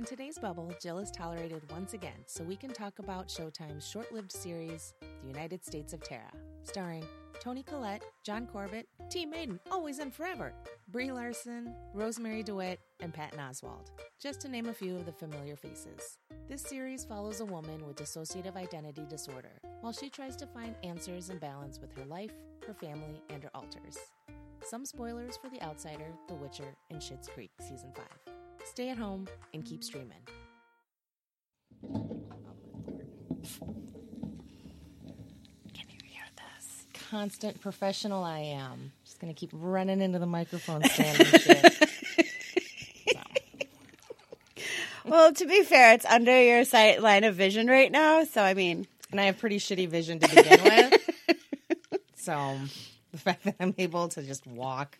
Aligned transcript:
In 0.00 0.06
today's 0.06 0.38
bubble, 0.38 0.72
Jill 0.80 0.98
is 0.98 1.10
tolerated 1.10 1.60
once 1.70 1.92
again 1.92 2.24
so 2.24 2.42
we 2.42 2.56
can 2.56 2.72
talk 2.72 3.00
about 3.00 3.28
Showtime's 3.28 3.86
short 3.86 4.10
lived 4.14 4.32
series, 4.32 4.94
The 5.02 5.28
United 5.28 5.62
States 5.62 5.92
of 5.92 6.02
Tara, 6.02 6.32
starring 6.62 7.04
Toni 7.38 7.62
Collette, 7.62 8.02
John 8.24 8.46
Corbett, 8.46 8.88
Team 9.10 9.34
Aidan, 9.34 9.60
always 9.70 9.98
and 9.98 10.10
forever, 10.10 10.54
Brie 10.88 11.12
Larson, 11.12 11.74
Rosemarie 11.94 12.46
DeWitt, 12.46 12.80
and 13.00 13.12
Patton 13.12 13.40
Oswalt, 13.40 13.90
just 14.18 14.40
to 14.40 14.48
name 14.48 14.70
a 14.70 14.72
few 14.72 14.96
of 14.96 15.04
the 15.04 15.12
familiar 15.12 15.54
faces. 15.54 16.16
This 16.48 16.62
series 16.62 17.04
follows 17.04 17.40
a 17.40 17.44
woman 17.44 17.86
with 17.86 17.96
dissociative 17.96 18.56
identity 18.56 19.04
disorder 19.06 19.60
while 19.82 19.92
she 19.92 20.08
tries 20.08 20.34
to 20.36 20.46
find 20.46 20.76
answers 20.82 21.28
and 21.28 21.38
balance 21.38 21.78
with 21.78 21.94
her 21.98 22.06
life, 22.06 22.32
her 22.66 22.72
family, 22.72 23.20
and 23.28 23.42
her 23.42 23.50
alters. 23.54 23.98
Some 24.64 24.86
spoilers 24.86 25.36
for 25.36 25.50
The 25.50 25.60
Outsider, 25.60 26.14
The 26.26 26.36
Witcher, 26.36 26.74
and 26.88 27.02
Schitt's 27.02 27.28
Creek 27.28 27.50
Season 27.60 27.92
5. 27.94 28.29
Stay 28.64 28.90
at 28.90 28.98
home 28.98 29.26
and 29.52 29.64
keep 29.64 29.82
streaming. 29.82 30.12
Can 31.82 32.20
you 35.88 35.98
hear 36.04 36.22
this? 36.36 36.86
Constant 37.10 37.60
professional 37.60 38.22
I 38.24 38.40
am. 38.40 38.92
Just 39.04 39.20
gonna 39.20 39.34
keep 39.34 39.50
running 39.52 40.00
into 40.00 40.18
the 40.18 40.26
microphone 40.26 40.82
stand 40.84 41.20
and 41.20 41.40
shit. 41.40 41.88
Well, 45.10 45.32
to 45.32 45.46
be 45.46 45.64
fair, 45.64 45.94
it's 45.94 46.04
under 46.04 46.40
your 46.40 46.64
sight 46.64 47.02
line 47.02 47.24
of 47.24 47.34
vision 47.34 47.66
right 47.66 47.90
now. 47.90 48.22
So, 48.24 48.42
I 48.42 48.54
mean, 48.54 48.86
and 49.10 49.20
I 49.20 49.24
have 49.24 49.38
pretty 49.38 49.58
shitty 49.58 49.88
vision 49.88 50.20
to 50.20 50.28
begin 50.28 50.62
with. 50.62 51.10
so 52.14 52.58
the 53.10 53.18
fact 53.18 53.42
that 53.44 53.56
I'm 53.58 53.74
able 53.78 54.08
to 54.08 54.22
just 54.22 54.46
walk. 54.46 54.98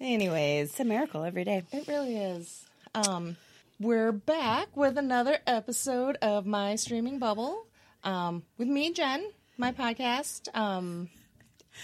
Anyways, 0.00 0.70
it's 0.70 0.80
a 0.80 0.84
miracle 0.84 1.22
every 1.22 1.44
day. 1.44 1.64
It 1.72 1.86
really 1.86 2.16
is. 2.16 2.65
Um, 2.96 3.36
we're 3.78 4.10
back 4.10 4.74
with 4.74 4.96
another 4.96 5.38
episode 5.46 6.16
of 6.22 6.46
my 6.46 6.76
streaming 6.76 7.18
bubble 7.18 7.66
um, 8.02 8.42
with 8.56 8.68
me, 8.68 8.90
Jen, 8.90 9.30
my 9.58 9.70
podcast. 9.70 10.48
Um, 10.56 11.10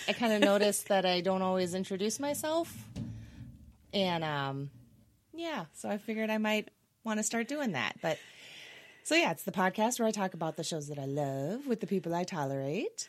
I 0.08 0.14
kind 0.14 0.32
of 0.32 0.40
noticed 0.52 0.88
that 0.88 1.04
I 1.04 1.20
don't 1.20 1.42
always 1.42 1.74
introduce 1.74 2.18
myself, 2.18 2.74
and 3.92 4.24
um, 4.24 4.70
yeah, 5.34 5.66
so 5.74 5.90
I 5.90 5.98
figured 5.98 6.30
I 6.30 6.38
might 6.38 6.70
want 7.04 7.18
to 7.18 7.24
start 7.24 7.46
doing 7.46 7.72
that. 7.72 7.96
But 8.00 8.18
so 9.02 9.14
yeah, 9.14 9.32
it's 9.32 9.42
the 9.42 9.52
podcast 9.52 9.98
where 9.98 10.08
I 10.08 10.12
talk 10.12 10.32
about 10.32 10.56
the 10.56 10.64
shows 10.64 10.88
that 10.88 10.98
I 10.98 11.04
love 11.04 11.66
with 11.66 11.80
the 11.80 11.86
people 11.86 12.14
I 12.14 12.24
tolerate, 12.24 13.06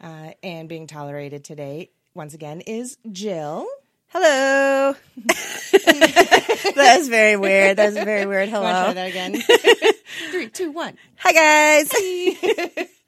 uh, 0.00 0.30
and 0.42 0.70
being 0.70 0.86
tolerated 0.86 1.44
today 1.44 1.90
once 2.14 2.32
again 2.32 2.62
is 2.62 2.96
Jill. 3.12 3.66
Hello. 4.12 4.94
that 5.72 6.96
was 6.98 7.08
very 7.08 7.36
weird. 7.36 7.78
That 7.78 7.86
was 7.86 7.96
a 7.96 8.04
very 8.04 8.26
weird. 8.26 8.48
Hello. 8.50 8.60
Try 8.62 8.92
that 8.92 9.08
again. 9.08 9.40
Three, 10.30 10.48
two, 10.48 10.70
one. 10.70 10.96
Hi, 11.18 11.32
guys. 11.32 12.88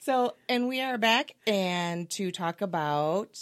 So, 0.00 0.34
and 0.50 0.68
we 0.68 0.82
are 0.82 0.98
back 0.98 1.34
and 1.46 2.10
to 2.10 2.30
talk 2.30 2.60
about 2.60 3.38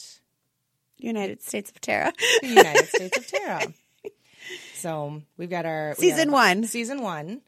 United 0.96 1.42
States 1.42 1.70
of 1.72 1.80
the 1.80 2.12
United 2.44 2.86
States 2.86 3.18
of 3.18 3.26
Tara. 3.26 3.62
So 4.74 5.22
we've 5.36 5.50
got 5.50 5.66
our 5.66 5.96
Season 5.96 6.28
got- 6.28 6.34
one. 6.34 6.64
Season 6.68 7.02
one. 7.02 7.40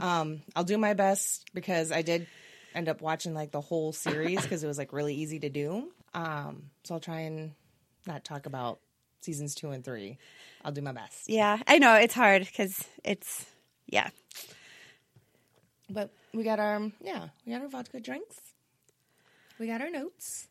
Um, 0.00 0.40
I'll 0.56 0.64
do 0.64 0.78
my 0.78 0.94
best 0.94 1.50
because 1.52 1.92
I 1.92 2.00
did 2.00 2.26
end 2.74 2.88
up 2.88 3.02
watching 3.02 3.34
like 3.34 3.50
the 3.50 3.60
whole 3.60 3.92
series 3.92 4.40
because 4.40 4.64
it 4.64 4.68
was 4.68 4.78
like 4.78 4.94
really 4.94 5.16
easy 5.16 5.38
to 5.40 5.50
do. 5.50 5.88
Um, 6.14 6.70
so 6.84 6.94
I'll 6.94 7.00
try 7.00 7.20
and 7.20 7.52
not 8.06 8.24
talk 8.24 8.46
about 8.46 8.78
seasons 9.22 9.54
two 9.54 9.70
and 9.70 9.84
three. 9.84 10.18
I'll 10.64 10.72
do 10.72 10.82
my 10.82 10.92
best. 10.92 11.28
Yeah, 11.28 11.58
I 11.66 11.78
know 11.78 11.94
it's 11.94 12.14
hard 12.14 12.44
because 12.44 12.84
it's 13.04 13.46
yeah. 13.86 14.10
But 15.90 16.10
we 16.32 16.42
got 16.42 16.58
our 16.58 16.90
yeah, 17.00 17.28
we 17.46 17.52
got 17.52 17.62
our 17.62 17.68
vodka 17.68 18.00
drinks. 18.00 18.40
We 19.58 19.66
got 19.66 19.80
our 19.80 19.90
notes. 19.90 20.48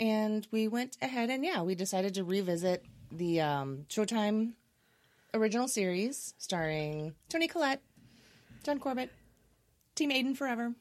And 0.00 0.46
we 0.52 0.68
went 0.68 0.96
ahead 1.02 1.28
and 1.28 1.44
yeah, 1.44 1.62
we 1.62 1.74
decided 1.74 2.14
to 2.14 2.24
revisit 2.24 2.84
the 3.10 3.40
um, 3.40 3.86
Showtime 3.88 4.52
original 5.34 5.68
series 5.68 6.34
starring 6.38 7.14
Toni 7.28 7.48
Collette, 7.48 7.82
John 8.62 8.78
Corbett, 8.78 9.10
Team 9.94 10.12
Aidan 10.12 10.34
Forever, 10.34 10.74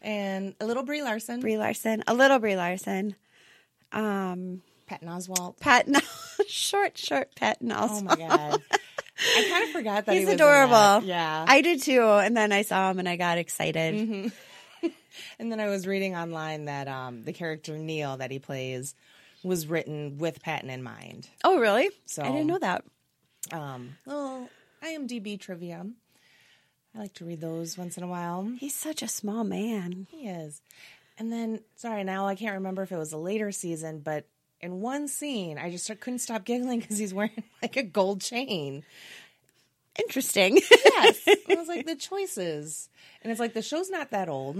and 0.00 0.54
a 0.60 0.66
little 0.66 0.84
Brie 0.84 1.02
Larson, 1.02 1.40
Brie 1.40 1.58
Larson, 1.58 2.04
a 2.06 2.14
little 2.14 2.38
Brie 2.38 2.56
Larson, 2.56 3.16
um, 3.92 4.62
Patton 4.86 5.08
Oswalt. 5.08 5.58
Patton, 5.58 5.96
short, 6.48 6.96
short 6.98 7.34
Patton. 7.34 7.72
Also, 7.72 7.96
Oh 7.96 8.02
my 8.02 8.16
god. 8.16 8.62
I 9.18 9.48
kind 9.50 9.64
of 9.64 9.70
forgot 9.70 10.06
that 10.06 10.12
he 10.12 10.18
he's 10.18 10.26
was 10.26 10.34
in 10.34 10.40
adorable. 10.40 11.06
Yeah. 11.06 11.44
I 11.46 11.60
did 11.60 11.82
too. 11.82 12.02
And 12.02 12.36
then 12.36 12.52
I 12.52 12.62
saw 12.62 12.90
him 12.90 12.98
and 12.98 13.08
I 13.08 13.16
got 13.16 13.38
excited. 13.38 14.32
And 15.38 15.50
then 15.50 15.60
I 15.60 15.68
was 15.68 15.86
reading 15.86 16.16
online 16.16 16.64
that 16.64 16.88
um, 16.88 17.22
the 17.22 17.32
character 17.32 17.78
Neil 17.78 18.16
that 18.16 18.30
he 18.32 18.38
plays 18.40 18.94
was 19.44 19.66
written 19.66 20.18
with 20.18 20.42
Patton 20.42 20.70
in 20.70 20.82
mind. 20.82 21.28
Oh, 21.44 21.58
really? 21.58 21.88
So- 22.04 22.22
I 22.22 22.28
didn't 22.32 22.48
know 22.48 22.58
that. 22.58 22.84
Um, 23.52 23.96
little 24.06 24.48
IMDb 24.82 25.38
trivia. 25.38 25.86
I 26.94 26.98
like 26.98 27.14
to 27.14 27.24
read 27.24 27.40
those 27.40 27.78
once 27.78 27.96
in 27.96 28.02
a 28.02 28.08
while. 28.08 28.50
He's 28.58 28.74
such 28.74 29.02
a 29.02 29.08
small 29.08 29.44
man. 29.44 30.06
He 30.10 30.26
is. 30.28 30.60
And 31.18 31.32
then, 31.32 31.60
sorry, 31.76 32.02
now 32.04 32.26
I 32.26 32.34
can't 32.34 32.54
remember 32.54 32.82
if 32.82 32.90
it 32.92 32.96
was 32.98 33.12
a 33.12 33.18
later 33.18 33.52
season, 33.52 34.00
but 34.00 34.26
in 34.64 34.80
one 34.80 35.06
scene, 35.08 35.58
I 35.58 35.70
just 35.70 35.86
couldn't 36.00 36.18
stop 36.20 36.44
giggling 36.44 36.80
because 36.80 36.98
he's 36.98 37.12
wearing 37.14 37.42
like 37.62 37.76
a 37.76 37.82
gold 37.82 38.20
chain. 38.20 38.82
Interesting. 39.98 40.56
Yes. 40.84 41.20
I 41.48 41.54
was 41.54 41.68
like, 41.68 41.86
the 41.86 41.94
choices. 41.94 42.88
And 43.22 43.30
it's 43.30 43.38
like, 43.40 43.54
the 43.54 43.62
show's 43.62 43.90
not 43.90 44.10
that 44.10 44.28
old. 44.28 44.56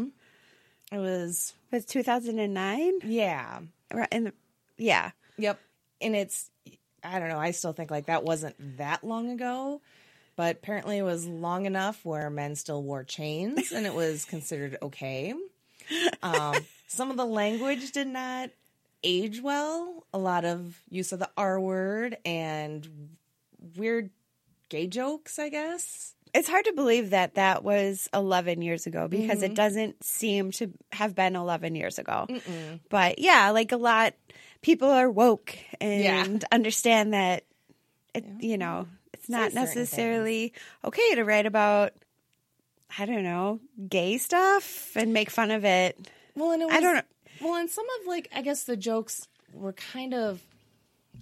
It 0.93 0.99
was, 0.99 1.55
It 1.73 1.77
was 1.77 1.85
2009. 1.87 2.93
yeah. 3.05 3.61
Right, 3.93 4.09
And 4.13 4.33
yeah, 4.77 5.11
Yep. 5.39 5.59
And 6.01 6.15
it's, 6.15 6.51
I 7.03 7.19
don't 7.19 7.29
know, 7.29 7.39
I 7.39 7.51
still 7.53 7.73
think 7.73 7.91
like 7.91 8.07
that 8.07 8.25
wasn't 8.25 8.77
that 8.79 9.03
long 9.05 9.31
ago, 9.31 9.81
but 10.37 10.57
apparently 10.57 10.99
it 10.99 11.03
was 11.03 11.27
long 11.27 11.67
enough 11.67 12.05
where 12.05 12.31
men 12.31 12.55
still 12.57 12.83
wore 12.83 13.05
chains 13.05 13.73
and 13.73 13.87
it 13.87 13.95
was 13.95 14.25
considered 14.25 14.77
okay. 14.83 15.35
Um, 16.23 16.57
some 16.87 17.11
of 17.11 17.19
the 17.19 17.27
language 17.27 17.93
did 17.93 18.07
not 18.07 18.49
age 19.05 19.41
well. 19.41 20.05
A 20.13 20.19
lot 20.19 20.45
of 20.45 20.83
use 20.89 21.13
of 21.13 21.21
the 21.21 21.31
R 21.37 21.61
word 21.61 22.17
and 22.25 22.89
weird 23.77 24.11
gay 24.69 24.87
jokes, 24.89 25.39
I 25.39 25.51
guess. 25.51 26.15
it's 26.35 26.49
hard 26.49 26.65
to 26.65 26.73
believe 26.73 27.11
that 27.11 27.37
that 27.37 27.63
was 27.63 28.09
11 28.13 28.61
years 28.61 28.87
ago 28.87 29.07
because 29.07 29.43
it 29.43 29.47
mm-hmm. 29.47 29.55
doesn't 29.55 30.03
seem 30.03 30.51
to 30.51 30.73
have 30.91 31.15
been 31.15 31.37
11 31.37 31.77
years 31.77 31.99
ago. 32.01 32.27
But 32.91 33.21
yeah, 33.21 33.51
like 33.51 33.71
a 33.71 33.77
lot, 33.77 34.15
people 34.61 34.91
are 34.91 35.09
woke 35.09 35.57
and 35.81 36.45
understand 36.51 37.15
that 37.15 37.45
it, 38.15 38.25
you 38.41 38.59
know, 38.59 38.89
it's 39.13 39.29
not 39.29 39.53
certain 39.53 39.65
necessarily 39.65 40.53
okay 40.85 41.15
to 41.15 41.23
write 41.25 41.47
about. 41.47 41.93
I 42.97 43.07
don't 43.07 43.25
know, 43.25 43.59
gay 43.89 44.19
stuff 44.19 44.93
and 44.95 45.13
make 45.13 45.29
fun 45.29 45.51
of 45.51 45.65
it. 45.65 45.99
Well, 46.37 46.53
and 46.53 46.63
it 46.63 46.67
was, 46.67 46.75
I 46.77 46.81
don't 46.81 46.95
know. 46.95 47.03
Well, 47.41 47.55
and 47.55 47.71
some 47.71 47.87
of 48.01 48.07
like 48.07 48.29
I 48.35 48.43
guess 48.43 48.65
the 48.65 48.77
jokes 48.77 49.27
were 49.53 49.73
kind 49.73 50.15
of 50.15 50.43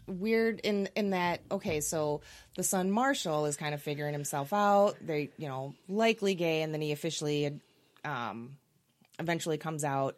weird 0.06 0.60
in 0.60 0.88
in 0.96 1.10
that 1.10 1.40
okay, 1.50 1.80
so 1.80 2.20
the 2.56 2.62
son 2.62 2.90
Marshall 2.90 3.46
is 3.46 3.56
kind 3.56 3.74
of 3.74 3.82
figuring 3.82 4.12
himself 4.12 4.52
out. 4.52 4.96
They, 5.00 5.30
you 5.38 5.48
know, 5.48 5.74
likely 5.88 6.34
gay, 6.34 6.62
and 6.62 6.72
then 6.72 6.80
he 6.80 6.92
officially, 6.92 7.60
um, 8.04 8.56
eventually 9.18 9.58
comes 9.58 9.84
out. 9.84 10.16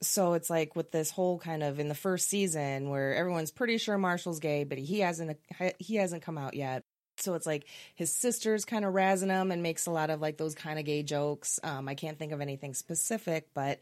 So 0.00 0.34
it's 0.34 0.48
like 0.48 0.76
with 0.76 0.92
this 0.92 1.10
whole 1.10 1.38
kind 1.38 1.62
of 1.62 1.80
in 1.80 1.88
the 1.88 1.94
first 1.94 2.28
season 2.28 2.88
where 2.88 3.14
everyone's 3.14 3.50
pretty 3.50 3.78
sure 3.78 3.98
Marshall's 3.98 4.38
gay, 4.38 4.64
but 4.64 4.78
he 4.78 5.00
hasn't 5.00 5.38
he 5.78 5.96
hasn't 5.96 6.22
come 6.22 6.38
out 6.38 6.54
yet. 6.54 6.84
So 7.16 7.34
it's 7.34 7.46
like 7.46 7.66
his 7.96 8.12
sister's 8.14 8.64
kind 8.64 8.84
of 8.84 8.94
razzing 8.94 9.28
him 9.28 9.50
and 9.50 9.60
makes 9.60 9.86
a 9.86 9.90
lot 9.90 10.10
of 10.10 10.20
like 10.20 10.36
those 10.36 10.54
kind 10.54 10.78
of 10.78 10.84
gay 10.84 11.02
jokes. 11.02 11.58
Um, 11.64 11.88
I 11.88 11.94
can't 11.96 12.16
think 12.16 12.30
of 12.30 12.40
anything 12.40 12.74
specific, 12.74 13.48
but 13.54 13.80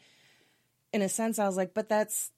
in 0.92 1.02
a 1.02 1.08
sense, 1.08 1.38
I 1.38 1.46
was 1.46 1.56
like, 1.56 1.74
but 1.74 1.88
that's 1.88 2.30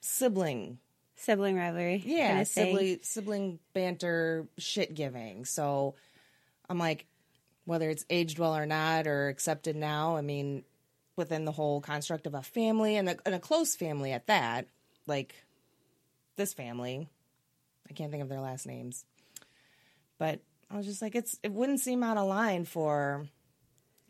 sibling, 0.00 0.78
Sibling 1.16 1.56
rivalry. 1.56 2.02
yeah, 2.04 2.28
kinda 2.28 2.44
sibling 2.44 2.98
sibling 3.02 3.58
banter, 3.72 4.46
shit 4.58 4.94
giving. 4.94 5.44
So 5.44 5.94
I'm 6.68 6.78
like, 6.78 7.06
whether 7.64 7.88
it's 7.90 8.04
aged 8.10 8.38
well 8.38 8.56
or 8.56 8.66
not 8.66 9.06
or 9.06 9.28
accepted 9.28 9.76
now, 9.76 10.16
I 10.16 10.20
mean, 10.20 10.64
within 11.16 11.44
the 11.44 11.52
whole 11.52 11.80
construct 11.80 12.26
of 12.26 12.34
a 12.34 12.42
family 12.42 12.96
and 12.96 13.08
a, 13.08 13.16
and 13.24 13.34
a 13.34 13.38
close 13.38 13.74
family 13.74 14.12
at 14.12 14.26
that, 14.26 14.66
like 15.06 15.34
this 16.36 16.52
family, 16.52 17.08
I 17.88 17.92
can't 17.94 18.10
think 18.10 18.22
of 18.22 18.28
their 18.28 18.40
last 18.40 18.66
names, 18.66 19.04
but 20.18 20.40
I 20.70 20.76
was 20.76 20.86
just 20.86 21.00
like, 21.00 21.14
it's 21.14 21.38
it 21.42 21.52
wouldn't 21.52 21.80
seem 21.80 22.02
out 22.02 22.18
of 22.18 22.26
line 22.28 22.64
for 22.64 23.26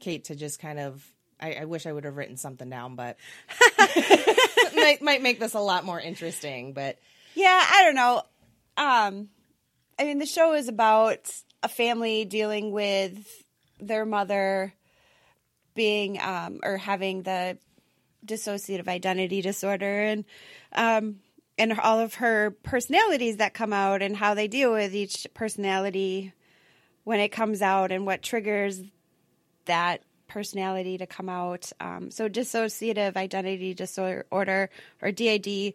Kate 0.00 0.24
to 0.24 0.34
just 0.34 0.58
kind 0.58 0.78
of. 0.78 1.06
I, 1.40 1.54
I 1.54 1.64
wish 1.64 1.86
I 1.86 1.92
would 1.92 2.04
have 2.04 2.16
written 2.16 2.36
something 2.36 2.68
down, 2.68 2.96
but 2.96 3.16
might 4.74 4.98
might 5.02 5.22
make 5.22 5.38
this 5.38 5.54
a 5.54 5.60
lot 5.60 5.84
more 5.84 6.00
interesting. 6.00 6.72
But 6.72 6.98
Yeah, 7.34 7.62
I 7.70 7.82
don't 7.84 7.94
know. 7.94 8.22
Um, 8.78 9.28
I 9.98 10.04
mean, 10.04 10.18
the 10.18 10.26
show 10.26 10.54
is 10.54 10.68
about 10.68 11.30
a 11.62 11.68
family 11.68 12.24
dealing 12.24 12.70
with 12.70 13.44
their 13.80 14.04
mother 14.04 14.72
being 15.74 16.20
um, 16.20 16.60
or 16.62 16.76
having 16.76 17.22
the 17.22 17.58
dissociative 18.24 18.88
identity 18.88 19.40
disorder 19.40 20.02
and 20.02 20.24
um, 20.72 21.20
and 21.58 21.78
all 21.78 22.00
of 22.00 22.14
her 22.14 22.50
personalities 22.62 23.36
that 23.36 23.54
come 23.54 23.72
out 23.72 24.02
and 24.02 24.16
how 24.16 24.34
they 24.34 24.48
deal 24.48 24.72
with 24.72 24.94
each 24.94 25.26
personality 25.32 26.32
when 27.04 27.20
it 27.20 27.28
comes 27.28 27.62
out 27.62 27.92
and 27.92 28.04
what 28.04 28.22
triggers 28.22 28.82
that 29.66 30.02
personality 30.28 30.98
to 30.98 31.06
come 31.06 31.28
out. 31.28 31.70
Um, 31.80 32.10
so 32.10 32.28
dissociative 32.28 33.16
identity 33.16 33.74
disorder 33.74 34.70
or 35.00 35.12
DID 35.12 35.74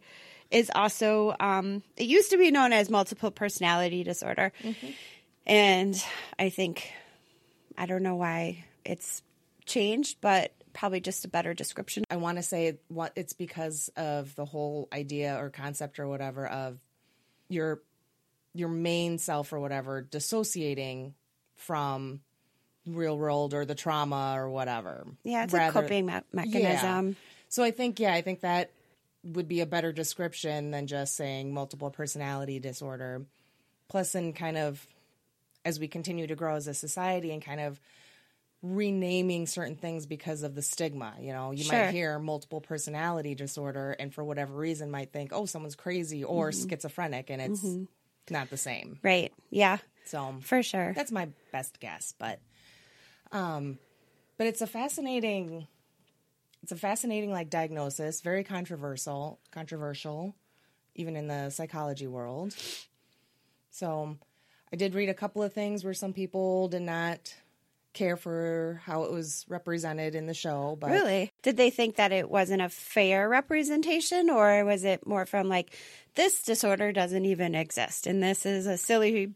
is 0.51 0.71
also 0.73 1.35
um, 1.39 1.81
it 1.97 2.05
used 2.05 2.31
to 2.31 2.37
be 2.37 2.51
known 2.51 2.73
as 2.73 2.89
multiple 2.89 3.31
personality 3.31 4.03
disorder, 4.03 4.51
mm-hmm. 4.61 4.87
and 5.47 6.03
I 6.37 6.49
think 6.49 6.91
I 7.77 7.85
don't 7.85 8.03
know 8.03 8.15
why 8.15 8.65
it's 8.83 9.23
changed, 9.65 10.17
but 10.21 10.51
probably 10.73 10.99
just 10.99 11.25
a 11.25 11.29
better 11.29 11.53
description. 11.53 12.03
I 12.09 12.17
want 12.17 12.37
to 12.37 12.43
say 12.43 12.77
what 12.87 13.13
it's 13.15 13.33
because 13.33 13.89
of 13.95 14.35
the 14.35 14.45
whole 14.45 14.87
idea 14.93 15.37
or 15.37 15.49
concept 15.49 15.99
or 15.99 16.07
whatever 16.07 16.45
of 16.47 16.79
your 17.49 17.81
your 18.53 18.69
main 18.69 19.17
self 19.17 19.53
or 19.53 19.59
whatever 19.59 20.01
dissociating 20.01 21.13
from 21.55 22.19
real 22.85 23.17
world 23.17 23.53
or 23.53 23.65
the 23.65 23.75
trauma 23.75 24.33
or 24.35 24.49
whatever. 24.49 25.05
Yeah, 25.23 25.43
it's 25.43 25.53
Rather, 25.53 25.79
a 25.79 25.81
coping 25.81 26.07
me- 26.07 26.19
mechanism. 26.31 27.07
Yeah. 27.09 27.13
So 27.49 27.63
I 27.63 27.71
think 27.71 27.99
yeah, 27.99 28.13
I 28.13 28.21
think 28.21 28.41
that 28.41 28.71
would 29.23 29.47
be 29.47 29.61
a 29.61 29.65
better 29.65 29.91
description 29.91 30.71
than 30.71 30.87
just 30.87 31.15
saying 31.15 31.53
multiple 31.53 31.91
personality 31.91 32.59
disorder. 32.59 33.25
Plus, 33.87 34.15
in 34.15 34.33
kind 34.33 34.57
of 34.57 34.85
as 35.63 35.79
we 35.79 35.87
continue 35.87 36.27
to 36.27 36.35
grow 36.35 36.55
as 36.55 36.67
a 36.67 36.73
society 36.73 37.31
and 37.31 37.43
kind 37.43 37.61
of 37.61 37.79
renaming 38.63 39.47
certain 39.47 39.75
things 39.75 40.05
because 40.05 40.43
of 40.43 40.55
the 40.55 40.61
stigma. 40.61 41.13
You 41.19 41.33
know, 41.33 41.51
you 41.51 41.63
sure. 41.63 41.77
might 41.77 41.91
hear 41.91 42.19
multiple 42.19 42.61
personality 42.61 43.35
disorder 43.35 43.95
and 43.99 44.13
for 44.13 44.23
whatever 44.23 44.53
reason 44.53 44.91
might 44.91 45.11
think, 45.11 45.31
oh, 45.33 45.45
someone's 45.45 45.75
crazy 45.75 46.23
or 46.23 46.51
mm-hmm. 46.51 46.69
schizophrenic, 46.69 47.29
and 47.29 47.41
it's 47.41 47.63
mm-hmm. 47.63 47.83
not 48.33 48.49
the 48.49 48.57
same. 48.57 48.99
Right. 49.03 49.33
Yeah. 49.49 49.77
So 50.05 50.35
for 50.41 50.61
sure. 50.61 50.93
That's 50.95 51.11
my 51.11 51.29
best 51.51 51.79
guess. 51.79 52.13
But 52.17 52.39
um 53.31 53.77
but 54.37 54.47
it's 54.47 54.61
a 54.61 54.67
fascinating 54.67 55.67
it's 56.63 56.71
a 56.71 56.75
fascinating 56.75 57.31
like 57.31 57.49
diagnosis, 57.49 58.21
very 58.21 58.43
controversial 58.43 59.39
controversial, 59.51 60.35
even 60.95 61.15
in 61.15 61.27
the 61.27 61.49
psychology 61.49 62.07
world. 62.07 62.55
So 63.71 64.17
I 64.71 64.75
did 64.75 64.93
read 64.93 65.09
a 65.09 65.13
couple 65.13 65.43
of 65.43 65.53
things 65.53 65.83
where 65.83 65.93
some 65.93 66.13
people 66.13 66.67
did 66.67 66.83
not 66.83 67.33
care 67.93 68.15
for 68.15 68.81
how 68.85 69.03
it 69.03 69.11
was 69.11 69.45
represented 69.49 70.15
in 70.15 70.25
the 70.27 70.33
show. 70.33 70.77
But 70.79 70.91
really, 70.91 71.31
did 71.41 71.57
they 71.57 71.69
think 71.69 71.95
that 71.95 72.11
it 72.11 72.29
wasn't 72.29 72.61
a 72.61 72.69
fair 72.69 73.27
representation, 73.27 74.29
or 74.29 74.63
was 74.63 74.83
it 74.83 75.05
more 75.05 75.25
from 75.25 75.49
like 75.49 75.75
this 76.15 76.43
disorder 76.43 76.91
doesn't 76.91 77.25
even 77.25 77.55
exist, 77.55 78.07
and 78.07 78.21
this 78.21 78.45
is 78.45 78.67
a 78.67 78.77
silly 78.77 79.33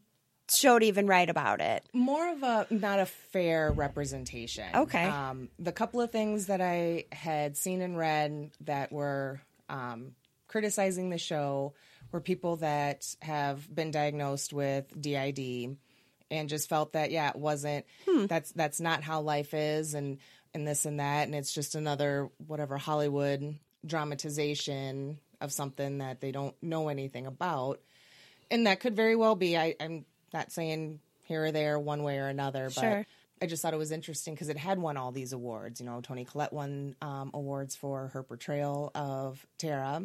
show 0.50 0.80
to 0.80 0.86
even 0.86 1.08
write 1.08 1.30
about 1.30 1.62
it? 1.62 1.86
More 1.94 2.32
of 2.32 2.44
a 2.44 2.68
not 2.70 3.00
a 3.00 3.06
fair 3.06 3.72
representation. 3.72 4.66
Okay. 4.74 5.06
Um, 5.06 5.50
the 5.60 5.72
couple 5.72 6.02
of 6.02 6.12
things 6.12 6.48
that 6.48 6.62
I 6.62 7.06
had 7.12 7.58
seen 7.58 7.82
and 7.82 7.98
read 7.98 8.52
that 8.62 8.92
were 8.92 9.42
um, 9.70 10.12
criticizing 10.48 11.10
the 11.10 11.18
show 11.18 11.74
were 12.12 12.22
people 12.22 12.58
that 12.58 13.06
have 13.22 13.74
been 13.74 13.92
diagnosed 13.92 14.54
with 14.54 14.86
DID 15.00 15.78
and 16.32 16.50
just 16.50 16.70
felt 16.70 16.94
that 16.94 17.12
yeah 17.12 17.30
it 17.30 17.36
wasn't 17.36 17.86
hmm. 18.08 18.26
that's 18.26 18.52
that's 18.54 18.80
not 18.80 19.04
how 19.04 19.22
life 19.22 19.54
is 19.54 19.94
and 19.94 20.18
and 20.54 20.68
this 20.68 20.86
and 20.86 21.00
that 21.00 21.28
and 21.28 21.36
it's 21.36 21.54
just 21.54 21.76
another 21.76 22.30
whatever 22.48 22.78
hollywood 22.78 23.58
dramatization 23.86 25.20
of 25.42 25.52
something 25.52 26.00
that 26.00 26.22
they 26.22 26.32
don't 26.32 26.56
know 26.64 26.88
anything 26.88 27.28
about 27.28 27.82
and 28.50 28.66
that 28.66 28.80
could 28.80 28.96
very 28.96 29.16
well 29.16 29.36
be 29.36 29.58
I, 29.58 29.76
i'm 29.80 30.06
not 30.36 30.52
saying 30.52 31.00
here 31.24 31.46
or 31.46 31.52
there 31.52 31.80
one 31.80 32.04
way 32.04 32.20
or 32.20 32.28
another 32.28 32.70
but 32.74 32.82
sure. 32.82 33.06
I 33.42 33.48
just 33.48 33.62
thought 33.62 33.74
it 33.74 33.78
was 33.78 33.92
interesting 33.92 34.34
because 34.34 34.50
it 34.50 34.58
had 34.58 34.80
won 34.80 34.96
all 34.96 35.12
these 35.12 35.34
awards. 35.34 35.82
You 35.82 35.86
know, 35.86 36.00
Toni 36.00 36.24
Collette 36.24 36.54
won 36.54 36.96
um, 37.02 37.32
awards 37.34 37.76
for 37.76 38.08
her 38.14 38.24
portrayal 38.24 38.92
of 38.96 39.46
Tara, 39.58 40.02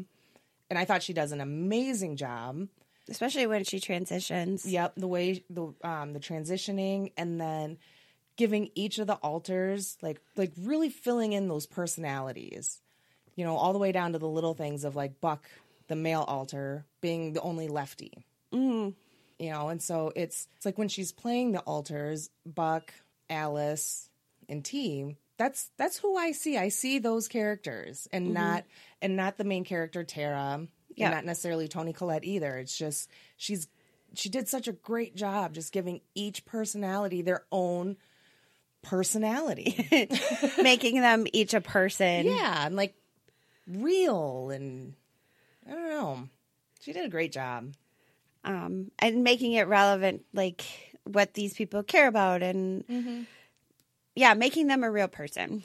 and 0.69 0.79
I 0.79 0.85
thought 0.85 1.03
she 1.03 1.13
does 1.13 1.31
an 1.31 1.41
amazing 1.41 2.17
job 2.17 2.69
especially 3.11 3.47
when 3.47 3.65
she 3.65 3.81
transitions. 3.81 4.65
Yep, 4.65 4.95
the 4.97 5.09
way 5.09 5.45
the 5.51 5.75
um 5.83 6.13
the 6.13 6.21
transitioning 6.21 7.13
and 7.17 7.41
then 7.41 7.77
giving 8.37 8.71
each 8.75 8.99
of 8.99 9.07
the 9.07 9.17
alters 9.17 9.99
like 10.01 10.21
like 10.37 10.53
really 10.63 10.89
filling 10.89 11.33
in 11.33 11.49
those 11.49 11.67
personalities. 11.67 12.81
You 13.37 13.45
know, 13.45 13.57
all 13.57 13.73
the 13.73 13.79
way 13.79 13.93
down 13.93 14.13
to 14.13 14.19
the 14.19 14.29
little 14.29 14.55
things 14.55 14.85
of 14.85 14.97
like 14.97 15.21
Buck, 15.21 15.49
the 15.89 15.97
male 15.97 16.25
alter, 16.27 16.85
being 17.01 17.33
the 17.33 17.41
only 17.41 17.69
lefty. 17.69 18.25
Mm. 18.53 18.95
You 19.41 19.51
know, 19.51 19.71
and 19.71 19.83
so 19.83 20.13
it's 20.15 20.47
it's 20.57 20.67
like 20.67 20.79
when 20.79 20.89
she's 20.89 21.13
playing 21.13 21.53
the 21.53 21.61
alters, 21.61 22.31
Buck, 22.45 22.93
Alice, 23.29 24.11
and 24.49 24.65
T, 24.65 25.17
that's 25.39 25.71
that's 25.79 25.99
who 25.99 26.17
I 26.17 26.33
see. 26.33 26.59
I 26.59 26.69
see 26.69 26.99
those 26.99 27.27
characters 27.27 28.07
and 28.13 28.27
mm-hmm. 28.27 28.35
not 28.35 28.65
and 29.01 29.17
not 29.17 29.39
the 29.39 29.45
main 29.45 29.65
character 29.65 30.05
Tara 30.05 30.69
yeah. 31.01 31.11
not 31.11 31.25
necessarily 31.25 31.69
Toni 31.69 31.93
Collette 31.93 32.25
either. 32.25 32.57
It's 32.59 32.77
just 32.77 33.11
she's 33.37 33.69
she 34.15 34.29
did 34.29 34.49
such 34.49 34.69
a 34.69 34.73
great 34.73 35.15
job 35.17 35.55
just 35.55 35.73
giving 35.73 36.01
each 36.15 36.45
personality 36.45 37.23
their 37.23 37.45
own 37.51 37.97
personality, 38.83 39.89
making 40.63 41.01
them 41.01 41.27
each 41.33 41.55
a 41.55 41.61
person. 41.61 42.27
Yeah, 42.27 42.67
and 42.67 42.77
like 42.77 42.95
real 43.67 44.51
and 44.51 44.95
I 45.67 45.73
don't 45.73 45.89
know. 45.89 46.29
She 46.81 46.93
did 46.93 47.05
a 47.05 47.11
great 47.11 47.33
job. 47.33 47.75
Um, 48.45 48.91
and 48.99 49.23
making 49.23 49.53
it 49.53 49.69
relevant, 49.69 50.25
like 50.33 50.65
what 51.05 51.35
these 51.35 51.55
people 51.55 51.83
care 51.83 52.09
about, 52.09 52.43
and 52.43 52.87
mm-hmm. 52.87 53.23
yeah, 54.15 54.35
making 54.35 54.67
them 54.67 54.83
a 54.83 54.91
real 54.91 55.09
person. 55.09 55.63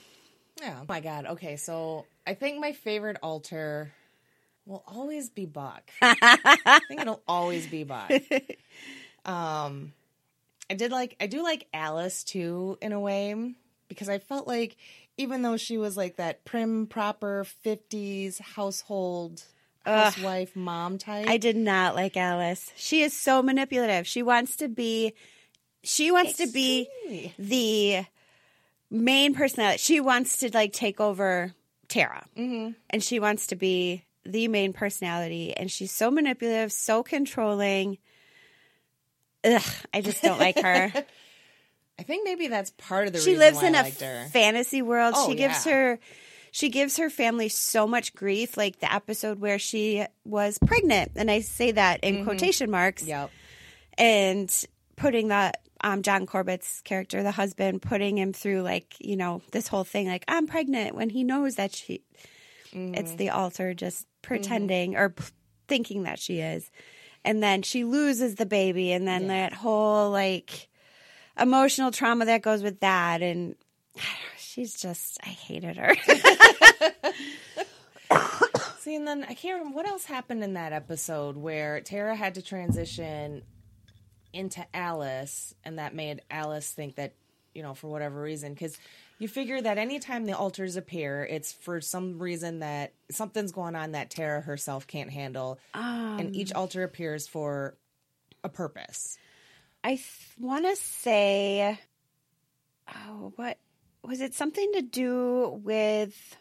Yeah. 0.60 0.78
Oh 0.82 0.84
my 0.88 1.00
God. 1.00 1.26
Okay, 1.26 1.56
so 1.56 2.06
I 2.26 2.34
think 2.34 2.60
my 2.60 2.72
favorite 2.72 3.18
alter 3.22 3.92
will 4.66 4.82
always 4.86 5.30
be 5.30 5.46
Buck. 5.46 5.90
I 6.02 6.80
think 6.88 7.00
it'll 7.00 7.22
always 7.26 7.66
be 7.66 7.84
Buck. 7.84 8.10
Um, 9.26 9.92
I 10.70 10.74
did 10.74 10.92
like 10.92 11.16
I 11.20 11.26
do 11.26 11.42
like 11.42 11.66
Alice 11.74 12.24
too 12.24 12.78
in 12.80 12.92
a 12.92 13.00
way 13.00 13.54
because 13.88 14.08
I 14.08 14.18
felt 14.18 14.46
like 14.46 14.76
even 15.18 15.42
though 15.42 15.56
she 15.56 15.78
was 15.78 15.96
like 15.96 16.16
that 16.16 16.44
prim 16.44 16.86
proper 16.86 17.44
50s 17.64 18.40
household 18.40 19.42
housewife 19.86 20.50
Ugh, 20.56 20.62
mom 20.62 20.98
type. 20.98 21.28
I 21.28 21.36
did 21.36 21.56
not 21.56 21.94
like 21.94 22.16
Alice. 22.16 22.70
She 22.76 23.02
is 23.02 23.12
so 23.12 23.42
manipulative. 23.42 24.06
She 24.06 24.22
wants 24.22 24.56
to 24.56 24.68
be 24.68 25.14
she 25.82 26.10
wants 26.10 26.40
Extremely. 26.40 26.90
to 27.28 27.32
be 27.32 27.34
the 27.38 28.06
main 28.90 29.34
personality. 29.34 29.78
She 29.78 30.00
wants 30.00 30.38
to 30.38 30.50
like 30.52 30.72
take 30.72 31.00
over 31.00 31.54
Tara. 31.88 32.24
Mm-hmm. 32.36 32.72
And 32.90 33.02
she 33.02 33.20
wants 33.20 33.48
to 33.48 33.56
be 33.56 34.04
the 34.24 34.48
main 34.48 34.72
personality, 34.72 35.56
and 35.56 35.70
she's 35.70 35.92
so 35.92 36.10
manipulative, 36.10 36.72
so 36.72 37.02
controlling. 37.04 37.98
Ugh, 39.44 39.62
I 39.94 40.00
just 40.00 40.22
don't 40.22 40.40
like 40.40 40.58
her. 40.60 40.92
I 41.98 42.02
think 42.02 42.24
maybe 42.24 42.48
that's 42.48 42.70
part 42.72 43.06
of 43.06 43.12
the 43.12 43.20
she 43.20 43.36
lives 43.36 43.62
in 43.62 43.74
a 43.74 43.84
fantasy 43.84 44.82
world. 44.82 45.14
Oh, 45.16 45.28
she 45.30 45.36
gives 45.36 45.64
yeah. 45.64 45.72
her 45.72 45.98
she 46.56 46.70
gives 46.70 46.96
her 46.96 47.10
family 47.10 47.50
so 47.50 47.86
much 47.86 48.14
grief, 48.14 48.56
like 48.56 48.80
the 48.80 48.90
episode 48.90 49.40
where 49.40 49.58
she 49.58 50.06
was 50.24 50.56
pregnant, 50.64 51.12
and 51.14 51.30
I 51.30 51.40
say 51.40 51.72
that 51.72 52.02
in 52.02 52.14
mm-hmm. 52.14 52.24
quotation 52.24 52.70
marks. 52.70 53.02
Yep. 53.02 53.30
And 53.98 54.64
putting 54.96 55.28
that 55.28 55.60
um, 55.82 56.00
John 56.00 56.24
Corbett's 56.24 56.80
character, 56.80 57.22
the 57.22 57.30
husband, 57.30 57.82
putting 57.82 58.16
him 58.16 58.32
through 58.32 58.62
like 58.62 58.94
you 58.98 59.16
know 59.16 59.42
this 59.52 59.68
whole 59.68 59.84
thing, 59.84 60.08
like 60.08 60.24
I'm 60.28 60.46
pregnant 60.46 60.94
when 60.94 61.10
he 61.10 61.24
knows 61.24 61.56
that 61.56 61.74
she. 61.74 62.00
Mm-hmm. 62.72 62.94
It's 62.94 63.12
the 63.16 63.28
alter 63.28 63.74
just 63.74 64.06
pretending 64.22 64.92
mm-hmm. 64.92 65.00
or 65.00 65.08
p- 65.10 65.24
thinking 65.68 66.04
that 66.04 66.18
she 66.18 66.40
is. 66.40 66.70
And 67.22 67.42
then 67.42 67.60
she 67.60 67.84
loses 67.84 68.36
the 68.36 68.46
baby, 68.46 68.92
and 68.92 69.06
then 69.06 69.24
yeah. 69.24 69.50
that 69.50 69.52
whole 69.52 70.10
like 70.10 70.70
emotional 71.38 71.90
trauma 71.90 72.24
that 72.24 72.40
goes 72.40 72.62
with 72.62 72.80
that. 72.80 73.20
And 73.20 73.56
she's 74.56 74.74
just, 74.74 75.18
I 75.22 75.28
hated 75.28 75.76
her. 75.76 75.94
See, 78.78 78.96
and 78.96 79.06
then 79.06 79.24
I 79.28 79.34
can't 79.34 79.58
remember 79.58 79.76
what 79.76 79.86
else 79.86 80.06
happened 80.06 80.42
in 80.42 80.54
that 80.54 80.72
episode 80.72 81.36
where 81.36 81.82
Tara 81.82 82.16
had 82.16 82.36
to 82.36 82.42
transition 82.42 83.42
into 84.32 84.64
Alice, 84.72 85.54
and 85.62 85.78
that 85.78 85.94
made 85.94 86.22
Alice 86.30 86.70
think 86.70 86.94
that, 86.94 87.12
you 87.54 87.62
know, 87.62 87.74
for 87.74 87.88
whatever 87.88 88.22
reason, 88.22 88.54
because 88.54 88.78
you 89.18 89.28
figure 89.28 89.60
that 89.60 89.76
anytime 89.76 90.24
the 90.24 90.32
alters 90.32 90.76
appear, 90.76 91.22
it's 91.24 91.52
for 91.52 91.82
some 91.82 92.18
reason 92.18 92.60
that 92.60 92.94
something's 93.10 93.52
going 93.52 93.76
on 93.76 93.92
that 93.92 94.08
Tara 94.10 94.40
herself 94.40 94.86
can't 94.86 95.10
handle. 95.10 95.58
Um, 95.74 96.16
and 96.18 96.34
each 96.36 96.52
um. 96.52 96.62
alter 96.62 96.82
appears 96.82 97.26
for 97.26 97.76
a 98.42 98.48
purpose. 98.48 99.18
I 99.84 99.96
th- 99.96 100.30
want 100.38 100.64
to 100.64 100.76
say, 100.76 101.78
oh, 102.88 103.34
what 103.36 103.58
was 104.02 104.20
it? 104.20 104.34
Something 104.34 104.72
to 104.74 104.82
do 104.82 105.60
with 105.64 106.36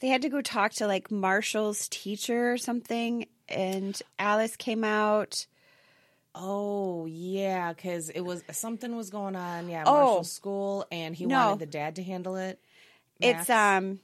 they 0.00 0.08
had 0.08 0.22
to 0.22 0.28
go 0.28 0.40
talk 0.42 0.72
to 0.74 0.86
like 0.86 1.10
Marshall's 1.10 1.88
teacher 1.88 2.52
or 2.52 2.58
something, 2.58 3.26
and 3.48 4.00
Alice 4.18 4.56
came 4.56 4.84
out. 4.84 5.46
Oh 6.34 7.06
yeah, 7.06 7.72
because 7.72 8.10
it 8.10 8.20
was 8.20 8.42
something 8.52 8.94
was 8.94 9.10
going 9.10 9.36
on. 9.36 9.68
Yeah, 9.68 9.84
Oh. 9.86 9.92
Marshall's 9.92 10.32
school, 10.32 10.86
and 10.92 11.14
he 11.16 11.24
No. 11.26 11.46
wanted 11.48 11.60
the 11.60 11.66
dad 11.66 11.96
to 11.96 12.02
handle 12.02 12.36
it. 12.36 12.60
It's 13.20 13.48
Max? 13.48 13.50
um, 13.50 14.00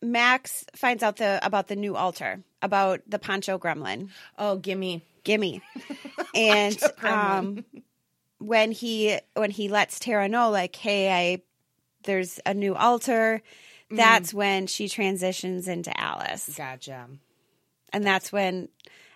Max 0.00 0.64
finds 0.76 1.02
out 1.02 1.16
the 1.16 1.40
about 1.44 1.66
the 1.66 1.74
new 1.76 1.96
alter 1.96 2.42
about 2.62 3.00
the 3.08 3.18
Poncho 3.18 3.58
Gremlin. 3.58 4.10
oh 4.38 4.56
gimme. 4.56 5.02
gimme. 5.24 5.62
and 6.34 6.80
um, 7.02 7.64
when 8.38 8.70
he 8.70 9.18
when 9.34 9.50
he 9.50 9.68
lets 9.68 9.98
Tara 9.98 10.28
know, 10.28 10.50
like, 10.50 10.76
hey, 10.76 11.10
I 11.12 11.42
there's 12.04 12.40
a 12.46 12.54
new 12.54 12.74
alter. 12.74 13.42
Mm-hmm. 13.86 13.96
That's 13.96 14.32
when 14.32 14.66
she 14.66 14.88
transitions 14.88 15.68
into 15.68 15.98
Alice, 15.98 16.50
Gotcha. 16.56 17.06
and 17.92 18.04
that's 18.04 18.32
when 18.32 18.68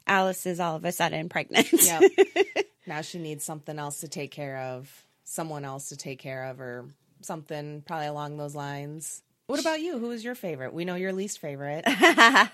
Alice 0.07 0.45
is 0.47 0.61
all 0.61 0.77
of 0.77 0.85
a 0.85 0.93
sudden 0.93 1.29
pregnant. 1.29 1.73
Yep. 1.73 2.03
now 2.87 3.01
she 3.01 3.19
needs 3.19 3.45
something 3.45 3.79
else 3.79 4.01
to 4.01 4.09
take 4.09 4.31
care 4.31 4.59
of, 4.59 5.07
someone 5.25 5.65
else 5.65 5.89
to 5.89 5.97
take 5.97 6.19
care 6.19 6.45
of, 6.45 6.61
or 6.61 6.85
something 7.23 7.83
probably 7.87 8.07
along 8.09 8.37
those 8.37 8.55
lines. 8.55 9.23
What 9.47 9.59
about 9.61 9.81
you? 9.81 9.99
Who 9.99 10.11
is 10.11 10.23
your 10.23 10.35
favorite? 10.35 10.75
We 10.75 10.85
know 10.85 10.95
your 10.95 11.13
least 11.15 11.39
favorite. 11.39 11.87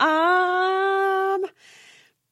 Um, 0.00 1.44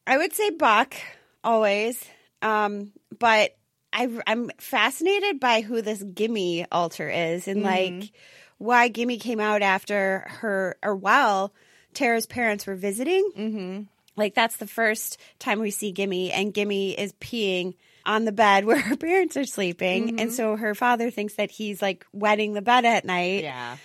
I 0.07 0.17
would 0.17 0.33
say 0.33 0.51
Buck 0.51 0.95
always. 1.43 2.01
Um, 2.41 2.93
but 3.19 3.57
I, 3.97 4.09
I'm 4.27 4.51
fascinated 4.59 5.41
by 5.41 5.63
who 5.63 5.81
this 5.81 6.03
Gimme 6.03 6.67
alter 6.71 7.09
is 7.09 7.49
and 7.49 7.63
like 7.63 8.13
why 8.59 8.89
Gimme 8.89 9.19
came 9.19 9.41
out 9.41 9.63
after 9.63 10.27
her 10.29 10.77
or 10.83 10.95
while 10.95 11.55
Tara's 11.95 12.27
parents 12.27 12.67
were 12.67 12.75
visiting. 12.75 13.31
Mm-hmm. 13.37 13.83
Like 14.15 14.35
that's 14.35 14.59
the 14.59 14.67
first 14.67 15.19
time 15.39 15.61
we 15.61 15.71
see 15.71 15.93
Gimme, 15.93 16.31
and 16.31 16.53
Gimme 16.53 16.93
is 16.93 17.15
peeing 17.15 17.75
on 18.05 18.27
the 18.27 18.33
bed 18.33 18.65
where 18.67 18.79
her 18.79 18.97
parents 18.97 19.37
are 19.39 19.47
sleeping, 19.47 20.21
and 20.21 20.31
so 20.33 20.57
her 20.57 20.75
father 20.75 21.11
thinks 21.11 21.35
that 21.35 21.51
he's 21.51 21.81
like 21.81 22.07
wetting 22.13 22.53
the 22.53 22.63
bed 22.63 22.85
at 22.85 23.05
night. 23.05 23.45
yeah. 23.45 23.77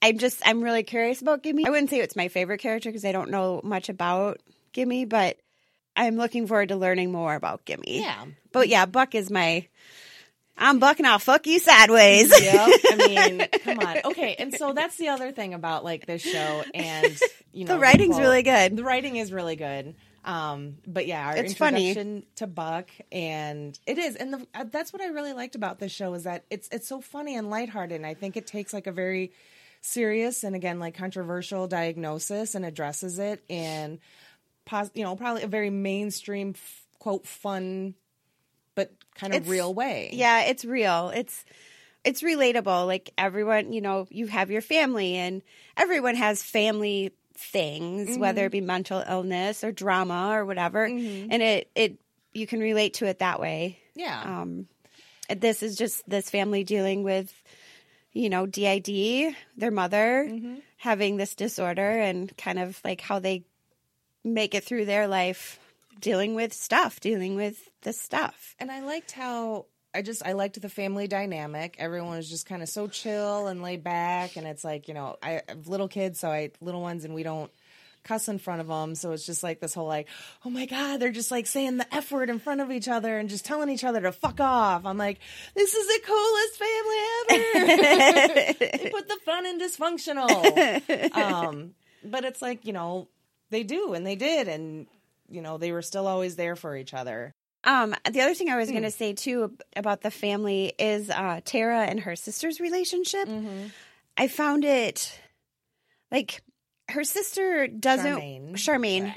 I'm 0.00 0.18
just 0.18 0.40
I'm 0.46 0.62
really 0.62 0.84
curious 0.84 1.20
about 1.20 1.42
Gimme. 1.42 1.66
I 1.66 1.70
wouldn't 1.70 1.90
say 1.90 1.98
it's 2.00 2.16
my 2.16 2.28
favorite 2.28 2.60
character 2.60 2.88
because 2.88 3.04
I 3.04 3.12
don't 3.12 3.30
know 3.30 3.60
much 3.64 3.88
about 3.88 4.40
Gimme, 4.72 5.06
but 5.06 5.38
I'm 5.98 6.16
looking 6.16 6.46
forward 6.46 6.68
to 6.70 6.76
learning 6.76 7.12
more 7.12 7.34
about 7.34 7.64
Gimme. 7.64 8.00
Yeah. 8.00 8.24
But 8.52 8.68
yeah, 8.68 8.86
Buck 8.86 9.14
is 9.14 9.30
my 9.30 9.66
I'm 10.56 10.78
Buck 10.78 10.98
and 10.98 11.06
I'll 11.06 11.18
fuck 11.18 11.46
you 11.46 11.58
sideways. 11.58 12.30
Yep. 12.42 12.80
I 12.90 12.96
mean, 13.28 13.48
come 13.62 13.78
on. 13.80 13.98
Okay, 14.06 14.34
and 14.38 14.54
so 14.54 14.72
that's 14.72 14.96
the 14.96 15.08
other 15.08 15.30
thing 15.32 15.54
about 15.54 15.84
like 15.84 16.06
this 16.06 16.22
show, 16.22 16.62
and 16.74 17.16
you 17.52 17.64
know, 17.64 17.74
the 17.74 17.80
writing's 17.80 18.14
quote- 18.16 18.22
really 18.22 18.42
good. 18.42 18.76
The 18.76 18.84
writing 18.84 19.16
is 19.16 19.32
really 19.32 19.56
good. 19.56 19.94
Um, 20.24 20.76
but 20.86 21.06
yeah, 21.06 21.26
our 21.28 21.36
It's 21.36 21.54
funny. 21.54 21.94
to 22.36 22.46
Buck, 22.46 22.90
and 23.12 23.78
it 23.86 23.98
is, 23.98 24.16
and 24.16 24.34
the, 24.34 24.46
uh, 24.54 24.64
that's 24.70 24.92
what 24.92 25.00
I 25.00 25.06
really 25.06 25.32
liked 25.32 25.54
about 25.54 25.78
this 25.78 25.92
show 25.92 26.12
is 26.14 26.24
that 26.24 26.44
it's 26.50 26.68
it's 26.72 26.88
so 26.88 27.00
funny 27.00 27.36
and 27.36 27.50
lighthearted. 27.50 27.96
And 27.96 28.04
I 28.06 28.14
think 28.14 28.36
it 28.36 28.46
takes 28.46 28.72
like 28.74 28.86
a 28.86 28.92
very 28.92 29.32
serious 29.80 30.42
and 30.42 30.56
again 30.56 30.80
like 30.80 30.96
controversial 30.96 31.68
diagnosis 31.68 32.54
and 32.56 32.64
addresses 32.66 33.18
it 33.20 33.42
in, 33.48 34.00
pos- 34.68 34.90
you 34.94 35.02
know, 35.02 35.16
probably 35.16 35.42
a 35.42 35.48
very 35.48 35.70
mainstream 35.70 36.54
quote 36.98 37.26
fun, 37.26 37.94
but 38.74 38.92
kind 39.14 39.32
of 39.32 39.38
It's- 39.42 39.50
real 39.50 39.72
way. 39.72 40.10
Yeah, 40.12 40.42
it's 40.42 40.64
real. 40.64 41.10
It's 41.14 41.44
it's 42.04 42.22
relatable. 42.22 42.86
Like 42.86 43.10
everyone, 43.18 43.72
you 43.72 43.80
know, 43.80 44.06
you 44.10 44.26
have 44.28 44.50
your 44.50 44.60
family 44.62 45.16
and 45.16 45.42
everyone 45.76 46.14
has 46.14 46.42
family 46.42 47.12
things, 47.34 48.10
Mm-hmm. 48.10 48.20
whether 48.20 48.44
it 48.46 48.52
be 48.52 48.60
mental 48.60 49.02
illness 49.08 49.62
or 49.64 49.72
drama 49.72 50.30
or 50.32 50.44
whatever. 50.44 50.84
And 50.84 51.42
it 51.42 51.70
it 51.74 51.98
you 52.32 52.46
can 52.46 52.60
relate 52.60 52.94
to 52.94 53.06
it 53.06 53.18
that 53.20 53.40
way. 53.40 53.78
yeah. 53.94 54.22
Um, 54.42 54.68
this 55.28 55.62
is 55.62 55.76
just 55.76 56.08
this 56.08 56.30
family 56.30 56.62
dealing 56.64 57.02
with, 57.02 57.30
you 58.12 58.30
know, 58.30 58.46
DID, 58.46 59.34
their 59.56 59.70
mother 59.70 60.26
Mm-hmm. 60.30 60.54
having 60.76 61.16
this 61.16 61.34
disorder, 61.34 61.90
and 62.08 62.34
kind 62.38 62.58
of 62.58 62.80
like 62.84 63.00
how 63.00 63.18
they 63.18 63.44
make 64.34 64.54
it 64.54 64.64
through 64.64 64.84
their 64.84 65.08
life 65.08 65.58
dealing 66.00 66.34
with 66.34 66.52
stuff, 66.52 67.00
dealing 67.00 67.36
with 67.36 67.68
the 67.82 67.92
stuff. 67.92 68.54
And 68.58 68.70
I 68.70 68.80
liked 68.80 69.12
how 69.12 69.66
I 69.94 70.02
just 70.02 70.24
I 70.24 70.32
liked 70.32 70.60
the 70.60 70.68
family 70.68 71.08
dynamic. 71.08 71.76
Everyone 71.78 72.16
was 72.16 72.28
just 72.28 72.46
kind 72.46 72.62
of 72.62 72.68
so 72.68 72.88
chill 72.88 73.46
and 73.46 73.62
laid 73.62 73.82
back, 73.82 74.36
and 74.36 74.46
it's 74.46 74.64
like 74.64 74.88
you 74.88 74.94
know 74.94 75.16
I 75.22 75.42
have 75.48 75.66
little 75.66 75.88
kids, 75.88 76.20
so 76.20 76.28
I 76.28 76.50
little 76.60 76.82
ones, 76.82 77.04
and 77.04 77.14
we 77.14 77.22
don't 77.22 77.50
cuss 78.04 78.28
in 78.28 78.38
front 78.38 78.60
of 78.60 78.68
them. 78.68 78.94
So 78.94 79.12
it's 79.12 79.26
just 79.26 79.42
like 79.42 79.60
this 79.60 79.74
whole 79.74 79.86
like, 79.86 80.08
oh 80.44 80.50
my 80.50 80.66
god, 80.66 81.00
they're 81.00 81.10
just 81.10 81.30
like 81.30 81.46
saying 81.46 81.78
the 81.78 81.94
f 81.94 82.10
word 82.12 82.30
in 82.30 82.38
front 82.38 82.60
of 82.60 82.70
each 82.70 82.88
other 82.88 83.18
and 83.18 83.28
just 83.28 83.44
telling 83.44 83.68
each 83.68 83.84
other 83.84 84.00
to 84.00 84.12
fuck 84.12 84.40
off. 84.40 84.84
I'm 84.84 84.98
like, 84.98 85.20
this 85.54 85.74
is 85.74 85.86
the 85.86 86.00
coolest 86.06 86.58
family 86.58 86.96
ever. 87.30 88.54
they 88.82 88.90
put 88.90 89.08
the 89.08 89.18
fun 89.24 89.46
in 89.46 89.58
dysfunctional. 89.58 91.16
um, 91.16 91.74
but 92.04 92.24
it's 92.24 92.42
like 92.42 92.64
you 92.66 92.72
know 92.72 93.08
they 93.50 93.62
do, 93.62 93.94
and 93.94 94.06
they 94.06 94.16
did, 94.16 94.48
and 94.48 94.86
you 95.28 95.42
know 95.42 95.58
they 95.58 95.72
were 95.72 95.82
still 95.82 96.06
always 96.06 96.36
there 96.36 96.56
for 96.56 96.76
each 96.76 96.94
other. 96.94 97.34
Um, 97.64 97.94
the 98.10 98.20
other 98.20 98.34
thing 98.34 98.48
I 98.50 98.56
was 98.56 98.70
going 98.70 98.84
to 98.84 98.90
say 98.90 99.12
too 99.12 99.56
about 99.76 100.02
the 100.02 100.10
family 100.10 100.72
is 100.78 101.10
uh, 101.10 101.40
Tara 101.44 101.82
and 101.82 102.00
her 102.00 102.16
sister's 102.16 102.60
relationship. 102.60 103.28
Mm-hmm. 103.28 103.66
I 104.16 104.28
found 104.28 104.64
it 104.64 105.18
like 106.10 106.42
her 106.88 107.04
sister 107.04 107.66
doesn't 107.66 108.16
Charmaine. 108.16 108.52
Charmaine 108.54 109.14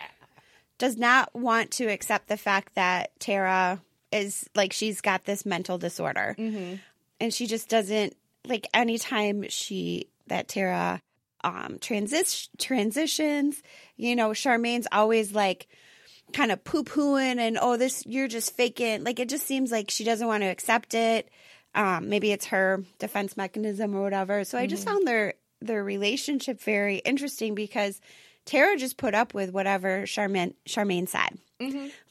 does 0.77 0.97
not 0.97 1.33
want 1.35 1.71
to 1.71 1.85
accept 1.85 2.27
the 2.27 2.37
fact 2.37 2.75
that 2.75 3.17
Tara 3.19 3.79
is 4.11 4.49
like 4.55 4.73
she's 4.73 5.01
got 5.01 5.25
this 5.25 5.45
mental 5.45 5.77
disorder. 5.77 6.35
Mm-hmm. 6.37 6.75
And 7.19 7.33
she 7.33 7.45
just 7.45 7.69
doesn't 7.69 8.15
like 8.45 8.67
anytime 8.73 9.47
she 9.49 10.07
that 10.27 10.47
Tara 10.47 11.01
um 11.43 11.77
transitions, 11.79 13.61
you 13.97 14.15
know, 14.15 14.29
Charmaine's 14.29 14.87
always 14.91 15.31
like 15.33 15.67
kind 16.33 16.51
of 16.51 16.63
poo 16.63 16.83
pooing 16.83 17.37
and 17.39 17.57
oh 17.61 17.77
this 17.77 18.05
you're 18.05 18.27
just 18.27 18.55
faking. 18.55 19.03
Like 19.03 19.19
it 19.19 19.29
just 19.29 19.45
seems 19.45 19.71
like 19.71 19.91
she 19.91 20.03
doesn't 20.03 20.27
want 20.27 20.43
to 20.43 20.47
accept 20.47 20.93
it. 20.93 21.29
Um, 21.73 22.09
maybe 22.09 22.31
it's 22.31 22.47
her 22.47 22.83
defense 22.99 23.37
mechanism 23.37 23.95
or 23.95 24.01
whatever. 24.01 24.43
So 24.43 24.57
I 24.57 24.67
just 24.67 24.85
found 24.85 25.07
their 25.07 25.35
their 25.61 25.83
relationship 25.83 26.59
very 26.61 26.97
interesting 26.97 27.55
because 27.55 28.01
Tara 28.45 28.75
just 28.77 28.97
put 28.97 29.13
up 29.13 29.33
with 29.33 29.51
whatever 29.51 30.03
Charmaine 30.03 30.55
Charmaine 30.67 31.07
said. 31.07 31.37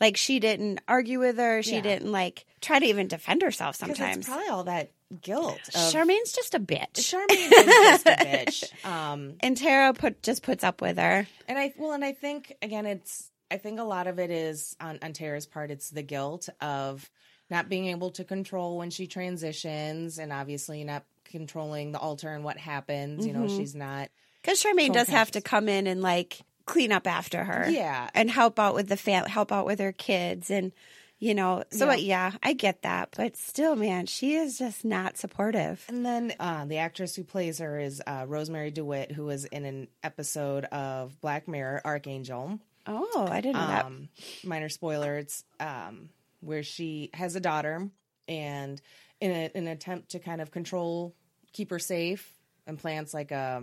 Like 0.01 0.17
she 0.17 0.39
didn't 0.39 0.81
argue 0.87 1.19
with 1.19 1.37
her. 1.39 1.61
She 1.63 1.75
Yeah. 1.77 1.81
didn't 1.83 2.13
like 2.13 2.45
try 2.61 2.79
to 2.79 2.87
even 2.87 3.09
defend 3.09 3.43
herself 3.43 3.75
sometimes. 3.77 4.19
it's 4.19 4.29
probably 4.29 4.49
all 4.49 4.65
that 4.65 4.91
guilt. 5.23 5.61
Of, 5.69 5.93
Charmaine's 5.93 6.33
just 6.33 6.55
a 6.55 6.61
bitch. 6.61 6.95
Charmaine 6.95 7.53
is 7.53 8.03
just 8.03 8.07
a 8.07 8.11
bitch. 8.11 8.65
Um, 8.85 9.35
and 9.41 9.57
Tara 9.57 9.93
put 9.93 10.23
just 10.23 10.43
puts 10.43 10.65
up 10.65 10.81
with 10.81 10.99
her. 10.99 11.27
and 11.49 11.59
I 11.59 11.73
well, 11.77 11.93
and 11.93 12.05
I 12.05 12.13
think 12.13 12.57
again, 12.63 12.87
it's 12.87 13.31
I 13.51 13.57
think 13.59 13.79
a 13.81 13.85
lot 13.85 14.07
of 14.07 14.19
it 14.19 14.31
is 14.31 14.77
on 14.81 14.99
on 15.03 15.13
Tara's 15.13 15.47
part. 15.47 15.71
It's 15.71 15.91
the 15.91 16.03
guilt 16.03 16.49
of 16.61 17.11
not 17.51 17.69
being 17.69 17.87
able 17.87 18.11
to 18.13 18.25
control 18.25 18.79
when 18.79 18.91
she 18.91 19.07
transitions, 19.07 20.19
and 20.19 20.33
obviously 20.33 20.85
not 20.85 21.05
controlling 21.25 21.93
the 21.93 21.99
alter 21.99 22.29
and 22.33 22.45
what 22.45 22.57
happens. 22.59 23.27
You 23.27 23.33
know, 23.33 23.49
she's 23.49 23.75
not. 23.75 24.09
Because 24.43 24.63
Charmaine 24.63 24.93
does 24.93 25.09
have 25.09 25.31
to 25.33 25.41
come 25.41 25.69
in 25.69 25.87
and 25.87 26.01
like 26.01 26.41
clean 26.65 26.93
up 26.93 27.07
after 27.07 27.45
her. 27.45 27.69
Yeah. 27.69 28.09
And 28.15 28.31
help 28.31 28.59
out 28.59 28.75
with 28.75 28.89
the 28.89 28.97
fam- 28.97 29.27
help 29.27 29.53
out 29.53 29.67
with 29.67 29.81
her 29.81 29.93
kids 29.93 30.51
and 30.51 30.73
you 31.21 31.35
know, 31.35 31.63
so 31.71 31.87
Yeah. 31.91 31.95
yeah. 31.97 32.31
I 32.43 32.55
get 32.55 32.83
that, 32.83 33.11
but 33.17 33.37
still, 33.37 33.77
man, 33.77 34.07
she 34.07 34.35
is 34.35 34.59
just 34.59 34.85
not 34.85 35.17
supportive. 35.19 35.85
And 35.89 36.05
then 36.05 36.33
uh, 36.41 36.65
the 36.65 36.79
actress 36.79 37.15
who 37.15 37.23
plays 37.23 37.59
her 37.59 37.79
is 37.79 38.03
uh, 38.07 38.25
Rosemarie 38.25 38.75
DeWitt, 38.75 39.13
who 39.13 39.27
was 39.27 39.45
in 39.45 39.65
an 39.65 39.89
episode 40.03 40.65
of 40.65 41.21
Black 41.21 41.47
Mirror, 41.47 41.83
Arkangel. 41.85 42.59
Oh, 42.87 43.29
I 43.31 43.41
didn't 43.43 43.61
know 43.61 43.67
that. 43.67 43.85
um, 43.85 44.09
minor 44.43 44.71
spoiler 44.71 45.19
it's 45.19 45.45
um, 45.61 46.09
where 46.41 46.63
she 46.63 47.11
has 47.15 47.37
a 47.37 47.41
daughter 47.41 47.89
and 48.27 48.81
in 49.21 49.31
a, 49.31 49.51
an 49.55 49.69
attempt 49.69 50.13
to 50.13 50.19
kind 50.19 50.41
of 50.41 50.51
control 50.51 51.15
keep 51.53 51.71
her 51.71 51.79
safe 51.79 52.35
implants 52.67 53.13
like 53.13 53.31
a 53.33 53.63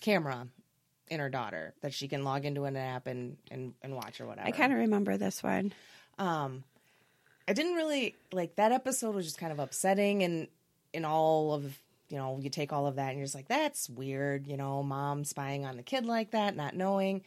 camera 0.00 0.48
in 1.08 1.20
her 1.20 1.28
daughter 1.30 1.74
that 1.82 1.92
she 1.94 2.08
can 2.08 2.24
log 2.24 2.44
into 2.44 2.64
an 2.64 2.76
app 2.76 3.06
and, 3.06 3.36
and, 3.50 3.74
and 3.82 3.94
watch 3.94 4.20
or 4.20 4.26
whatever 4.26 4.48
I 4.48 4.50
kind 4.50 4.72
of 4.72 4.78
remember 4.80 5.16
this 5.16 5.42
one. 5.42 5.72
Um 6.18 6.64
i 7.48 7.52
didn't 7.52 7.74
really 7.74 8.14
like 8.32 8.56
that 8.56 8.72
episode 8.72 9.14
was 9.14 9.24
just 9.24 9.38
kind 9.38 9.52
of 9.52 9.58
upsetting 9.58 10.22
and 10.22 10.48
in 10.92 11.04
all 11.04 11.52
of 11.54 11.64
you 12.08 12.16
know 12.18 12.38
you 12.40 12.50
take 12.50 12.72
all 12.72 12.86
of 12.86 12.96
that 12.96 13.08
and 13.10 13.18
you're 13.18 13.24
just 13.24 13.34
like 13.34 13.48
that's 13.48 13.88
weird 13.90 14.46
you 14.46 14.56
know 14.56 14.82
mom 14.82 15.24
spying 15.24 15.64
on 15.64 15.76
the 15.76 15.82
kid 15.82 16.06
like 16.06 16.30
that 16.32 16.54
not 16.56 16.74
knowing 16.76 17.22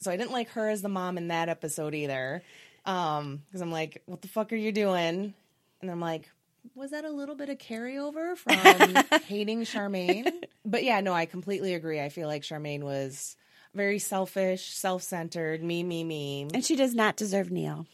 so 0.00 0.10
i 0.10 0.16
didn't 0.16 0.32
like 0.32 0.50
her 0.50 0.68
as 0.68 0.82
the 0.82 0.88
mom 0.88 1.16
in 1.16 1.28
that 1.28 1.48
episode 1.48 1.94
either 1.94 2.42
Um, 2.84 3.42
because 3.46 3.62
I'm 3.62 3.72
like, 3.72 4.02
what 4.06 4.22
the 4.22 4.28
fuck 4.28 4.52
are 4.52 4.56
you 4.56 4.70
doing? 4.70 5.34
And 5.82 5.90
I'm 5.90 5.98
like, 6.00 6.30
was 6.76 6.92
that 6.92 7.04
a 7.04 7.10
little 7.10 7.34
bit 7.34 7.48
of 7.48 7.58
carryover 7.58 8.36
from 8.36 9.20
hating 9.26 9.62
Charmaine? 9.62 10.30
But 10.64 10.84
yeah, 10.84 11.00
no, 11.00 11.12
I 11.12 11.26
completely 11.26 11.74
agree. 11.74 12.00
I 12.00 12.10
feel 12.10 12.28
like 12.28 12.42
Charmaine 12.42 12.84
was 12.84 13.36
very 13.76 13.98
selfish, 13.98 14.72
self 14.72 15.02
centered, 15.02 15.62
me, 15.62 15.82
me, 15.82 16.02
me. 16.02 16.48
And 16.52 16.64
she 16.64 16.76
does 16.76 16.94
not 16.94 17.16
deserve 17.16 17.50
Neil. 17.50 17.86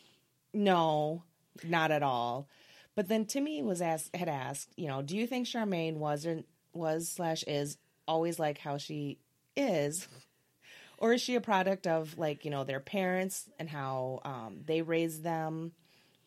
No, 0.54 1.24
not 1.64 1.90
at 1.90 2.02
all. 2.02 2.48
But 2.94 3.08
then 3.08 3.24
Timmy 3.26 3.62
was 3.62 3.82
asked 3.82 4.14
had 4.14 4.28
asked, 4.28 4.70
you 4.76 4.86
know, 4.88 5.02
do 5.02 5.16
you 5.16 5.26
think 5.26 5.46
Charmaine 5.46 5.96
was 5.96 6.26
or 6.26 6.42
was 6.72 7.08
slash 7.08 7.42
is 7.44 7.76
always 8.06 8.38
like 8.38 8.58
how 8.58 8.78
she 8.78 9.18
is? 9.56 10.06
Or 10.98 11.14
is 11.14 11.20
she 11.20 11.34
a 11.34 11.40
product 11.40 11.86
of 11.86 12.16
like, 12.16 12.44
you 12.44 12.50
know, 12.50 12.64
their 12.64 12.80
parents 12.80 13.48
and 13.58 13.68
how 13.68 14.20
um, 14.24 14.60
they 14.64 14.82
raised 14.82 15.24
them 15.24 15.72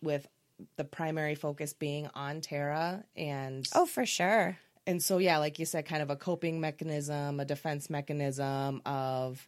with 0.02 0.28
the 0.76 0.84
primary 0.84 1.36
focus 1.36 1.74
being 1.74 2.10
on 2.14 2.42
Tara 2.42 3.04
and 3.16 3.68
Oh, 3.74 3.86
for 3.86 4.06
sure. 4.06 4.58
And 4.88 5.02
so 5.02 5.18
yeah, 5.18 5.38
like 5.38 5.60
you 5.60 5.66
said, 5.66 5.86
kind 5.86 6.02
of 6.02 6.10
a 6.10 6.16
coping 6.16 6.60
mechanism, 6.60 7.40
a 7.40 7.46
defense 7.46 7.90
mechanism 7.90 8.82
of 8.86 9.48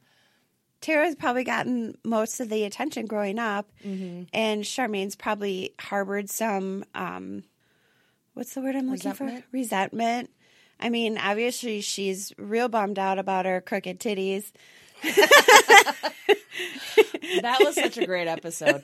Tara's 0.81 1.15
probably 1.15 1.43
gotten 1.43 1.97
most 2.03 2.39
of 2.39 2.49
the 2.49 2.63
attention 2.63 3.05
growing 3.07 3.39
up, 3.39 3.69
and 4.33 4.65
Charmaine's 4.65 5.15
probably 5.15 5.73
harbored 5.79 6.29
some. 6.29 6.85
Um, 6.93 7.43
what's 8.33 8.53
the 8.53 8.61
word 8.61 8.75
I'm 8.75 8.89
looking 8.89 9.09
Resentment? 9.09 9.43
for? 9.43 9.49
Resentment. 9.51 10.29
I 10.79 10.89
mean, 10.89 11.17
obviously, 11.17 11.81
she's 11.81 12.31
real 12.37 12.69
bummed 12.69 12.99
out 12.99 13.17
about 13.17 13.45
her 13.45 13.61
crooked 13.61 13.99
titties. 13.99 14.51
that 17.41 17.57
was 17.59 17.75
such 17.75 17.97
a 17.97 18.05
great 18.05 18.27
episode. 18.27 18.83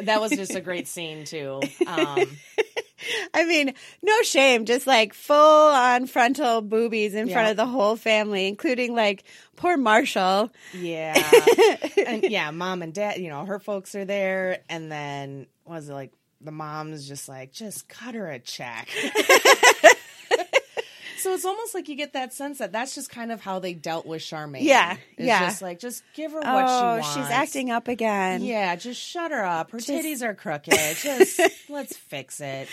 That 0.00 0.20
was 0.20 0.30
just 0.32 0.54
a 0.54 0.60
great 0.60 0.88
scene 0.88 1.24
too. 1.24 1.60
Um, 1.86 2.38
I 3.34 3.44
mean, 3.44 3.74
no 4.02 4.22
shame, 4.22 4.64
just 4.64 4.86
like 4.86 5.14
full 5.14 5.36
on 5.36 6.06
frontal 6.06 6.60
boobies 6.62 7.14
in 7.14 7.28
front 7.28 7.50
of 7.50 7.56
the 7.56 7.66
whole 7.66 7.96
family, 7.96 8.46
including 8.48 8.94
like 8.94 9.24
poor 9.56 9.76
Marshall. 9.76 10.50
Yeah. 10.74 11.14
and 12.06 12.22
yeah, 12.30 12.50
mom 12.50 12.82
and 12.82 12.92
dad, 12.92 13.18
you 13.18 13.28
know, 13.28 13.44
her 13.44 13.58
folks 13.58 13.94
are 13.94 14.04
there. 14.04 14.58
And 14.68 14.90
then, 14.90 15.46
was 15.64 15.88
it 15.88 15.92
like? 15.94 16.12
The 16.40 16.52
mom's 16.52 17.08
just 17.08 17.28
like, 17.28 17.50
just 17.50 17.88
cut 17.88 18.14
her 18.14 18.30
a 18.30 18.38
check. 18.38 18.88
so 21.18 21.34
it's 21.34 21.44
almost 21.44 21.74
like 21.74 21.88
you 21.88 21.94
get 21.96 22.12
that 22.14 22.32
sense 22.32 22.58
that 22.58 22.72
that's 22.72 22.94
just 22.94 23.10
kind 23.10 23.30
of 23.32 23.40
how 23.40 23.58
they 23.58 23.74
dealt 23.74 24.06
with 24.06 24.22
Charmaine. 24.22 24.62
Yeah, 24.62 24.96
It's 25.16 25.26
yeah. 25.26 25.40
just 25.46 25.62
like, 25.62 25.78
just 25.78 26.02
give 26.14 26.32
her 26.32 26.38
what 26.40 26.46
oh, 26.48 26.78
she 26.78 26.84
wants. 26.84 27.08
Oh, 27.08 27.14
she's 27.20 27.30
acting 27.30 27.70
up 27.70 27.88
again. 27.88 28.42
Yeah, 28.42 28.74
just 28.76 29.00
shut 29.00 29.30
her 29.30 29.44
up. 29.44 29.70
Her 29.70 29.78
titties 29.78 30.22
are 30.22 30.34
crooked. 30.34 30.72
Just 31.02 31.40
let's 31.68 31.96
fix 31.96 32.40
it. 32.40 32.68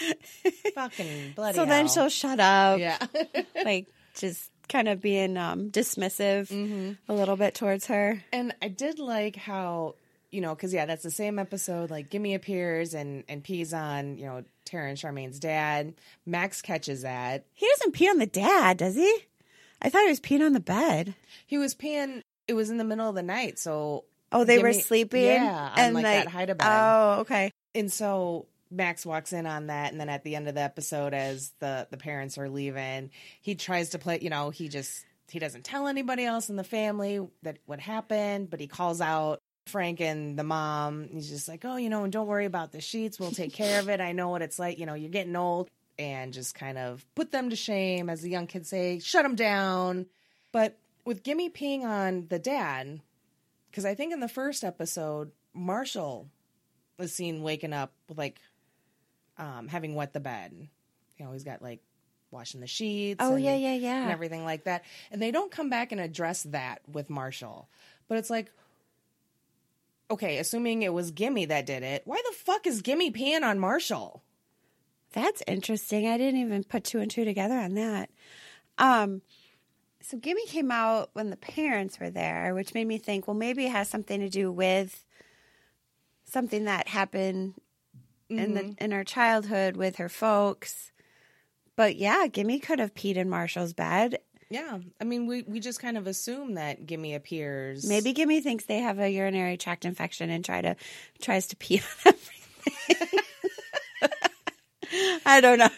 Fucking 0.73 1.33
bloody 1.35 1.55
So 1.55 1.65
then 1.65 1.87
she'll 1.87 2.09
shut 2.09 2.39
up. 2.39 2.79
Yeah. 2.79 2.97
like 3.65 3.87
just 4.15 4.49
kind 4.69 4.87
of 4.87 5.01
being 5.01 5.37
um 5.37 5.69
dismissive 5.71 6.49
Mm-hmm. 6.49 6.91
a 7.11 7.13
little 7.13 7.35
bit 7.35 7.53
towards 7.55 7.87
her. 7.87 8.23
And 8.31 8.53
I 8.61 8.67
did 8.69 8.99
like 8.99 9.35
how, 9.35 9.95
you 10.35 10.41
know, 10.41 10.53
because 10.53 10.73
yeah, 10.73 10.85
that's 10.85 11.03
the 11.03 11.09
same 11.11 11.39
episode. 11.39 11.89
Like, 11.89 12.09
Gimme 12.09 12.35
appears 12.35 12.93
and 12.93 13.23
and 13.27 13.43
pees 13.43 13.73
on, 13.73 14.17
you 14.17 14.25
know, 14.25 14.43
Tara 14.65 14.89
and 14.89 14.99
Charmaine's 14.99 15.39
dad. 15.39 15.93
Max 16.25 16.61
catches 16.61 17.01
that. 17.03 17.45
He 17.53 17.67
doesn't 17.77 17.93
pee 17.93 18.09
on 18.09 18.19
the 18.19 18.25
dad, 18.27 18.77
does 18.77 18.95
he? 18.95 19.17
I 19.81 19.89
thought 19.89 20.03
he 20.03 20.09
was 20.09 20.19
peeing 20.19 20.45
on 20.45 20.53
the 20.53 20.59
bed. 20.59 21.15
He 21.47 21.57
was 21.57 21.73
peeing. 21.73 22.21
It 22.47 22.53
was 22.53 22.69
in 22.69 22.77
the 22.77 22.83
middle 22.83 23.09
of 23.09 23.15
the 23.15 23.23
night, 23.23 23.57
so 23.57 24.03
Oh, 24.31 24.43
they 24.43 24.57
were 24.59 24.71
Gimme- 24.71 24.81
sleeping. 24.81 25.23
Yeah, 25.23 25.73
on 25.77 25.93
like, 25.93 26.03
that 26.03 26.27
hide 26.27 26.47
bed. 26.47 26.57
Oh, 26.61 27.17
okay. 27.21 27.51
and 27.73 27.91
so 27.91 28.47
Max 28.71 29.05
walks 29.05 29.31
in 29.33 29.45
on 29.45 29.67
that, 29.67 29.91
and 29.91 30.01
then 30.01 30.09
at 30.09 30.23
the 30.23 30.35
end 30.35 30.47
of 30.47 30.55
the 30.55 30.61
episode, 30.61 31.13
as 31.13 31.51
the 31.59 31.87
the 31.89 31.97
parents 31.97 32.37
are 32.37 32.49
leaving, 32.49 33.11
he 33.41 33.55
tries 33.55 33.91
to 33.91 33.99
play. 33.99 34.19
You 34.21 34.29
know, 34.29 34.49
he 34.49 34.67
just 34.67 35.05
he 35.29 35.39
doesn't 35.39 35.63
tell 35.63 35.87
anybody 35.87 36.25
else 36.25 36.50
in 36.50 36.55
the 36.55 36.63
family 36.63 37.25
that 37.43 37.57
what 37.65 37.79
happened, 37.79 38.50
but 38.50 38.59
he 38.59 38.67
calls 38.67 39.01
out 39.01 39.39
Frank 39.67 39.99
and 39.99 40.37
the 40.37 40.43
mom. 40.43 41.07
He's 41.11 41.29
just 41.29 41.47
like, 41.47 41.65
oh, 41.65 41.77
you 41.77 41.89
know, 41.89 42.03
and 42.03 42.13
don't 42.13 42.27
worry 42.27 42.45
about 42.45 42.71
the 42.71 42.81
sheets. 42.81 43.19
We'll 43.19 43.31
take 43.31 43.53
care 43.53 43.79
of 43.79 43.89
it. 43.89 43.99
I 43.99 44.11
know 44.11 44.29
what 44.29 44.41
it's 44.41 44.59
like. 44.59 44.77
You 44.79 44.85
know, 44.85 44.93
you're 44.93 45.09
getting 45.09 45.35
old, 45.35 45.69
and 45.97 46.33
just 46.33 46.55
kind 46.55 46.77
of 46.77 47.05
put 47.15 47.31
them 47.31 47.49
to 47.49 47.55
shame, 47.55 48.09
as 48.09 48.21
the 48.21 48.29
young 48.29 48.47
kids 48.47 48.69
say, 48.69 48.99
shut 48.99 49.23
them 49.23 49.35
down. 49.35 50.05
But 50.51 50.77
with 51.05 51.23
Gimme 51.23 51.49
peeing 51.49 51.83
on 51.83 52.27
the 52.29 52.39
dad, 52.39 53.01
because 53.69 53.85
I 53.85 53.95
think 53.95 54.13
in 54.13 54.19
the 54.19 54.27
first 54.27 54.63
episode, 54.63 55.31
Marshall 55.53 56.27
was 56.97 57.11
seen 57.11 57.41
waking 57.41 57.73
up 57.73 57.91
with 58.07 58.17
like 58.17 58.39
um, 59.37 59.67
having 59.67 59.95
wet 59.95 60.13
the 60.13 60.19
bed. 60.19 60.69
You 61.17 61.25
know, 61.25 61.31
he's 61.31 61.43
got 61.43 61.61
like 61.61 61.79
washing 62.31 62.61
the 62.61 62.67
sheets. 62.67 63.19
Oh 63.23 63.35
and- 63.35 63.43
yeah, 63.43 63.55
yeah, 63.55 63.75
yeah. 63.75 64.03
and 64.03 64.11
everything 64.11 64.43
like 64.43 64.65
that. 64.65 64.83
And 65.11 65.21
they 65.21 65.31
don't 65.31 65.51
come 65.51 65.69
back 65.69 65.91
and 65.91 66.01
address 66.01 66.43
that 66.43 66.81
with 66.91 67.09
Marshall. 67.09 67.69
But 68.07 68.17
it's 68.17 68.29
like, 68.29 68.51
okay, 70.09 70.37
assuming 70.37 70.81
it 70.81 70.94
was 70.94 71.11
Gimme 71.11 71.46
that 71.46 71.65
did 71.65 71.83
it, 71.83 72.03
why 72.05 72.22
the 72.29 72.35
fuck 72.35 72.68
is 72.68 72.81
Gimme 72.81 73.11
peeing 73.11 73.44
on 73.44 73.59
Marshall? 73.59 74.24
That's 75.13 75.41
interesting. 75.48 76.07
I 76.07 76.18
didn't 76.18 76.41
even 76.41 76.63
put 76.63 76.83
two 76.83 77.00
and 77.00 77.09
two 77.09 77.25
together 77.25 77.55
on 77.55 77.75
that. 77.75 78.09
Um, 78.77 79.22
so 80.01 80.18
Gimme 80.18 80.46
came 80.48 80.72
out 80.72 81.09
when 81.13 81.29
the 81.29 81.37
parents 81.37 82.00
were 82.00 82.09
there, 82.09 82.53
which 82.53 82.74
made 82.74 82.87
me 82.87 82.98
think, 82.98 83.27
well, 83.27 83.35
maybe 83.35 83.65
it 83.65 83.72
has 83.72 83.89
something 83.89 84.20
to 84.20 84.29
do 84.29 84.51
with 84.51 85.05
something 86.25 86.65
that 86.65 86.87
happened 86.89 87.55
in 88.29 88.53
the 88.55 88.75
in 88.79 88.91
her 88.91 89.03
childhood 89.03 89.77
with 89.77 89.98
her 89.98 90.09
folks. 90.09 90.91
But 91.75 91.96
yeah, 91.96 92.27
Gimme 92.27 92.59
could 92.59 92.79
have 92.79 92.94
peed 92.94 93.15
in 93.15 93.29
Marshall's 93.29 93.74
bed. 93.74 94.20
Yeah, 94.50 94.77
I 95.01 95.03
mean, 95.03 95.25
we 95.27 95.42
we 95.44 95.60
just 95.60 95.79
kind 95.81 95.98
of 95.98 96.05
assume 96.08 96.53
that 96.53 96.86
Gimme 96.86 97.16
appears. 97.16 97.88
Maybe 97.88 98.14
Gimme 98.14 98.42
thinks 98.42 98.66
they 98.66 98.79
have 98.79 99.00
a 99.00 99.10
urinary 99.10 99.58
tract 99.58 99.86
infection 99.86 100.29
and 100.29 100.46
try 100.46 100.62
to 100.62 100.75
tries 101.22 101.48
to 101.48 101.55
pee 101.55 101.81
on 102.05 102.14
everything. 102.14 103.20
I 105.25 105.42
don't 105.42 105.58
know. 105.60 105.70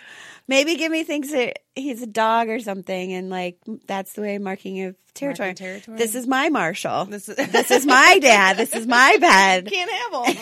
Maybe 0.49 0.75
Gimme 0.75 1.03
thinks 1.03 1.31
that 1.31 1.59
he's 1.75 2.01
a 2.01 2.07
dog 2.07 2.49
or 2.49 2.59
something, 2.59 3.13
and 3.13 3.29
like 3.29 3.57
that's 3.85 4.13
the 4.13 4.21
way 4.21 4.37
marking 4.37 4.81
of 4.83 4.95
territory. 5.13 5.49
Marking 5.49 5.65
territory? 5.65 5.97
This 5.97 6.15
is 6.15 6.27
my 6.27 6.49
Marshall. 6.49 7.05
This 7.05 7.27
is- 7.29 7.35
this 7.51 7.71
is 7.71 7.85
my 7.85 8.19
dad. 8.21 8.57
This 8.57 8.73
is 8.75 8.85
my 8.87 9.17
bed. 9.19 9.67
can't 9.69 9.91
have 9.91 10.11
him. 10.13 10.35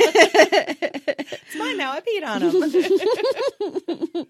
it's 1.41 1.55
mine 1.57 1.77
now. 1.77 1.91
I 1.93 2.01
peed 2.01 2.25
on 2.25 2.41
him. 4.17 4.25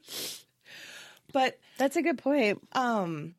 but 1.34 1.58
That's 1.78 1.96
a 1.96 2.02
good 2.02 2.18
point. 2.20 2.60
Um, 2.74 3.36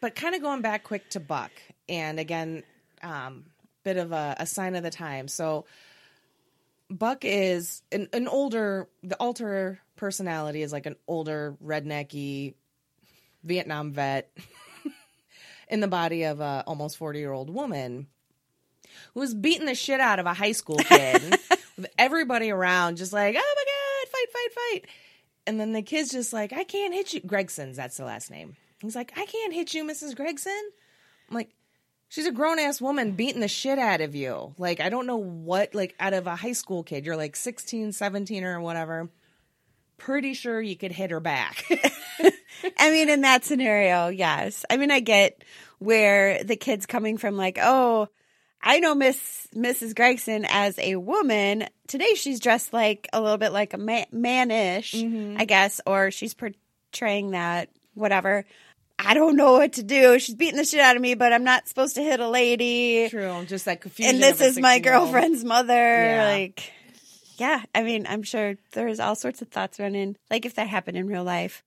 but 0.00 0.14
kind 0.14 0.34
of 0.34 0.42
going 0.42 0.60
back 0.60 0.84
quick 0.84 1.08
to 1.10 1.20
Buck, 1.20 1.50
and 1.88 2.18
again, 2.20 2.62
um, 3.02 3.44
bit 3.84 3.96
of 3.96 4.12
a, 4.12 4.36
a 4.38 4.46
sign 4.46 4.74
of 4.74 4.82
the 4.82 4.90
time. 4.90 5.28
So 5.28 5.64
Buck 6.90 7.24
is 7.24 7.82
an, 7.92 8.08
an 8.12 8.28
older, 8.28 8.88
the 9.02 9.16
alter 9.16 9.80
personality 9.96 10.62
is 10.62 10.72
like 10.72 10.86
an 10.86 10.96
older 11.06 11.56
rednecky 11.64 12.54
Vietnam 13.44 13.92
vet 13.92 14.30
in 15.68 15.80
the 15.80 15.88
body 15.88 16.24
of 16.24 16.40
a 16.40 16.64
almost 16.66 16.96
forty 16.96 17.18
year 17.18 17.32
old 17.32 17.50
woman 17.50 18.06
who 19.14 19.20
was 19.20 19.34
beating 19.34 19.66
the 19.66 19.74
shit 19.74 20.00
out 20.00 20.18
of 20.18 20.26
a 20.26 20.34
high 20.34 20.52
school 20.52 20.78
kid 20.78 21.22
with 21.76 21.86
everybody 21.98 22.50
around, 22.50 22.96
just 22.96 23.12
like, 23.12 23.36
oh 23.38 23.54
my 23.56 23.64
god, 23.64 24.12
fight, 24.12 24.32
fight, 24.32 24.52
fight. 24.52 24.90
And 25.46 25.58
then 25.58 25.72
the 25.72 25.82
kid's 25.82 26.10
just 26.10 26.32
like, 26.32 26.52
I 26.52 26.64
can't 26.64 26.92
hit 26.92 27.14
you. 27.14 27.20
Gregson's, 27.20 27.76
that's 27.76 27.96
the 27.96 28.04
last 28.04 28.30
name. 28.30 28.56
He's 28.80 28.96
like, 28.96 29.12
I 29.16 29.26
can't 29.26 29.52
hit 29.52 29.74
you, 29.74 29.84
Mrs. 29.84 30.14
Gregson. 30.14 30.70
I'm 31.28 31.34
like, 31.34 31.50
she's 32.08 32.26
a 32.26 32.32
grown 32.32 32.58
ass 32.58 32.80
woman 32.80 33.12
beating 33.12 33.40
the 33.40 33.48
shit 33.48 33.78
out 33.78 34.00
of 34.00 34.14
you. 34.14 34.54
Like, 34.56 34.80
I 34.80 34.88
don't 34.88 35.06
know 35.06 35.16
what, 35.16 35.74
like, 35.74 35.94
out 35.98 36.14
of 36.14 36.26
a 36.26 36.36
high 36.36 36.52
school 36.52 36.82
kid, 36.82 37.04
you're 37.04 37.16
like 37.16 37.36
16, 37.36 37.92
17 37.92 38.44
or 38.44 38.60
whatever. 38.60 39.10
Pretty 39.96 40.34
sure 40.34 40.60
you 40.60 40.76
could 40.76 40.92
hit 40.92 41.10
her 41.10 41.20
back. 41.20 41.64
I 42.78 42.90
mean, 42.90 43.08
in 43.08 43.22
that 43.22 43.44
scenario, 43.44 44.08
yes. 44.08 44.64
I 44.70 44.76
mean, 44.76 44.90
I 44.90 45.00
get 45.00 45.42
where 45.78 46.42
the 46.44 46.56
kid's 46.56 46.86
coming 46.86 47.18
from, 47.18 47.36
like, 47.36 47.58
oh, 47.60 48.08
I 48.62 48.80
know 48.80 48.94
Miss 48.94 49.48
Mrs. 49.54 49.94
Gregson 49.94 50.44
as 50.48 50.78
a 50.78 50.96
woman. 50.96 51.68
Today, 51.86 52.14
she's 52.14 52.40
dressed 52.40 52.72
like 52.72 53.08
a 53.12 53.20
little 53.20 53.38
bit 53.38 53.52
like 53.52 53.72
a 53.72 53.78
ma- 53.78 54.04
manish, 54.12 54.94
mm-hmm. 54.94 55.36
I 55.38 55.44
guess, 55.44 55.80
or 55.86 56.10
she's 56.10 56.34
portraying 56.34 57.32
that 57.32 57.70
whatever. 57.94 58.44
I 58.98 59.14
don't 59.14 59.36
know 59.36 59.52
what 59.52 59.74
to 59.74 59.82
do. 59.82 60.18
She's 60.18 60.34
beating 60.34 60.56
the 60.56 60.64
shit 60.64 60.80
out 60.80 60.96
of 60.96 61.02
me, 61.02 61.14
but 61.14 61.32
I'm 61.32 61.44
not 61.44 61.68
supposed 61.68 61.94
to 61.94 62.02
hit 62.02 62.20
a 62.20 62.28
lady. 62.28 63.08
True. 63.08 63.44
Just 63.46 63.66
that 63.66 63.80
confusion. 63.80 64.16
And 64.16 64.22
this 64.22 64.40
is 64.40 64.58
my 64.58 64.80
girlfriend's 64.80 65.44
mother. 65.44 65.72
Yeah. 65.72 66.24
Like, 66.24 66.72
yeah. 67.36 67.62
I 67.74 67.82
mean, 67.82 68.06
I'm 68.08 68.22
sure 68.24 68.56
there's 68.72 68.98
all 69.00 69.14
sorts 69.14 69.40
of 69.40 69.48
thoughts 69.48 69.78
running. 69.78 70.16
Like 70.30 70.46
if 70.46 70.54
that 70.56 70.66
happened 70.66 70.96
in 70.96 71.06
real 71.06 71.24
life. 71.24 71.62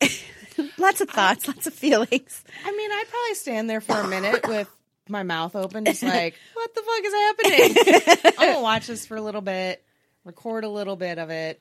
lots 0.78 1.00
of 1.00 1.08
thoughts, 1.08 1.48
lots 1.48 1.66
of 1.66 1.74
feelings. 1.74 2.44
I 2.64 2.70
mean, 2.70 2.90
I'd 2.92 3.04
probably 3.08 3.34
stand 3.34 3.68
there 3.68 3.80
for 3.80 3.98
a 3.98 4.06
minute 4.06 4.46
with 4.48 4.68
my 5.08 5.22
mouth 5.22 5.56
open, 5.56 5.84
just 5.84 6.02
like, 6.02 6.34
what 6.54 6.74
the 6.74 6.82
fuck 6.82 7.04
is 7.04 7.14
happening? 7.14 8.34
I'm 8.38 8.52
gonna 8.52 8.62
watch 8.62 8.86
this 8.86 9.06
for 9.06 9.16
a 9.16 9.22
little 9.22 9.40
bit. 9.40 9.82
record 10.24 10.64
a 10.64 10.68
little 10.68 10.96
bit 10.96 11.18
of 11.18 11.30
it, 11.30 11.60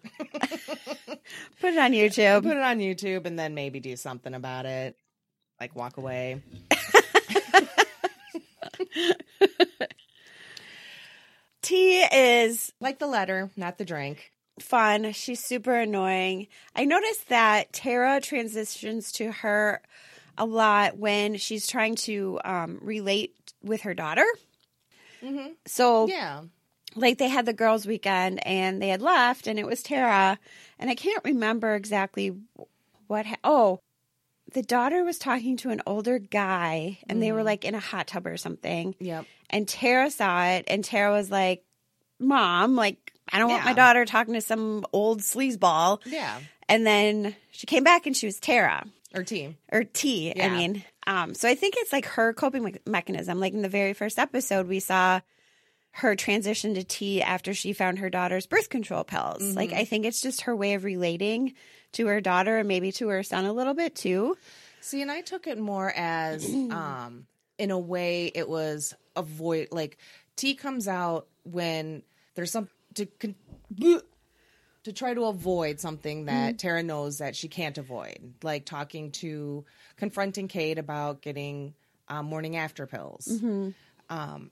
Put 1.60 1.74
it 1.74 1.80
on 1.80 1.92
YouTube. 1.92 2.44
put 2.44 2.58
it 2.58 2.64
on 2.64 2.80
YouTube, 2.80 3.26
and 3.26 3.38
then 3.38 3.54
maybe 3.54 3.80
do 3.80 3.96
something 3.96 4.34
about 4.34 4.66
it, 4.66 4.96
like 5.60 5.76
walk 5.76 5.98
away. 5.98 6.42
T 11.62 12.02
is 12.12 12.74
Like 12.80 13.00
the 13.00 13.08
letter, 13.08 13.50
not 13.56 13.78
the 13.78 13.86
drink. 13.86 14.32
fun. 14.60 15.12
She's 15.14 15.40
super 15.44 15.74
annoying. 15.76 16.48
I 16.76 16.86
noticed 16.86 17.30
that 17.30 17.72
Tara 17.74 18.20
transitions 18.22 19.12
to 19.14 19.32
her 19.32 19.82
a 20.38 20.46
lot 20.46 20.98
when 20.98 21.38
she's 21.38 21.68
trying 21.68 21.96
to 21.96 22.40
um, 22.44 22.80
relate 22.82 23.36
with 23.64 23.82
her 23.82 23.94
daughter. 23.94 24.26
So, 25.68 26.08
Yeah. 26.08 26.42
Like, 26.96 27.18
they 27.18 27.30
had 27.30 27.46
the 27.46 27.54
girls' 27.54 27.86
weekend 27.86 28.46
and 28.46 28.82
they 28.82 28.90
had 28.90 29.02
left, 29.02 29.48
and 29.48 29.58
it 29.60 29.66
was 29.66 29.82
Tara. 29.84 30.38
And 30.80 30.90
I 30.90 30.96
can't 30.96 31.24
remember 31.24 31.76
exactly 31.76 32.34
what. 33.08 33.26
Ha- 33.26 33.36
oh, 33.44 33.80
the 34.54 34.62
daughter 34.62 35.04
was 35.04 35.18
talking 35.18 35.58
to 35.58 35.70
an 35.70 35.82
older 35.86 36.20
guy, 36.20 37.00
and 37.08 37.22
they 37.22 37.32
were 37.32 37.44
like 37.44 37.64
in 37.66 37.76
a 37.76 37.80
hot 37.80 38.08
tub 38.08 38.28
or 38.28 38.38
something. 38.38 38.96
Yep. 39.00 39.26
And 39.50 39.68
Tara 39.68 40.10
saw 40.12 40.46
it, 40.46 40.66
and 40.68 40.84
Tara 40.84 41.12
was 41.12 41.30
like, 41.32 41.64
Mom, 42.20 42.76
like, 42.76 43.14
I 43.32 43.40
don't 43.40 43.50
want 43.50 43.66
my 43.66 43.74
daughter 43.74 44.06
talking 44.06 44.34
to 44.34 44.42
some 44.42 44.86
old 44.94 45.22
sleazeball. 45.22 46.02
Yeah. 46.06 46.40
And 46.68 46.86
then 46.86 47.36
she 47.52 47.66
came 47.66 47.84
back 47.84 48.06
and 48.06 48.16
she 48.16 48.26
was 48.26 48.40
Tara 48.40 48.86
Or 49.16 49.24
T 49.24 49.56
or 49.72 49.84
T. 49.86 50.32
I 50.32 50.34
Yeah. 50.36 50.50
mean, 50.58 50.84
um, 51.08 51.34
so 51.34 51.50
I 51.50 51.56
think 51.56 51.76
it's 51.78 51.92
like 51.92 52.06
her 52.06 52.34
coping 52.34 52.64
me- 52.64 52.76
mechanism. 52.86 53.40
Like 53.40 53.54
in 53.54 53.62
the 53.62 53.70
very 53.70 53.94
first 53.94 54.20
episode, 54.20 54.68
we 54.68 54.80
saw 54.80 55.22
her 55.92 56.16
transition 56.16 56.74
to 56.76 56.84
T 56.84 57.22
after 57.22 57.54
she 57.54 57.74
found 57.74 58.00
her 58.00 58.10
daughter's 58.10 58.46
birth 58.46 58.70
control 58.70 59.04
pills. 59.04 59.42
Mm-hmm. 59.42 59.58
Like 59.58 59.74
I 59.74 59.86
think 59.86 60.06
it's 60.06 60.22
just 60.22 60.42
her 60.42 60.56
way 60.56 60.74
of 60.74 60.84
relating 60.84 61.54
to 61.94 62.08
her 62.08 62.22
daughter 62.22 62.58
and 62.58 62.68
maybe 62.68 62.92
to 62.94 63.10
her 63.10 63.24
son 63.24 63.46
a 63.46 63.54
little 63.54 63.74
bit 63.74 63.96
too. 63.96 64.38
See, 64.80 65.02
and 65.02 65.12
I 65.12 65.22
took 65.22 65.48
it 65.48 65.60
more 65.60 65.92
as, 65.96 66.46
um, 66.72 67.28
in 67.58 67.72
a 67.72 67.80
way, 67.80 68.32
it 68.34 68.48
was 68.48 68.96
avoid 69.16 69.70
like 69.72 69.98
T 70.36 70.56
comes 70.56 70.88
out 70.88 71.28
when 71.44 72.04
there's 72.36 72.52
some 72.52 72.70
to 72.96 73.06
con- 73.06 73.36
to 74.84 74.94
try 74.94 75.14
to 75.14 75.26
avoid 75.26 75.80
something 75.80 76.26
that 76.26 76.58
Tara 76.58 76.82
knows 76.82 77.20
that 77.20 77.36
she 77.36 77.48
can't 77.48 77.78
avoid, 77.78 78.34
like 78.42 78.66
talking 78.66 79.12
to 79.12 79.66
confronting 79.98 80.48
Kate 80.48 80.80
about 80.80 81.22
getting 81.22 81.76
um, 82.08 82.26
morning 82.26 82.56
after 82.56 82.88
pills. 82.88 83.28
Um, 84.10 84.52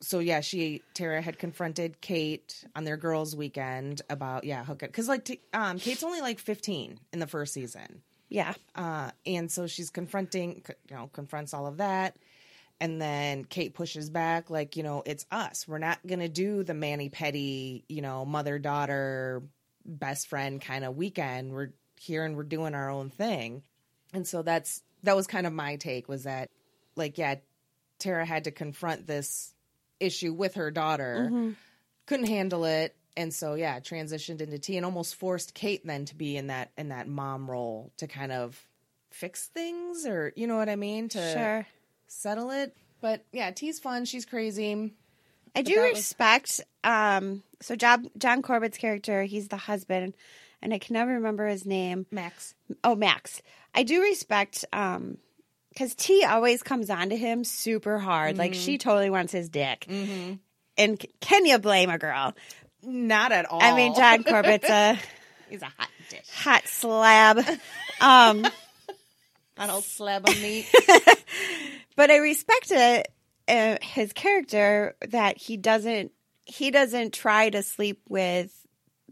so 0.00 0.18
yeah, 0.18 0.40
she 0.40 0.82
Tara 0.94 1.20
had 1.20 1.38
confronted 1.38 2.00
Kate 2.00 2.64
on 2.74 2.84
their 2.84 2.96
girls' 2.96 3.36
weekend 3.36 4.02
about 4.08 4.44
yeah 4.44 4.64
hook 4.64 4.80
because 4.80 5.08
like 5.08 5.24
t- 5.24 5.40
um, 5.52 5.78
Kate's 5.78 6.02
only 6.02 6.20
like 6.20 6.38
15 6.38 6.98
in 7.12 7.18
the 7.18 7.26
first 7.26 7.52
season. 7.52 8.02
Yeah. 8.30 8.54
Uh, 8.76 9.10
and 9.26 9.50
so 9.50 9.66
she's 9.66 9.90
confronting, 9.90 10.62
you 10.88 10.96
know, 10.96 11.10
confronts 11.12 11.52
all 11.52 11.66
of 11.66 11.78
that. 11.78 12.16
And 12.80 13.02
then 13.02 13.44
Kate 13.44 13.74
pushes 13.74 14.08
back, 14.08 14.48
like, 14.48 14.76
you 14.76 14.82
know, 14.82 15.02
it's 15.04 15.26
us. 15.30 15.68
We're 15.68 15.78
not 15.78 15.98
going 16.06 16.20
to 16.20 16.28
do 16.28 16.62
the 16.62 16.72
mani-pedi, 16.72 17.82
you 17.88 18.00
know, 18.00 18.24
mother 18.24 18.58
daughter, 18.58 19.42
best 19.84 20.28
friend 20.28 20.62
kind 20.62 20.84
of 20.84 20.96
weekend. 20.96 21.52
We're 21.52 21.72
here 22.00 22.24
and 22.24 22.36
we're 22.36 22.44
doing 22.44 22.74
our 22.74 22.88
own 22.88 23.10
thing. 23.10 23.62
And 24.14 24.26
so 24.26 24.42
that's, 24.42 24.80
that 25.02 25.16
was 25.16 25.26
kind 25.26 25.46
of 25.46 25.52
my 25.52 25.76
take 25.76 26.08
was 26.08 26.22
that, 26.22 26.48
like, 26.96 27.18
yeah, 27.18 27.34
Tara 27.98 28.24
had 28.24 28.44
to 28.44 28.50
confront 28.50 29.06
this 29.06 29.52
issue 30.00 30.32
with 30.32 30.54
her 30.54 30.70
daughter, 30.70 31.54
couldn't 32.06 32.26
handle 32.26 32.64
it. 32.64 32.96
And 33.16 33.32
so 33.34 33.54
yeah, 33.54 33.80
transitioned 33.80 34.40
into 34.40 34.58
T 34.58 34.76
and 34.76 34.86
almost 34.86 35.14
forced 35.16 35.52
Kate 35.54 35.84
then 35.86 36.04
to 36.06 36.14
be 36.14 36.36
in 36.36 36.46
that 36.48 36.70
in 36.78 36.88
that 36.88 37.06
mom 37.08 37.50
role 37.50 37.92
to 37.98 38.06
kind 38.06 38.32
of 38.32 38.58
fix 39.10 39.46
things 39.48 40.06
or 40.06 40.32
you 40.36 40.46
know 40.46 40.56
what 40.56 40.68
I 40.68 40.76
mean 40.76 41.08
to 41.10 41.32
Sure. 41.32 41.66
settle 42.06 42.50
it. 42.50 42.74
But 43.00 43.24
yeah, 43.32 43.50
T's 43.50 43.78
fun. 43.80 44.04
She's 44.04 44.24
crazy. 44.24 44.94
I 45.56 45.62
do 45.62 45.74
that 45.74 45.88
was- 45.90 45.98
respect. 45.98 46.60
Um, 46.84 47.42
so 47.60 47.74
John, 47.76 48.08
John 48.16 48.40
Corbett's 48.42 48.78
character, 48.78 49.24
he's 49.24 49.48
the 49.48 49.56
husband, 49.56 50.14
and 50.62 50.72
I 50.72 50.78
can 50.78 50.94
never 50.94 51.14
remember 51.14 51.46
his 51.48 51.66
name. 51.66 52.06
Max. 52.10 52.54
Oh, 52.84 52.94
Max. 52.94 53.42
I 53.74 53.82
do 53.82 54.00
respect 54.02 54.64
um 54.72 55.18
because 55.70 55.94
T 55.94 56.24
always 56.24 56.62
comes 56.62 56.90
on 56.90 57.10
to 57.10 57.16
him 57.16 57.44
super 57.44 57.98
hard. 57.98 58.36
Like 58.38 58.54
she 58.54 58.78
totally 58.78 59.10
wants 59.10 59.32
his 59.32 59.48
dick. 59.48 59.86
And 60.76 61.00
c- 61.00 61.10
can 61.20 61.46
you 61.46 61.58
blame 61.58 61.90
a 61.90 61.98
girl? 61.98 62.34
Not 62.82 63.32
at 63.32 63.46
all. 63.50 63.62
I 63.62 63.74
mean, 63.76 63.94
John 63.94 64.22
Corbett's 64.24 64.68
a 64.68 64.98
He's 65.50 65.62
a 65.62 65.66
hot 65.76 65.88
dish. 66.08 66.28
hot 66.32 66.66
slab. 66.66 67.38
Um, 68.00 68.46
An 69.56 69.68
old 69.68 69.84
slab 69.84 70.26
of 70.26 70.40
meat. 70.40 70.66
but 71.96 72.10
I 72.10 72.16
respect 72.18 72.70
it, 72.70 73.08
uh, 73.46 73.76
his 73.82 74.12
character 74.14 74.94
that 75.08 75.36
he 75.36 75.56
doesn't 75.58 76.12
he 76.46 76.70
doesn't 76.70 77.12
try 77.12 77.50
to 77.50 77.62
sleep 77.62 78.00
with 78.08 78.50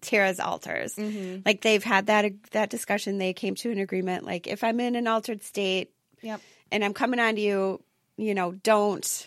Tara's 0.00 0.40
alters. 0.40 0.96
Like 1.44 1.60
they've 1.60 1.84
had 1.84 2.06
that 2.06 2.32
that 2.52 2.70
discussion. 2.70 3.18
They 3.18 3.32
came 3.34 3.56
to 3.56 3.70
an 3.70 3.78
agreement. 3.78 4.24
Like 4.24 4.46
if 4.46 4.64
I'm 4.64 4.80
in 4.80 4.94
an 4.96 5.06
altered 5.06 5.42
state, 5.42 5.90
yep. 6.22 6.40
and 6.72 6.84
I'm 6.84 6.94
coming 6.94 7.20
on 7.20 7.34
to 7.36 7.40
you, 7.40 7.82
you 8.16 8.34
know, 8.34 8.52
don't 8.52 9.26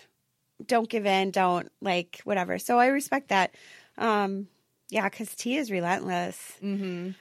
don't 0.66 0.90
give 0.90 1.06
in, 1.06 1.32
don't 1.32 1.72
like 1.82 2.22
whatever. 2.24 2.60
So 2.60 2.78
I 2.80 2.88
respect 2.88 3.30
that. 3.30 3.54
Um 3.98 4.48
yeah, 4.90 5.08
because 5.08 5.34
T 5.36 5.56
is 5.58 5.72
relentless. 5.72 6.58
Mhm. 6.62 7.16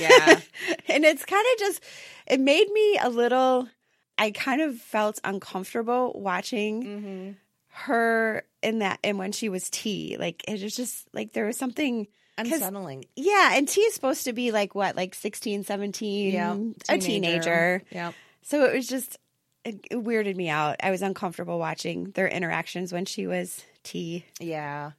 Yeah. 0.00 0.40
and 0.88 1.04
it's 1.04 1.24
kind 1.24 1.46
of 1.54 1.58
just 1.58 1.82
it 2.26 2.40
made 2.40 2.68
me 2.70 2.98
a 3.02 3.08
little 3.08 3.68
I 4.18 4.30
kind 4.30 4.62
of 4.62 4.76
felt 4.78 5.18
uncomfortable 5.24 6.12
watching 6.14 7.36
her 7.68 8.44
in 8.62 8.78
that 8.80 8.98
and 9.04 9.18
when 9.18 9.32
she 9.32 9.48
was 9.48 9.68
T. 9.70 10.16
Like 10.18 10.42
it 10.48 10.62
was 10.62 10.74
just 10.76 11.06
like 11.12 11.32
there 11.32 11.46
was 11.46 11.56
something 11.56 12.06
Unsettling. 12.38 13.06
yeah, 13.16 13.52
and 13.54 13.66
T 13.66 13.80
is 13.80 13.94
supposed 13.94 14.24
to 14.24 14.34
be 14.34 14.52
like 14.52 14.74
what, 14.74 14.94
like 14.94 15.14
16, 15.14 15.64
17, 15.64 16.34
Yeah. 16.34 16.54
a 16.90 16.98
teenager. 16.98 17.82
Yep. 17.90 18.14
So 18.48 18.64
it 18.64 18.74
was 18.74 18.86
just 18.86 19.18
it, 19.64 19.80
it 19.90 19.96
weirded 19.96 20.36
me 20.36 20.48
out. 20.48 20.76
I 20.82 20.92
was 20.92 21.02
uncomfortable 21.02 21.58
watching 21.58 22.12
their 22.12 22.28
interactions 22.28 22.92
when 22.92 23.04
she 23.04 23.26
was 23.26 23.64
T. 23.82 24.24
Yeah. 24.38 24.92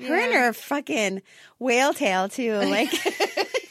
Her 0.00 0.14
and 0.14 0.32
her 0.32 0.52
fucking 0.54 1.20
whale 1.58 1.92
tail 1.92 2.28
too. 2.30 2.52
Like, 2.60 2.88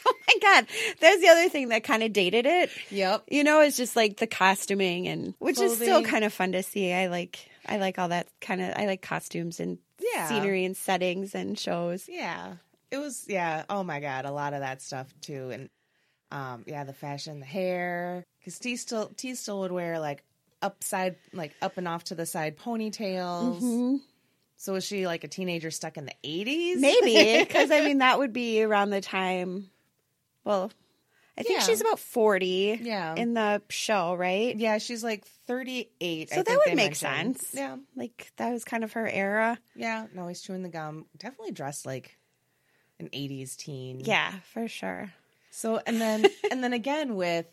oh 0.06 0.14
my 0.28 0.34
god, 0.40 0.66
that's 1.00 1.20
the 1.20 1.28
other 1.28 1.48
thing 1.48 1.68
that 1.70 1.82
kind 1.82 2.02
of 2.04 2.12
dated 2.12 2.46
it. 2.46 2.70
Yep. 2.90 3.24
You 3.28 3.42
know, 3.42 3.60
it's 3.62 3.76
just 3.76 3.96
like 3.96 4.18
the 4.18 4.26
costuming 4.28 5.08
and 5.08 5.34
which 5.40 5.60
is 5.60 5.74
still 5.76 6.04
kind 6.04 6.24
of 6.24 6.32
fun 6.32 6.52
to 6.52 6.62
see. 6.62 6.92
I 6.92 7.08
like 7.08 7.48
I 7.66 7.78
like 7.78 7.98
all 7.98 8.08
that 8.08 8.28
kind 8.40 8.60
of 8.60 8.74
I 8.76 8.86
like 8.86 9.02
costumes 9.02 9.58
and 9.58 9.78
Yeah. 10.14 10.28
scenery 10.28 10.64
and 10.64 10.76
settings 10.76 11.34
and 11.34 11.58
shows. 11.58 12.08
Yeah. 12.08 12.54
It 12.92 12.98
was 12.98 13.24
yeah, 13.28 13.64
oh 13.68 13.82
my 13.82 13.98
god, 13.98 14.24
a 14.24 14.30
lot 14.30 14.52
of 14.54 14.60
that 14.60 14.82
stuff 14.82 15.12
too. 15.20 15.50
And 15.50 15.70
um 16.30 16.62
yeah, 16.66 16.84
the 16.84 16.92
fashion, 16.92 17.40
the 17.40 17.46
hair. 17.46 18.24
Cause 18.46 18.58
T 18.58 18.76
still 18.76 19.08
T 19.16 19.34
still 19.34 19.60
would 19.60 19.72
wear 19.72 19.98
like 19.98 20.22
upside 20.62 21.16
like 21.34 21.52
up 21.60 21.76
and 21.76 21.86
off 21.86 22.04
to 22.04 22.14
the 22.14 22.24
side 22.24 22.56
ponytails. 22.56 23.56
Mm-hmm. 23.60 23.96
So 24.56 24.72
was 24.72 24.84
she 24.84 25.06
like 25.06 25.22
a 25.24 25.28
teenager 25.28 25.70
stuck 25.70 25.96
in 25.98 26.06
the 26.06 26.14
eighties? 26.24 26.80
Maybe 26.80 27.44
because 27.44 27.70
I 27.70 27.82
mean 27.82 27.98
that 27.98 28.18
would 28.18 28.32
be 28.32 28.62
around 28.62 28.90
the 28.90 29.00
time. 29.02 29.68
Well, 30.44 30.70
I 31.36 31.42
think 31.42 31.58
Yeah. 31.58 31.66
she's 31.66 31.80
about 31.82 31.98
forty. 31.98 32.78
Yeah. 32.80 33.14
in 33.16 33.34
the 33.34 33.60
show, 33.68 34.14
right? 34.14 34.56
Yeah, 34.56 34.78
she's 34.78 35.02
like 35.04 35.26
thirty 35.46 35.90
eight. 36.00 36.30
So 36.30 36.42
that 36.42 36.58
would 36.64 36.74
make 36.76 36.94
sense. 36.94 37.50
Yeah. 37.52 37.76
Like 37.96 38.32
that 38.36 38.52
was 38.52 38.64
kind 38.64 38.84
of 38.84 38.92
her 38.92 39.06
era. 39.08 39.58
Yeah. 39.74 40.06
No, 40.14 40.28
he's 40.28 40.40
chewing 40.40 40.62
the 40.62 40.68
gum. 40.70 41.04
Definitely 41.18 41.52
dressed 41.52 41.84
like 41.84 42.16
an 43.00 43.08
eighties 43.12 43.56
teen. 43.56 44.00
Yeah, 44.04 44.32
for 44.54 44.68
sure. 44.68 45.12
So 45.50 45.80
and 45.86 46.00
then 46.00 46.24
and 46.50 46.62
then 46.64 46.72
again 46.72 47.16
with 47.16 47.46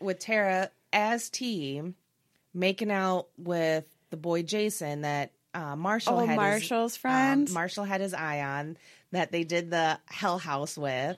with 0.00 0.18
Tara 0.18 0.70
as 0.92 1.30
T 1.30 1.82
making 2.54 2.90
out 2.90 3.28
with 3.36 3.84
the 4.10 4.16
boy 4.16 4.42
Jason 4.42 5.02
that 5.02 5.32
uh, 5.54 5.76
Marshall 5.76 6.20
Oh, 6.20 6.26
had 6.26 6.36
Marshall's 6.36 6.92
his, 6.94 7.00
friend? 7.00 7.48
Um, 7.48 7.54
Marshall 7.54 7.84
had 7.84 8.00
his 8.00 8.14
eye 8.14 8.40
on 8.40 8.76
that 9.12 9.32
they 9.32 9.44
did 9.44 9.70
the 9.70 9.98
Hell 10.06 10.38
House 10.38 10.76
with, 10.76 11.16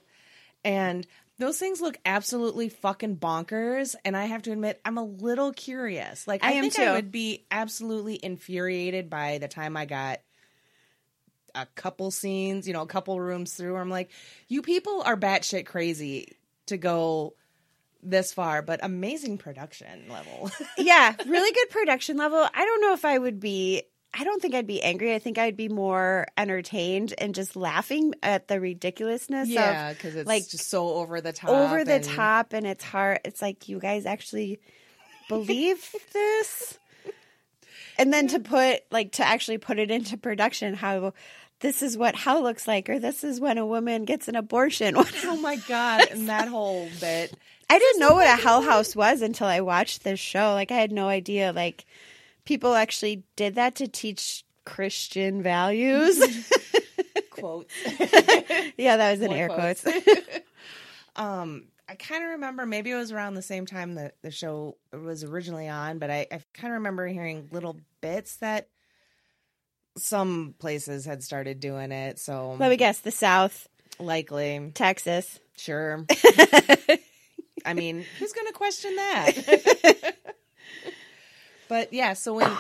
and 0.64 1.06
those 1.38 1.58
things 1.58 1.80
look 1.80 1.96
absolutely 2.04 2.68
fucking 2.68 3.16
bonkers. 3.16 3.94
And 4.04 4.16
I 4.16 4.26
have 4.26 4.42
to 4.42 4.52
admit, 4.52 4.80
I'm 4.84 4.98
a 4.98 5.04
little 5.04 5.52
curious. 5.52 6.28
Like 6.28 6.44
I, 6.44 6.48
I 6.48 6.52
am 6.52 6.62
think 6.64 6.74
too. 6.74 6.82
I 6.82 6.92
would 6.92 7.10
be 7.10 7.46
absolutely 7.50 8.18
infuriated 8.22 9.08
by 9.08 9.38
the 9.38 9.48
time 9.48 9.76
I 9.76 9.86
got 9.86 10.20
a 11.54 11.66
couple 11.74 12.10
scenes, 12.10 12.66
you 12.68 12.72
know, 12.72 12.82
a 12.82 12.86
couple 12.86 13.18
rooms 13.20 13.54
through. 13.54 13.76
I'm 13.76 13.90
like, 13.90 14.10
you 14.48 14.62
people 14.62 15.02
are 15.02 15.16
batshit 15.16 15.66
crazy 15.66 16.36
to 16.66 16.76
go 16.76 17.34
this 18.02 18.32
far, 18.32 18.62
but 18.62 18.80
amazing 18.82 19.38
production 19.38 20.04
level. 20.08 20.50
yeah, 20.78 21.14
really 21.26 21.52
good 21.52 21.70
production 21.70 22.16
level. 22.16 22.38
I 22.54 22.64
don't 22.64 22.80
know 22.80 22.92
if 22.92 23.04
I 23.04 23.18
would 23.18 23.40
be 23.40 23.82
I 24.12 24.24
don't 24.24 24.42
think 24.42 24.54
I'd 24.56 24.66
be 24.66 24.82
angry. 24.82 25.14
I 25.14 25.20
think 25.20 25.38
I'd 25.38 25.56
be 25.56 25.68
more 25.68 26.26
entertained 26.36 27.14
and 27.18 27.32
just 27.32 27.54
laughing 27.54 28.12
at 28.24 28.48
the 28.48 28.58
ridiculousness 28.60 29.48
Yeah, 29.48 29.90
of 29.90 29.96
because 29.96 30.16
it's 30.16 30.26
like, 30.26 30.48
just 30.48 30.68
so 30.68 30.88
over 30.94 31.20
the 31.20 31.32
top. 31.32 31.50
over 31.50 31.84
the 31.84 31.94
and- 31.94 32.04
top 32.04 32.52
and 32.52 32.66
it's 32.66 32.82
hard. 32.82 33.20
It's 33.24 33.40
like 33.40 33.68
you 33.68 33.78
guys 33.78 34.06
actually 34.06 34.60
believe 35.28 35.94
this? 36.12 36.76
And 37.98 38.12
then 38.12 38.28
to 38.28 38.40
put 38.40 38.80
like 38.90 39.12
to 39.12 39.24
actually 39.26 39.58
put 39.58 39.78
it 39.78 39.90
into 39.90 40.16
production 40.16 40.74
how 40.74 41.12
this 41.60 41.82
is 41.82 41.96
what 41.96 42.14
hell 42.16 42.42
looks 42.42 42.66
like 42.66 42.88
or 42.88 42.98
this 42.98 43.22
is 43.22 43.38
when 43.38 43.58
a 43.58 43.66
woman 43.66 44.04
gets 44.06 44.26
an 44.26 44.34
abortion. 44.36 44.96
Oh 45.24 45.36
my 45.36 45.56
god! 45.68 46.08
And 46.10 46.28
that 46.28 46.48
whole 46.48 46.88
bit. 47.00 47.32
I 47.70 47.78
didn't 47.78 48.00
know 48.00 48.14
what 48.14 48.26
a 48.26 48.40
hell 48.42 48.62
house 48.62 48.94
was 48.96 49.22
until 49.22 49.46
I 49.46 49.60
watched 49.60 50.02
this 50.04 50.18
show. 50.20 50.52
Like 50.54 50.70
I 50.72 50.76
had 50.76 50.92
no 50.92 51.08
idea 51.08 51.52
like 51.52 51.86
people 52.44 52.74
actually 52.74 53.22
did 53.36 53.54
that 53.54 53.76
to 53.76 53.86
teach 53.88 54.44
Christian 54.64 55.42
values. 55.42 56.20
Quotes. 57.30 57.72
yeah, 58.76 58.96
that 58.96 59.12
was 59.12 59.20
in 59.22 59.28
More 59.28 59.36
air 59.36 59.48
quotes. 59.48 59.82
quotes. 59.82 60.06
Um, 61.16 61.64
I 61.88 61.96
kind 61.96 62.22
of 62.22 62.30
remember 62.30 62.64
maybe 62.66 62.92
it 62.92 62.94
was 62.94 63.10
around 63.10 63.34
the 63.34 63.42
same 63.42 63.66
time 63.66 63.96
that 63.96 64.14
the 64.22 64.30
show 64.30 64.76
was 64.92 65.24
originally 65.24 65.68
on, 65.68 65.98
but 65.98 66.08
I, 66.10 66.26
I 66.30 66.40
kind 66.54 66.72
of 66.72 66.78
remember 66.78 67.06
hearing 67.08 67.48
little 67.50 67.76
bits 68.00 68.36
that 68.36 68.68
some 69.98 70.54
places 70.60 71.04
had 71.04 71.22
started 71.24 71.58
doing 71.58 71.90
it. 71.90 72.18
So 72.20 72.52
Let 72.58 72.70
me 72.70 72.76
guess, 72.76 73.00
the 73.00 73.10
South, 73.10 73.68
likely, 73.98 74.70
Texas. 74.74 75.40
sure. 75.56 76.06
I 77.66 77.74
mean, 77.74 78.04
who's 78.18 78.32
going 78.32 78.46
to 78.46 78.52
question 78.52 78.94
that? 78.96 80.14
but 81.68 81.92
yeah, 81.92 82.14
so 82.14 82.34
when 82.34 82.50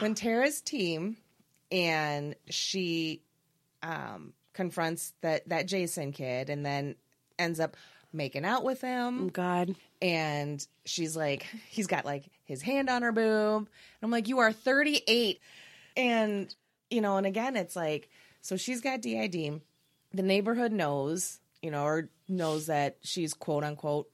when 0.00 0.14
Tara's 0.14 0.60
team 0.60 1.16
and 1.70 2.34
she 2.48 3.22
um, 3.82 4.32
confronts 4.52 5.12
that 5.22 5.48
that 5.48 5.66
Jason 5.66 6.12
kid, 6.12 6.50
and 6.50 6.64
then 6.64 6.96
ends 7.38 7.60
up 7.60 7.76
making 8.12 8.44
out 8.44 8.64
with 8.64 8.80
him 8.80 9.26
Oh 9.26 9.28
God. 9.28 9.74
and 10.00 10.66
she's 10.86 11.14
like 11.14 11.46
he's 11.68 11.86
got 11.86 12.06
like 12.06 12.24
his 12.44 12.62
hand 12.62 12.88
on 12.88 13.02
her 13.02 13.12
boob 13.12 13.58
and 13.58 13.68
i'm 14.02 14.10
like 14.10 14.28
you 14.28 14.38
are 14.38 14.50
38 14.50 15.38
and 15.94 16.54
you 16.90 17.02
know 17.02 17.18
and 17.18 17.26
again 17.26 17.54
it's 17.54 17.76
like 17.76 18.08
so 18.40 18.56
she's 18.56 18.80
got 18.80 19.02
did 19.02 19.60
the 20.14 20.22
neighborhood 20.22 20.72
knows 20.72 21.38
you 21.60 21.70
know 21.70 21.84
or 21.84 22.08
knows 22.28 22.66
that 22.66 22.96
she's 23.02 23.34
quote 23.34 23.62
unquote 23.62 24.08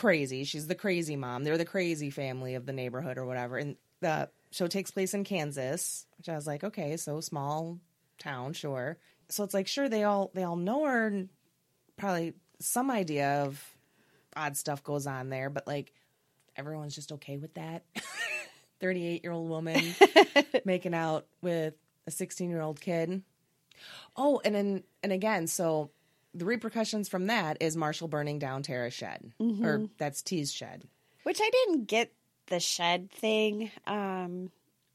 crazy 0.00 0.44
she's 0.44 0.66
the 0.66 0.74
crazy 0.74 1.16
mom 1.16 1.44
they're 1.44 1.58
the 1.58 1.64
crazy 1.64 2.10
family 2.10 2.54
of 2.54 2.66
the 2.66 2.72
neighborhood 2.72 3.18
or 3.18 3.26
whatever 3.26 3.56
and 3.58 3.76
the 4.00 4.28
show 4.50 4.66
takes 4.66 4.90
place 4.90 5.14
in 5.14 5.24
kansas 5.24 6.06
which 6.16 6.28
i 6.28 6.34
was 6.34 6.46
like 6.46 6.64
okay 6.64 6.96
so 6.96 7.20
small 7.20 7.78
town 8.18 8.52
sure 8.52 8.96
so 9.28 9.44
it's 9.44 9.54
like 9.54 9.66
sure 9.68 9.88
they 9.88 10.04
all 10.04 10.30
they 10.34 10.42
all 10.42 10.56
know 10.56 10.84
her 10.84 11.06
and 11.06 11.28
probably 11.96 12.34
some 12.60 12.90
idea 12.90 13.42
of 13.44 13.62
odd 14.36 14.56
stuff 14.56 14.82
goes 14.82 15.06
on 15.06 15.28
there, 15.28 15.50
but 15.50 15.66
like 15.66 15.92
everyone's 16.56 16.94
just 16.94 17.12
okay 17.12 17.36
with 17.36 17.54
that. 17.54 17.84
38 18.80 19.22
year 19.22 19.32
old 19.32 19.48
woman 19.48 19.94
making 20.64 20.94
out 20.94 21.26
with 21.42 21.74
a 22.06 22.10
16 22.10 22.48
year 22.48 22.62
old 22.62 22.80
kid. 22.80 23.22
Oh, 24.16 24.40
and 24.44 24.54
then, 24.54 24.84
and 25.02 25.12
again, 25.12 25.46
so 25.46 25.90
the 26.34 26.44
repercussions 26.44 27.08
from 27.08 27.26
that 27.26 27.58
is 27.60 27.76
Marshall 27.76 28.08
burning 28.08 28.38
down 28.38 28.62
Tara's 28.62 28.94
shed, 28.94 29.32
or 29.40 29.88
that's 29.98 30.22
T's 30.22 30.52
shed. 30.52 30.84
Which 31.24 31.40
I 31.40 31.50
didn't 31.50 31.86
get 31.86 32.12
the 32.46 32.60
shed 32.60 33.10
thing. 33.10 33.70
Um 33.86 34.50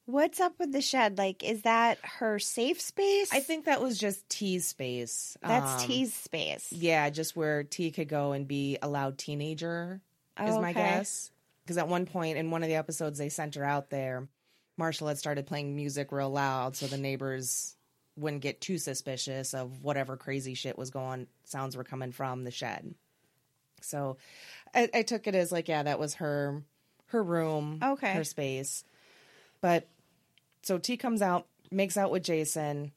what's 0.05 0.39
up 0.39 0.53
with 0.59 0.71
the 0.71 0.81
shed? 0.81 1.17
Like 1.17 1.43
is 1.43 1.63
that 1.63 1.97
her 2.03 2.39
safe 2.39 2.79
space? 2.81 3.33
I 3.33 3.39
think 3.39 3.65
that 3.65 3.81
was 3.81 3.97
just 3.97 4.27
T's 4.29 4.65
space. 4.65 5.37
that's 5.41 5.83
Um, 5.83 5.87
T's 5.87 6.13
space. 6.13 6.71
Yeah, 6.71 7.09
just 7.09 7.35
where 7.35 7.63
T 7.63 7.91
could 7.91 8.07
go 8.07 8.31
and 8.31 8.47
be 8.47 8.77
a 8.81 8.87
loud 8.87 9.17
teenager 9.17 10.01
is 10.39 10.55
my 10.55 10.71
okay. 10.71 10.73
guess. 10.73 11.31
Because 11.63 11.77
at 11.77 11.87
one 11.87 12.05
point 12.05 12.37
in 12.37 12.51
one 12.51 12.61
of 12.61 12.69
the 12.69 12.75
episodes, 12.75 13.17
they 13.17 13.29
sent 13.29 13.55
her 13.55 13.63
out 13.63 13.89
there. 13.89 14.27
Marshall 14.77 15.07
had 15.07 15.17
started 15.17 15.47
playing 15.47 15.75
music 15.75 16.11
real 16.11 16.29
loud, 16.29 16.75
so 16.75 16.85
the 16.85 16.97
neighbors 16.97 17.74
wouldn't 18.17 18.41
get 18.41 18.62
too 18.62 18.78
suspicious 18.78 19.54
of 19.54 19.84
whatever 19.84 20.15
crazy 20.17 20.54
shit 20.54 20.78
was 20.78 20.89
going. 20.89 21.28
Sounds 21.43 21.75
were 21.75 21.84
coming 21.84 22.12
from 22.12 22.43
the 22.43 22.51
shed. 22.51 22.93
So, 23.82 24.17
I, 24.73 24.89
I 24.93 25.01
took 25.04 25.28
it 25.28 25.36
as 25.36 25.51
like, 25.51 25.67
yeah, 25.67 25.84
that 25.84 25.99
was 25.99 26.15
her, 26.15 26.63
her 27.08 27.23
room, 27.23 27.80
Okay. 27.84 28.13
her 28.13 28.23
space. 28.23 28.84
But 29.62 29.88
so 30.63 30.78
T 30.78 30.97
comes 30.97 31.21
out, 31.21 31.45
makes 31.71 31.97
out 31.97 32.12
with 32.12 32.23
Jason. 32.23 32.91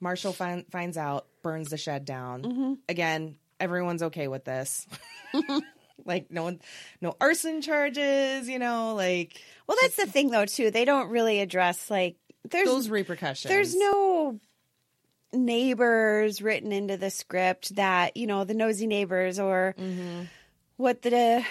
Marshall 0.00 0.32
fin- 0.32 0.66
finds 0.70 0.96
out, 0.96 1.26
burns 1.42 1.70
the 1.70 1.76
shed 1.76 2.04
down. 2.04 2.42
Mm-hmm. 2.42 2.72
Again, 2.88 3.36
everyone's 3.60 4.02
okay 4.04 4.28
with 4.28 4.44
this. 4.44 4.86
like 6.04 6.30
no 6.30 6.42
one, 6.42 6.60
no 7.00 7.14
arson 7.20 7.62
charges. 7.62 8.48
You 8.48 8.58
know, 8.58 8.94
like 8.94 9.40
Well, 9.66 9.76
that's 9.80 9.96
the 9.96 10.06
thing 10.06 10.30
though 10.30 10.44
too. 10.44 10.70
They 10.70 10.84
don't 10.84 11.08
really 11.10 11.40
address 11.40 11.90
like 11.90 12.16
there's 12.50 12.68
those 12.68 12.88
repercussions. 12.88 13.48
there's 13.50 13.74
no 13.76 14.38
neighbors 15.32 16.40
written 16.40 16.72
into 16.72 16.96
the 16.96 17.10
script 17.10 17.74
that 17.76 18.16
you 18.16 18.26
know 18.26 18.44
the 18.44 18.54
nosy 18.54 18.86
neighbors 18.86 19.38
or 19.38 19.74
Mm-hmm. 19.78 20.22
what 20.76 21.02
the 21.02 21.44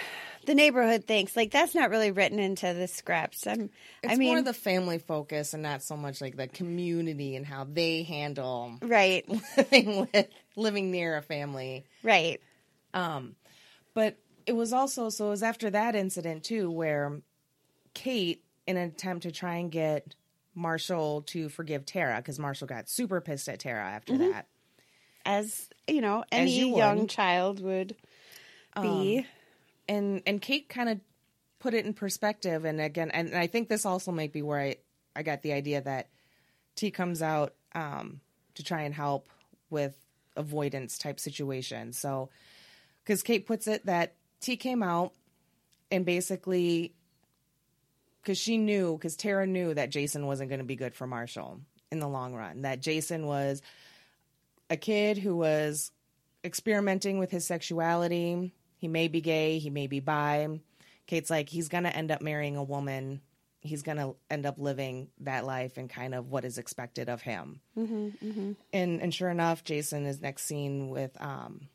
the 0.46 0.56
neighborhood 0.56 1.06
thinks 1.06 1.36
like 1.36 1.52
that's 1.52 1.76
not 1.76 1.90
really 1.90 2.12
written 2.12 2.40
into 2.40 2.74
the 2.74 2.88
script 2.88 3.46
I'm, 3.48 3.70
It's 4.04 4.14
i 4.14 4.16
mean 4.16 4.30
more 4.30 4.38
of 4.40 4.46
the 4.46 4.54
family 4.54 4.98
focus 5.00 5.54
and 5.54 5.62
not 5.64 5.84
so 5.84 5.98
much 5.98 6.22
like 6.22 6.36
the 6.38 6.48
community 6.48 7.36
and 7.36 7.46
how 7.46 7.66
they 7.70 8.04
handle 8.04 8.78
right 8.82 9.26
living 9.58 10.08
with 10.12 10.28
living 10.56 10.92
near 10.92 11.18
a 11.18 11.22
family. 11.22 11.86
right 12.04 12.40
Um, 12.94 13.36
but 13.94 14.18
it 14.46 14.54
was 14.56 14.72
also 14.74 15.10
so 15.10 15.28
it 15.28 15.32
was 15.32 15.44
after 15.44 15.70
that 15.72 15.96
incident 15.96 16.44
too 16.44 16.72
where 16.72 17.20
Kate, 17.94 18.44
in 18.68 18.78
an 18.78 18.88
attempt 18.90 19.24
to 19.24 19.32
try 19.32 19.56
and 19.56 19.72
get 19.72 20.16
Marshall 20.56 21.22
to 21.24 21.50
forgive 21.50 21.86
Tara, 21.86 22.18
because 22.18 22.40
Marshall 22.40 22.68
got 22.68 22.90
super 22.90 23.22
pissed 23.22 23.48
at 23.50 23.60
Tara 23.60 23.84
after 23.84 24.18
that. 24.18 24.48
as 25.26 25.70
you 25.88 26.02
know 26.02 26.24
any 26.32 26.60
you 26.60 26.70
would. 26.70 26.78
young 26.78 27.08
child 27.08 27.60
would 27.62 27.96
be 28.82 29.26
and 29.88 30.22
and 30.26 30.42
Kate 30.42 30.68
kind 30.70 30.90
of 30.90 31.00
put 31.60 31.74
it 31.74 31.86
in 31.86 31.94
perspective 31.94 32.66
and 32.66 32.80
again 32.82 33.10
and 33.12 33.36
I 33.36 33.48
think 33.48 33.70
this 33.70 33.86
also 33.86 34.12
might 34.12 34.32
be 34.34 34.42
where 34.42 34.60
I 34.60 34.76
I 35.16 35.24
got 35.24 35.42
the 35.42 35.54
idea 35.54 35.82
that 35.82 36.10
T 36.76 36.92
comes 36.92 37.22
out 37.22 37.54
um 37.74 38.20
to 38.56 38.64
try 38.64 38.82
and 38.84 38.94
help 38.94 39.28
with 39.70 39.96
avoidance 40.36 40.98
type 40.98 41.20
situation. 41.20 41.92
So 41.94 42.30
cuz 43.06 43.24
Kate 43.24 43.46
puts 43.46 43.68
it 43.68 43.86
that 43.86 44.14
T 44.42 44.58
came 44.58 44.84
out 44.84 45.14
and 45.92 46.06
basically 46.06 46.94
cuz 48.26 48.38
she 48.38 48.58
knew 48.58 48.98
cuz 48.98 49.16
Tara 49.16 49.48
knew 49.48 49.74
that 49.74 49.92
Jason 49.92 50.26
wasn't 50.26 50.50
going 50.50 50.60
to 50.60 50.66
be 50.66 50.76
good 50.76 50.94
for 50.96 51.08
Marshall 51.08 51.62
in 51.92 52.00
the 52.00 52.08
long 52.10 52.34
run. 52.36 52.64
That 52.64 52.82
Jason 52.82 53.26
was 53.28 53.62
a 54.70 54.76
kid 54.78 55.18
who 55.18 55.38
was 55.38 55.92
experimenting 56.44 57.18
with 57.20 57.32
his 57.32 57.46
sexuality. 57.46 58.54
He 58.78 58.88
may 58.88 59.08
be 59.08 59.22
gay, 59.22 59.60
he 59.60 59.70
may 59.70 59.88
be 59.88 60.00
bi. 60.00 60.60
Kate's 61.08 61.30
like, 61.30 61.50
he's 61.50 61.70
going 61.70 61.84
to 61.84 61.96
end 61.96 62.12
up 62.12 62.22
marrying 62.22 62.58
a 62.58 62.64
woman. 62.64 63.22
He's 63.62 63.84
going 63.84 63.98
to 63.98 64.16
end 64.30 64.46
up 64.46 64.60
living 64.60 65.10
that 65.22 65.46
life 65.46 65.78
and 65.78 65.90
kind 65.90 66.14
of 66.16 66.30
what 66.30 66.46
is 66.46 66.58
expected 66.58 67.10
of 67.10 67.22
him. 67.22 67.62
And 68.74 69.02
and 69.02 69.14
sure 69.14 69.30
enough, 69.30 69.64
Jason 69.64 70.06
is 70.06 70.22
next 70.22 70.44
seen 70.44 70.90
with 70.90 71.20
um, 71.22 71.68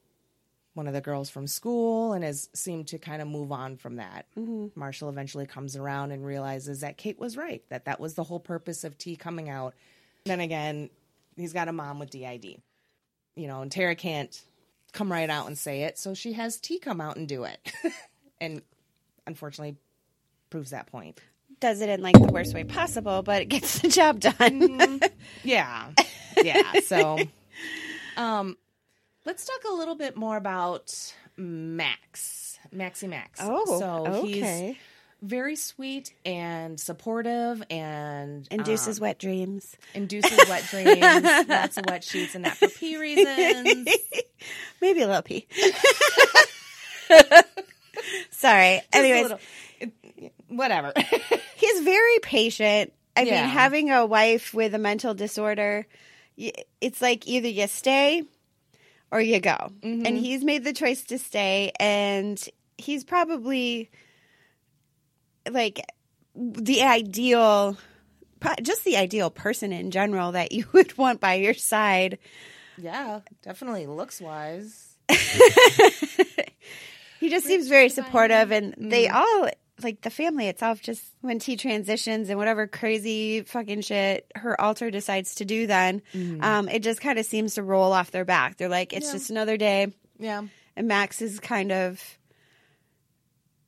one 0.75 0.87
of 0.87 0.93
the 0.93 1.01
girls 1.01 1.29
from 1.31 1.47
school 1.47 2.13
and 2.13 2.23
has 2.25 2.49
seemed 2.55 2.89
to 2.89 2.99
kind 2.99 3.21
of 3.21 3.29
move 3.29 3.51
on 3.53 3.77
from 3.77 3.97
that. 3.97 4.27
Marshall 4.75 5.09
eventually 5.09 5.47
comes 5.47 5.77
around 5.77 6.13
and 6.13 6.25
realizes 6.25 6.81
that 6.81 6.97
Kate 6.97 7.19
was 7.19 7.37
right, 7.37 7.63
that 7.71 7.87
that 7.87 7.99
was 8.01 8.15
the 8.15 8.23
whole 8.25 8.41
purpose 8.41 8.85
of 8.85 8.97
T 8.97 9.17
coming 9.17 9.49
out. 9.49 9.75
Then 10.25 10.41
again, 10.41 10.91
he's 11.37 11.53
got 11.53 11.69
a 11.69 11.73
mom 11.73 11.99
with 11.99 12.11
DID 12.11 12.61
you 13.37 13.47
know, 13.47 13.63
and 13.63 13.71
Tara 13.73 13.95
can't 13.95 14.39
come 14.93 15.11
right 15.11 15.31
out 15.31 15.47
and 15.47 15.57
say 15.57 15.83
it, 15.85 15.97
so 15.99 16.15
she 16.15 16.33
has 16.35 16.59
T 16.61 16.79
come 16.79 17.01
out 17.01 17.17
and 17.17 17.29
do 17.29 17.45
it. 17.45 17.73
and 18.41 18.61
unfortunately 19.27 19.77
proves 20.51 20.71
that 20.71 20.87
point. 20.89 21.21
does 21.61 21.81
it 21.81 21.89
in 21.89 22.03
like 22.03 22.19
the 22.19 22.33
worst 22.33 22.55
way 22.55 22.65
possible 22.65 23.23
but 23.23 23.43
it 23.43 23.45
gets 23.47 23.79
the 23.81 23.89
job 23.89 24.19
done 24.19 25.01
Yeah. 25.45 25.91
Yeah. 26.43 26.81
So 26.81 27.19
um 28.17 28.57
let's 29.25 29.45
talk 29.47 29.61
a 29.71 29.75
little 29.75 29.95
bit 29.95 30.17
more 30.17 30.37
about 30.37 31.15
Max. 31.37 32.59
Maxie 32.73 33.07
Max. 33.09 33.41
oh 33.43 33.79
so 33.79 34.07
okay 34.07 34.67
he's 34.69 34.77
very 35.23 35.57
sweet 35.57 36.15
and 36.25 36.79
supportive 36.81 37.63
and 37.69 38.47
induces 38.51 38.99
um, 38.99 39.03
wet 39.03 39.19
dreams 39.19 39.77
induces 39.95 40.49
wet 40.49 40.65
dreams, 40.71 41.49
lots 41.49 41.77
of 41.77 41.85
wet 41.89 42.03
sheets 42.05 42.35
and 42.35 42.45
that 42.47 42.57
for 42.57 42.69
pee 42.69 42.97
reasons. 42.97 43.89
maybe 44.81 45.03
a 45.03 45.07
little 45.07 45.23
pee 45.23 45.47
sorry 48.31 48.81
Just 48.93 48.95
anyways 48.95 49.33
whatever. 50.49 50.93
he's 51.57 51.81
very 51.81 52.19
patient. 52.21 52.93
I 53.17 53.23
Yeah. 53.23 53.43
mean, 53.43 53.51
having 53.51 53.91
a 53.91 54.07
wife 54.07 54.53
with 54.55 54.75
a 54.75 54.79
mental 54.79 55.15
disorder, 55.15 55.87
it's 56.37 57.01
like 57.03 57.27
either 57.27 57.49
you 57.49 57.67
stay 57.67 58.25
or 59.11 59.21
you 59.21 59.41
go. 59.41 59.57
Mm-hmm. 59.83 60.07
And 60.07 60.17
he's 60.17 60.45
made 60.45 60.65
the 60.65 60.73
choice 60.73 61.03
to 61.05 61.19
stay, 61.19 61.73
and 61.81 62.43
he's 62.79 63.05
probably 63.05 63.91
like 65.51 65.81
the 66.35 66.83
ideal, 66.83 67.77
just 68.63 68.85
the 68.85 68.97
ideal 68.97 69.31
person 69.31 69.73
in 69.73 69.91
general 69.91 70.33
that 70.33 70.53
you 70.53 70.67
would 70.73 70.97
want 70.99 71.21
by 71.21 71.35
your 71.35 71.55
side. 71.55 72.19
Yeah, 72.79 73.21
definitely 73.43 73.87
looks 73.87 74.21
wise. 74.21 74.97
He 77.19 77.29
just 77.29 77.45
seems 77.47 77.69
very 77.69 77.91
supportive, 77.91 78.51
and 78.51 78.75
they 78.79 79.07
Mm. 79.07 79.13
all 79.13 79.51
like 79.85 80.01
the 80.03 80.11
family 80.11 80.49
itself. 80.49 80.81
Just 80.83 81.03
when 81.21 81.39
T 81.39 81.57
transitions 81.57 82.29
and 82.29 82.39
whatever 82.39 82.67
crazy 82.67 83.43
fucking 83.43 83.83
shit 83.83 84.31
her 84.35 84.61
alter 84.61 84.91
decides 84.91 85.37
to 85.37 85.45
do, 85.45 85.67
then 85.67 86.03
um, 86.41 86.69
it 86.69 86.83
just 86.83 87.01
kind 87.01 87.19
of 87.19 87.27
seems 87.27 87.55
to 87.55 87.63
roll 87.63 87.93
off 87.93 88.11
their 88.11 88.25
back. 88.25 88.57
They're 88.57 88.69
like, 88.69 88.93
it's 88.93 89.07
Yeah. 89.07 89.13
just 89.13 89.31
another 89.31 89.57
day, 89.57 89.93
Yeah. 90.19 90.43
and 90.77 90.89
Max 90.89 91.21
is 91.23 91.41
kind 91.41 91.73
of. 91.73 92.01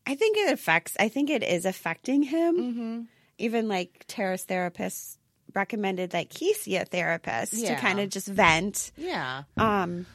I 0.07 0.15
think 0.17 0.37
it 0.37 0.53
affects. 0.53 0.97
I 0.99 1.09
think 1.09 1.31
it 1.31 1.43
is 1.45 1.65
affecting 1.65 2.23
him. 2.25 2.57
Mm-hmm. 2.57 3.01
Even 3.39 3.69
like 3.69 4.05
Tara's 4.09 4.43
therapist 4.45 5.19
recommended 5.55 6.13
like 6.13 6.33
he 6.37 6.55
see 6.55 6.77
a 6.77 6.85
therapist 6.85 7.53
to 7.67 7.75
kind 7.77 8.01
of 8.01 8.09
just 8.09 8.27
vent. 8.27 8.91
Yeah. 8.97 9.43
Um, 9.57 10.07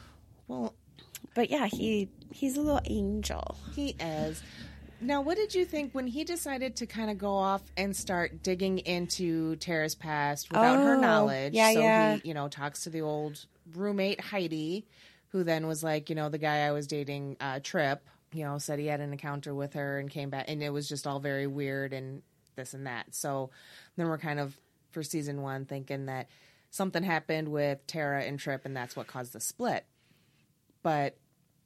Well, 0.48 0.74
but 1.36 1.50
yeah, 1.50 1.68
he 1.68 2.10
he's 2.32 2.58
a 2.58 2.62
little 2.62 2.82
angel. 2.86 3.56
he 3.76 3.96
is. 4.00 4.42
Now, 5.00 5.22
what 5.22 5.38
did 5.38 5.54
you 5.54 5.64
think 5.66 5.94
when 5.94 6.08
he 6.08 6.24
decided 6.24 6.76
to 6.78 6.86
kind 6.88 7.10
of 7.12 7.18
go 7.18 7.34
off 7.36 7.62
and 7.76 7.96
start 7.96 8.42
digging 8.42 8.80
into 8.80 9.56
Tara's 9.58 9.94
past 9.96 10.50
without 10.50 10.78
her 10.78 10.96
Oh, 10.96 11.00
knowledge? 11.00 11.54
yeah, 11.54 11.72
so 11.74 11.80
yeah. 11.80 12.16
he, 12.16 12.30
you 12.30 12.34
know, 12.34 12.48
talks 12.48 12.84
to 12.84 12.90
the 12.90 13.02
old 13.02 13.46
roommate 13.76 14.20
Heidi, 14.20 14.88
who 15.30 15.44
then 15.44 15.68
was 15.68 15.84
like, 15.84 16.10
you 16.10 16.16
know, 16.16 16.30
the 16.30 16.38
guy 16.40 16.66
I 16.66 16.72
was 16.72 16.88
dating, 16.88 17.38
uh, 17.40 17.60
Trip, 17.62 18.02
you 18.34 18.44
know, 18.44 18.58
said 18.58 18.80
he 18.80 18.88
had 18.88 19.00
an 19.02 19.12
encounter 19.12 19.54
with 19.54 19.74
her 19.74 20.00
and 20.00 20.10
came 20.10 20.30
back, 20.30 20.46
and 20.48 20.64
it 20.64 20.70
was 20.72 20.90
just 20.90 21.06
all 21.06 21.20
very 21.20 21.48
weird 21.48 21.94
and 21.94 22.24
this 22.56 22.74
and 22.74 22.88
that. 22.88 23.14
So 23.14 23.52
then 23.98 24.08
we're 24.08 24.18
kind 24.18 24.40
of 24.40 24.58
for 24.92 25.04
season 25.04 25.42
one 25.44 25.66
thinking 25.66 26.08
that 26.08 26.28
something 26.72 27.04
happened 27.04 27.50
with 27.50 27.86
Tara 27.86 28.24
and 28.24 28.40
Trip, 28.40 28.66
and 28.66 28.76
that's 28.76 28.96
what 28.96 29.06
caused 29.08 29.34
the 29.34 29.40
split. 29.40 29.86
But 30.82 31.18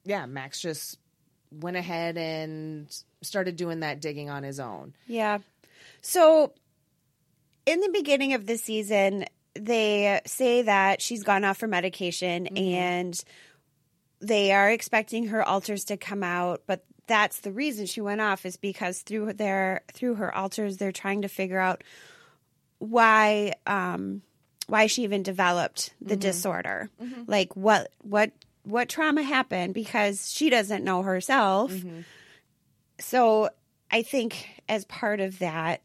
yeah, 0.04 0.26
Max 0.26 0.60
just 0.60 0.98
went 1.50 1.76
ahead 1.76 2.18
and 2.18 2.94
started 3.22 3.56
doing 3.56 3.80
that 3.80 4.00
digging 4.00 4.30
on 4.30 4.42
his 4.42 4.60
own. 4.60 4.94
Yeah. 5.06 5.38
So 6.00 6.52
in 7.66 7.80
the 7.80 7.90
beginning 7.90 8.34
of 8.34 8.46
the 8.46 8.56
season, 8.56 9.24
they 9.54 10.20
say 10.26 10.62
that 10.62 11.02
she's 11.02 11.22
gone 11.22 11.44
off 11.44 11.58
for 11.58 11.66
medication 11.66 12.44
mm-hmm. 12.44 12.56
and 12.56 13.24
they 14.20 14.52
are 14.52 14.70
expecting 14.70 15.28
her 15.28 15.46
alters 15.46 15.84
to 15.86 15.96
come 15.96 16.22
out, 16.22 16.62
but 16.66 16.84
that's 17.06 17.40
the 17.40 17.52
reason 17.52 17.86
she 17.86 18.00
went 18.00 18.20
off 18.20 18.46
is 18.46 18.56
because 18.56 19.00
through 19.00 19.32
their 19.32 19.82
through 19.92 20.14
her 20.14 20.34
alters 20.34 20.76
they're 20.76 20.92
trying 20.92 21.22
to 21.22 21.28
figure 21.28 21.58
out 21.58 21.82
why 22.78 23.52
um 23.66 24.22
why 24.68 24.86
she 24.86 25.02
even 25.02 25.22
developed 25.22 25.92
the 26.00 26.14
mm-hmm. 26.14 26.20
disorder. 26.20 26.88
Mm-hmm. 27.02 27.22
Like 27.26 27.56
what 27.56 27.90
what 28.02 28.30
what 28.64 28.88
trauma 28.88 29.22
happened 29.22 29.74
because 29.74 30.30
she 30.30 30.48
doesn't 30.48 30.84
know 30.84 31.02
herself. 31.02 31.72
So 33.02 33.50
I 33.90 34.02
think 34.02 34.48
as 34.68 34.84
part 34.86 35.20
of 35.20 35.38
that, 35.40 35.82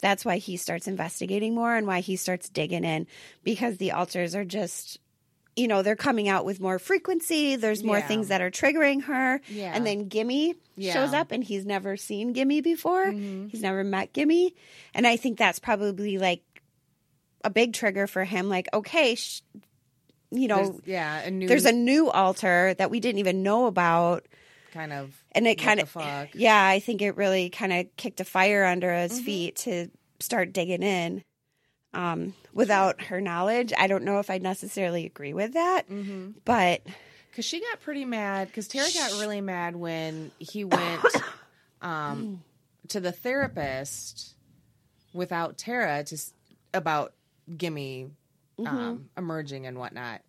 that's 0.00 0.24
why 0.24 0.38
he 0.38 0.56
starts 0.56 0.86
investigating 0.88 1.54
more 1.54 1.74
and 1.76 1.86
why 1.86 2.00
he 2.00 2.16
starts 2.16 2.48
digging 2.48 2.84
in 2.84 3.06
because 3.44 3.76
the 3.76 3.92
alters 3.92 4.34
are 4.34 4.44
just, 4.44 4.98
you 5.54 5.68
know, 5.68 5.82
they're 5.82 5.96
coming 5.96 6.28
out 6.28 6.44
with 6.44 6.60
more 6.60 6.78
frequency. 6.78 7.56
There's 7.56 7.84
more 7.84 7.98
Yeah. 7.98 8.06
things 8.08 8.28
that 8.28 8.40
are 8.40 8.50
triggering 8.50 9.02
her. 9.04 9.40
Yeah. 9.48 9.72
And 9.74 9.86
then 9.86 10.08
Gimme 10.08 10.54
Yeah. 10.76 10.92
shows 10.94 11.12
up 11.14 11.30
and 11.30 11.44
he's 11.44 11.64
never 11.64 11.96
seen 11.96 12.32
Gimme 12.32 12.60
before. 12.62 13.06
Mm-hmm. 13.06 13.48
He's 13.48 13.62
never 13.62 13.84
met 13.84 14.12
Gimme. 14.12 14.54
And 14.94 15.06
I 15.06 15.16
think 15.16 15.38
that's 15.38 15.58
probably 15.60 16.18
like 16.18 16.42
a 17.44 17.50
big 17.50 17.72
trigger 17.72 18.06
for 18.06 18.24
him. 18.24 18.48
Like, 18.48 18.68
okay, 18.74 19.14
sh- 19.14 19.42
you 20.32 20.48
know, 20.48 20.64
There's, 20.70 20.80
yeah, 20.86 21.20
a 21.20 21.30
new 21.30 21.46
there's 21.46 21.66
a 21.66 21.72
new 21.72 22.08
alter 22.10 22.74
that 22.78 22.90
we 22.90 23.00
didn't 23.00 23.18
even 23.18 23.42
know 23.42 23.66
about 23.66 24.26
kind 24.72 24.92
of 24.92 25.22
and 25.32 25.46
it 25.46 25.56
kind 25.56 25.80
of 25.80 25.94
yeah 26.34 26.66
i 26.66 26.78
think 26.80 27.02
it 27.02 27.16
really 27.16 27.50
kind 27.50 27.72
of 27.72 27.86
kicked 27.96 28.20
a 28.20 28.24
fire 28.24 28.64
under 28.64 28.92
his 28.94 29.12
Mm-hmm. 29.12 29.24
feet 29.24 29.56
to 29.56 29.88
start 30.20 30.52
digging 30.52 30.82
in 30.82 31.22
um, 31.94 32.32
without 32.54 33.02
her 33.02 33.20
knowledge 33.20 33.72
i 33.78 33.86
don't 33.86 34.04
know 34.04 34.18
if 34.18 34.30
i 34.30 34.38
necessarily 34.38 35.04
agree 35.06 35.34
with 35.34 35.52
that 35.52 35.88
Mm-hmm. 35.90 36.30
but 36.44 36.80
Because 37.30 37.44
she 37.44 37.60
got 37.60 37.80
pretty 37.80 38.04
mad. 38.04 38.48
Because 38.48 38.68
Tara 38.68 38.88
got 38.94 39.12
really 39.20 39.40
mad 39.40 39.74
when 39.76 40.30
he 40.38 40.64
went 40.78 41.02
um, 41.80 42.42
to 42.88 43.00
the 43.00 43.12
therapist 43.12 44.34
without 45.14 45.56
Tara 45.58 46.04
to 46.04 46.18
about 46.74 47.12
Gimme 47.56 48.10
um, 48.64 49.08
emerging 49.16 49.66
and 49.66 49.78
whatnot. 49.78 50.20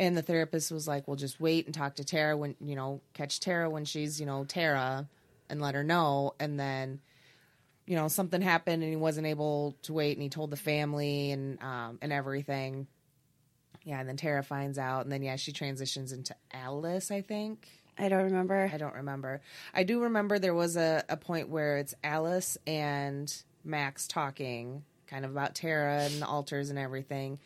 And 0.00 0.16
the 0.16 0.22
therapist 0.22 0.72
was 0.72 0.88
like, 0.88 1.06
"Well, 1.06 1.16
just 1.16 1.38
wait 1.40 1.66
and 1.66 1.74
talk 1.74 1.96
to 1.96 2.04
Tara 2.04 2.34
when 2.36 2.56
you 2.58 2.74
know 2.74 3.02
catch 3.12 3.38
Tara 3.38 3.68
when 3.68 3.84
she's 3.84 4.18
you 4.18 4.24
know 4.24 4.44
Tara, 4.44 5.06
and 5.50 5.60
let 5.60 5.74
her 5.74 5.84
know." 5.84 6.34
And 6.40 6.58
then, 6.58 7.00
you 7.86 7.96
know, 7.96 8.08
something 8.08 8.40
happened 8.40 8.82
and 8.82 8.90
he 8.90 8.96
wasn't 8.96 9.26
able 9.26 9.76
to 9.82 9.92
wait, 9.92 10.16
and 10.16 10.22
he 10.22 10.30
told 10.30 10.50
the 10.50 10.56
family 10.56 11.32
and 11.32 11.62
um, 11.62 11.98
and 12.00 12.14
everything. 12.14 12.86
Yeah, 13.84 14.00
and 14.00 14.08
then 14.08 14.16
Tara 14.16 14.42
finds 14.42 14.78
out, 14.78 15.02
and 15.02 15.12
then 15.12 15.22
yeah, 15.22 15.36
she 15.36 15.52
transitions 15.52 16.12
into 16.12 16.34
Alice. 16.50 17.10
I 17.10 17.20
think 17.20 17.68
i 17.98 18.08
don't 18.08 18.24
remember 18.24 18.70
I 18.72 18.78
don't 18.78 18.94
remember. 18.94 19.42
I 19.74 19.82
do 19.82 20.02
remember 20.04 20.38
there 20.38 20.54
was 20.54 20.76
a, 20.76 21.04
a 21.10 21.18
point 21.18 21.50
where 21.50 21.76
it's 21.76 21.94
Alice 22.02 22.56
and 22.66 23.30
Max 23.64 24.08
talking, 24.08 24.82
kind 25.06 25.26
of 25.26 25.30
about 25.32 25.54
Tara 25.54 26.04
and 26.04 26.22
the 26.22 26.26
alters 26.26 26.70
and 26.70 26.78
everything. 26.78 27.38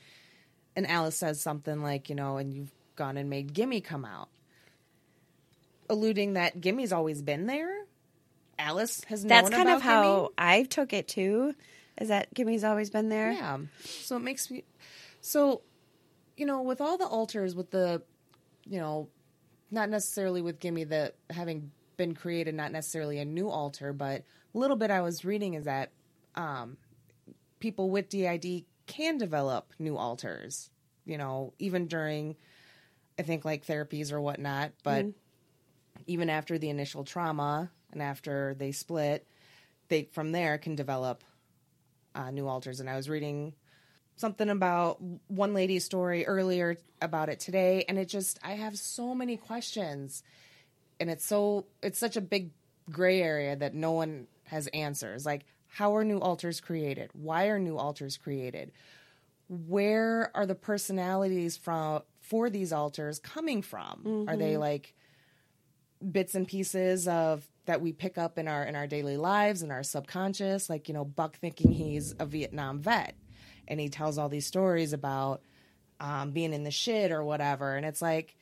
And 0.77 0.87
Alice 0.89 1.17
says 1.17 1.41
something 1.41 1.83
like, 1.83 2.09
you 2.09 2.15
know, 2.15 2.37
and 2.37 2.53
you've 2.53 2.73
gone 2.97 3.17
and 3.17 3.31
made 3.31 3.53
Gimme 3.53 3.81
come 3.81 4.05
out, 4.05 4.29
alluding 5.89 6.35
that 6.35 6.61
Gimme's 6.61 6.93
always 6.93 7.23
been 7.23 7.47
there. 7.47 7.85
Alice 8.59 9.03
has 9.09 9.25
that's 9.25 9.51
kind 9.51 9.69
of 9.69 9.83
how 9.83 10.03
Gimme. 10.03 10.29
i 10.39 10.63
took 10.63 10.93
it 10.93 11.09
too 11.09 11.55
is 12.01 12.07
that 12.09 12.33
gimme's 12.35 12.63
always 12.63 12.89
been 12.89 13.09
there 13.09 13.33
Yeah. 13.33 13.59
So 13.83 14.17
it 14.17 14.21
makes 14.21 14.51
me 14.51 14.65
so 15.21 15.63
you 16.37 16.47
know, 16.47 16.63
with 16.63 16.81
all 16.81 16.99
the 16.99 17.07
alters 17.07 17.55
with 17.55 17.71
the 17.71 18.03
you 18.67 18.79
know, 18.79 19.09
not 19.71 19.91
necessarily 19.91 20.41
with 20.41 20.59
Gimme 20.61 20.85
the 20.85 21.13
having 21.31 21.71
been 21.97 22.15
created, 22.15 22.55
not 22.55 22.73
necessarily 22.73 23.19
a 23.19 23.25
new 23.25 23.49
alter, 23.49 23.93
but 23.93 24.23
a 24.55 24.59
little 24.59 24.77
bit 24.77 24.91
I 24.91 25.01
was 25.01 25.25
reading 25.25 25.55
is 25.55 25.65
that 25.65 25.91
um 26.37 26.77
people 27.61 27.91
with 27.91 28.09
DID 28.09 28.65
can 28.87 29.19
develop 29.19 29.73
new 29.79 29.97
alters, 29.97 30.71
you 31.05 31.19
know, 31.19 31.53
even 31.59 31.87
during 31.87 32.37
I 33.19 33.23
think 33.23 33.45
like 33.45 33.65
therapies 33.65 34.13
or 34.13 34.21
whatnot, 34.21 34.73
but 34.83 35.07
even 36.07 36.29
after 36.31 36.59
the 36.59 36.71
initial 36.71 37.05
trauma 37.05 37.71
and 37.93 38.03
after 38.03 38.55
they 38.59 38.73
split, 38.73 39.27
they 39.89 40.09
from 40.13 40.33
there 40.33 40.59
can 40.59 40.75
develop 40.75 41.23
uh, 42.15 42.31
new 42.31 42.49
alters. 42.49 42.81
And 42.81 42.91
I 42.91 42.97
was 42.97 43.09
reading 43.09 43.55
something 44.17 44.49
about 44.49 44.99
one 45.29 45.55
lady's 45.55 45.85
story 45.85 46.27
earlier 46.27 46.77
about 47.01 47.29
it 47.29 47.41
today, 47.41 47.85
and 47.89 47.99
it 47.99 48.09
just 48.09 48.39
I 48.43 48.53
have 48.53 48.77
so 48.79 49.15
many 49.15 49.37
questions, 49.37 50.23
and 50.99 51.11
it's 51.11 51.25
so 51.25 51.67
it's 51.83 51.99
such 51.99 52.17
a 52.17 52.21
big 52.21 52.51
gray 52.91 53.23
area 53.23 53.57
that 53.57 53.75
no 53.75 53.93
one 53.93 54.27
has 54.45 54.67
answers. 54.69 55.25
Like, 55.25 55.47
how 55.75 55.97
are 55.97 56.05
new 56.05 56.19
alters 56.19 56.61
created? 56.61 57.11
Why 57.15 57.47
are 57.47 57.59
new 57.59 57.77
alters 57.77 58.17
created? 58.17 58.71
Where 59.49 60.31
are 60.33 60.47
the 60.47 60.55
personalities 60.55 61.57
from 61.57 62.03
for 62.21 62.49
these 62.49 62.73
alters 62.73 63.19
coming 63.19 63.61
from? 63.61 64.27
Are 64.29 64.37
they 64.37 64.57
like 64.57 64.95
bits 66.13 66.37
and 66.37 66.47
pieces 66.47 67.09
of 67.09 67.45
that 67.67 67.81
we 67.81 67.93
pick 67.93 68.19
up 68.19 68.39
in 68.39 68.47
our 68.47 68.63
in 68.63 68.77
our 68.77 68.87
daily 68.87 69.17
lives 69.17 69.63
in 69.63 69.71
our 69.71 69.83
subconscious 69.83 70.69
like 70.69 70.87
you 70.87 70.93
know 70.93 71.05
buck 71.05 71.39
thinking 71.39 71.71
he's 71.71 72.15
a 72.19 72.27
vietnam 72.27 72.79
vet 72.79 73.15
and 73.69 73.81
he 73.81 73.89
tells 73.89 74.19
all 74.19 74.29
these 74.29 74.47
stories 74.47 74.93
about 74.93 75.41
um, 76.01 76.33
being 76.33 76.53
in 76.53 76.63
the 76.63 76.71
shit 76.71 77.11
or 77.11 77.25
whatever 77.25 77.75
and 77.75 77.87
it's 77.87 78.03
like 78.03 78.37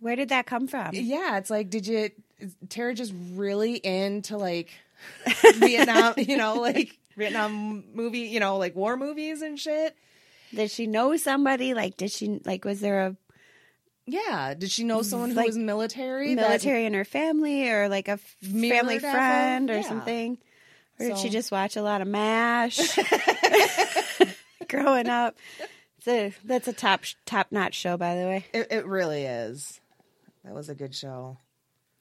where 0.00 0.16
did 0.16 0.30
that 0.30 0.44
come 0.44 0.66
from 0.66 0.90
yeah 0.92 1.38
it's 1.38 1.50
like 1.50 1.70
did 1.70 1.86
you 1.86 2.10
tara 2.68 2.94
just 2.94 3.14
really 3.34 3.76
into 3.76 4.36
like 4.36 4.72
vietnam 5.56 6.14
you 6.18 6.36
know 6.36 6.54
like 6.54 6.98
vietnam 7.16 7.84
movie 7.94 8.20
you 8.20 8.40
know 8.40 8.56
like 8.56 8.74
war 8.74 8.96
movies 8.96 9.42
and 9.42 9.58
shit 9.58 9.96
did 10.54 10.70
she 10.70 10.86
know 10.86 11.16
somebody 11.16 11.74
like 11.74 11.96
did 11.96 12.10
she 12.10 12.40
like 12.44 12.64
was 12.64 12.80
there 12.80 13.06
a 13.06 13.16
yeah 14.06 14.54
did 14.54 14.70
she 14.70 14.84
know 14.84 15.02
someone 15.02 15.30
who 15.30 15.36
Like, 15.36 15.46
was 15.46 15.58
military 15.58 16.34
military 16.34 16.84
in 16.84 16.94
her 16.94 17.04
family 17.04 17.68
or 17.68 17.88
like 17.88 18.08
a 18.08 18.16
family 18.16 18.98
friend 18.98 19.70
or 19.70 19.76
yeah. 19.76 19.82
something 19.82 20.38
Or 21.00 21.08
did 21.08 21.18
she 21.18 21.28
just 21.28 21.50
watch 21.52 21.76
a 21.76 21.82
lot 21.82 22.00
of 22.00 22.08
MASH 22.08 22.98
growing 24.68 25.08
up? 25.08 25.36
A, 26.08 26.32
that's 26.44 26.68
a 26.68 26.72
top 26.72 27.00
top 27.24 27.48
notch 27.50 27.74
show, 27.74 27.96
by 27.96 28.14
the 28.14 28.22
way. 28.22 28.46
It, 28.52 28.68
it 28.70 28.86
really 28.86 29.24
is. 29.24 29.80
That 30.44 30.54
was 30.54 30.68
a 30.68 30.74
good 30.74 30.94
show. 30.94 31.38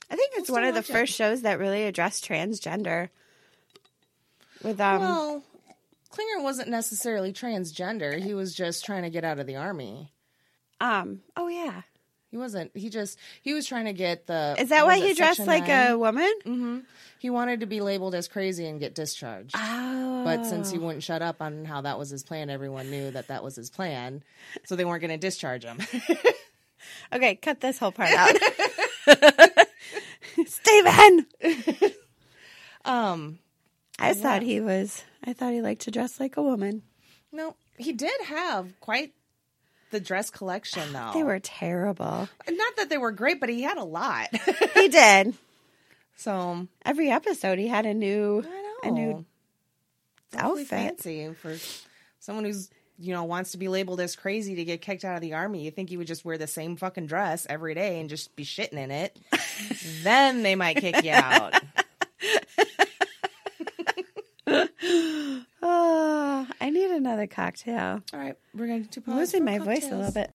I 0.10 0.16
think 0.16 0.32
it's 0.36 0.50
I'll 0.50 0.56
one 0.56 0.64
of 0.66 0.74
the 0.74 0.80
it. 0.82 0.86
first 0.86 1.14
shows 1.14 1.42
that 1.44 1.60
really 1.60 1.84
addressed 1.84 2.28
transgender. 2.28 3.10
With 4.64 4.80
um, 4.80 5.00
well, 5.02 5.44
Klinger 6.10 6.44
wasn't 6.44 6.70
necessarily 6.70 7.34
transgender. 7.34 8.22
He 8.22 8.34
was 8.34 8.54
just 8.56 8.86
trying 8.86 9.04
to 9.04 9.10
get 9.10 9.24
out 9.24 9.40
of 9.40 9.48
the 9.48 9.56
army. 9.58 10.12
um, 10.82 11.22
oh 11.36 11.48
yeah, 11.48 11.82
He 12.32 12.38
wasn't. 12.38 12.72
He 12.76 12.90
just 12.90 13.18
he 13.42 13.54
was 13.54 13.66
trying 13.68 13.86
to 13.86 13.94
get 13.94 14.28
the. 14.28 14.56
is 14.58 14.70
that 14.70 14.86
why 14.86 14.98
he 15.00 15.14
dressed 15.14 15.38
Section 15.38 15.46
like 15.46 15.68
a 15.70 15.96
woman? 15.98 16.32
Mm-hmm. 16.46 16.80
He 17.20 17.30
wanted 17.30 17.62
to 17.62 17.66
be 17.66 17.82
labeled 17.82 18.14
as 18.16 18.28
crazy 18.28 18.68
and 18.68 18.80
get 18.80 18.94
discharged. 18.94 19.56
Oh, 19.58 20.22
But 20.24 20.46
since 20.46 20.70
he 20.72 20.78
wouldn't 20.78 21.04
shut 21.04 21.22
up 21.24 21.42
on 21.42 21.66
how 21.66 21.82
that 21.82 21.98
was 21.98 22.10
his 22.10 22.24
plan, 22.24 22.50
everyone 22.52 22.92
knew 22.92 23.10
that 23.12 23.28
that 23.30 23.44
was 23.44 23.56
his 23.56 23.70
plan. 23.72 24.22
So 24.66 24.76
they 24.76 24.86
weren't 24.86 25.02
going 25.02 25.12
to 25.12 25.18
discharge 25.18 25.64
him. 25.64 25.80
okay, 27.14 27.36
cut 27.36 27.62
this 27.62 27.80
whole 27.80 27.92
part 27.92 28.12
out. 28.12 28.36
Steven! 30.46 31.26
um, 32.86 33.40
I 34.00 34.14
thought 34.14 34.42
he 34.42 34.60
was. 34.60 35.04
I 35.24 35.34
thought 35.34 35.54
he 35.54 35.62
liked 35.62 35.84
to 35.84 35.92
dress 35.92 36.20
like 36.20 36.38
a 36.38 36.44
woman. 36.44 36.84
no, 37.32 37.56
he 37.78 37.92
did 37.94 38.20
have 38.26 38.80
quite 38.80 39.14
the 39.92 40.00
dress 40.00 40.30
collection, 40.30 40.94
though. 40.94 41.12
They 41.14 41.24
were 41.24 41.40
terrible. 41.40 42.30
not 42.50 42.76
that 42.78 42.90
they 42.90 42.98
were 42.98 43.12
great, 43.12 43.40
but 43.40 43.50
he 43.50 43.62
had 43.62 43.78
a 43.78 43.84
lot. 43.84 44.28
He 44.74 44.88
did. 44.90 45.34
so 46.16 46.68
Every 46.86 47.10
episode, 47.10 47.60
he 47.60 47.68
had 47.68 47.86
a 47.86 47.94
new, 47.94 48.44
I 48.46 48.62
know 48.62 48.76
a 48.84 48.92
new 48.92 49.26
outfit. 50.38 50.68
fancy 50.68 51.34
for 51.34 51.56
someone 52.20 52.46
who's 52.46 52.70
you 52.98 53.14
know 53.14 53.24
wants 53.24 53.52
to 53.52 53.58
be 53.58 53.68
labeled 53.68 54.00
as 54.00 54.16
crazy 54.16 54.56
to 54.56 54.64
get 54.64 54.82
kicked 54.82 55.04
out 55.04 55.16
of 55.16 55.22
the 55.22 55.34
army. 55.34 55.64
You 55.64 55.72
think 55.72 55.90
he 55.90 55.98
would 55.98 56.08
just 56.08 56.26
wear 56.26 56.38
the 56.38 56.48
same 56.48 56.76
fucking 56.76 57.08
dress 57.08 57.46
every 57.50 57.74
day 57.74 58.00
and 58.00 58.10
just 58.10 58.36
be 58.36 58.44
shitting 58.44 58.74
in 58.74 58.92
it? 58.92 59.18
then 60.04 60.44
they 60.44 60.56
might 60.56 60.78
kick 60.78 61.04
you 61.04 61.12
out. 61.12 61.54
Oh, 64.48 66.48
I 66.62 66.70
need 66.70 66.92
another 66.92 67.28
cocktail. 67.28 68.02
All 68.14 68.20
right, 68.20 68.36
we're 68.54 68.68
going 68.68 68.86
to 68.88 69.00
I'm 69.00 69.04
pause 69.04 69.16
losing 69.16 69.42
for 69.42 69.46
my 69.46 69.60
voice 69.60 69.86
a 69.92 69.96
little 69.96 70.12
bit. 70.12 70.32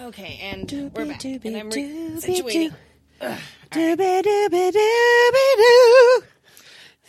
Okay, 0.00 0.38
and 0.42 0.66
Doobie 0.66 0.94
we're 0.94 1.06
back, 1.06 1.20
doobie 1.20 1.44
and 1.46 1.56
I'm 1.56 1.70
doobie 1.70 2.22
situating. 2.22 2.70
doo. 2.70 2.74
Doobie 3.70 4.22
doobie 4.22 4.72
doobie 4.72 5.56
doo. 5.56 6.22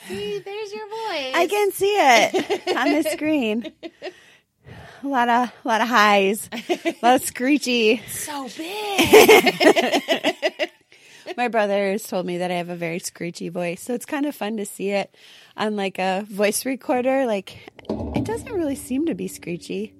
See, 0.07 0.39
there's 0.39 0.74
your 0.74 0.88
voice. 0.88 1.34
I 1.36 1.47
can 1.49 1.72
see 1.72 1.93
it 1.95 2.78
on 2.78 2.91
the 2.93 3.03
screen. 3.03 3.72
A 5.04 5.08
lot 5.08 5.30
of, 5.30 5.52
a 5.64 5.68
lot 5.68 5.82
of 5.82 5.88
highs, 5.88 6.50
a 6.52 6.95
lot 7.02 7.16
of 7.16 7.24
screechy. 7.26 8.02
so 8.10 8.47
big. 8.58 10.70
My 11.38 11.47
brother 11.47 11.91
has 11.91 12.04
told 12.04 12.26
me 12.26 12.39
that 12.39 12.52
I 12.52 12.56
have 12.56 12.70
a 12.70 12.76
very 12.76 13.00
screechy 13.00 13.50
voice, 13.50 13.82
so 13.82 13.93
it's 13.93 14.06
kind 14.06 14.26
of 14.26 14.36
fun 14.36 14.58
to 14.58 14.66
see 14.66 14.89
it 14.89 15.16
on 15.56 15.76
like 15.76 16.00
a 16.00 16.26
voice 16.30 16.66
recorder. 16.66 17.26
Like, 17.26 17.70
it 17.89 18.26
doesn't 18.26 18.52
really 18.52 18.76
seem 18.76 19.06
to 19.06 19.16
be 19.16 19.28
screechy. 19.28 19.93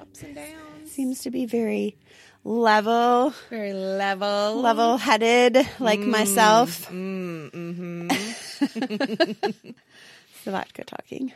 Ups 0.00 0.22
and 0.22 0.34
downs. 0.34 0.90
Seems 0.90 1.22
to 1.22 1.30
be 1.30 1.46
very 1.46 1.96
level, 2.44 3.32
Very 3.50 3.72
level. 3.72 4.60
level 4.60 4.98
headed, 4.98 5.56
like 5.80 6.00
myself. 6.00 6.88
Mm, 6.90 7.50
mm-hmm. 7.50 8.08
The 10.44 10.50
vodka 10.50 10.84
talking. 10.84 11.32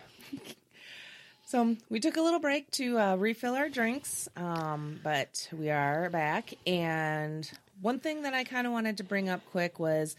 So 1.48 1.76
we 1.88 1.98
took 1.98 2.18
a 2.18 2.20
little 2.20 2.40
break 2.40 2.70
to 2.72 2.98
uh, 2.98 3.16
refill 3.16 3.54
our 3.54 3.70
drinks, 3.70 4.28
um, 4.36 5.00
but 5.02 5.48
we 5.50 5.70
are 5.70 6.10
back. 6.10 6.52
And 6.66 7.50
one 7.80 8.00
thing 8.00 8.22
that 8.24 8.34
I 8.34 8.44
kind 8.44 8.66
of 8.66 8.72
wanted 8.74 8.98
to 8.98 9.02
bring 9.04 9.30
up 9.30 9.40
quick 9.50 9.78
was 9.78 10.14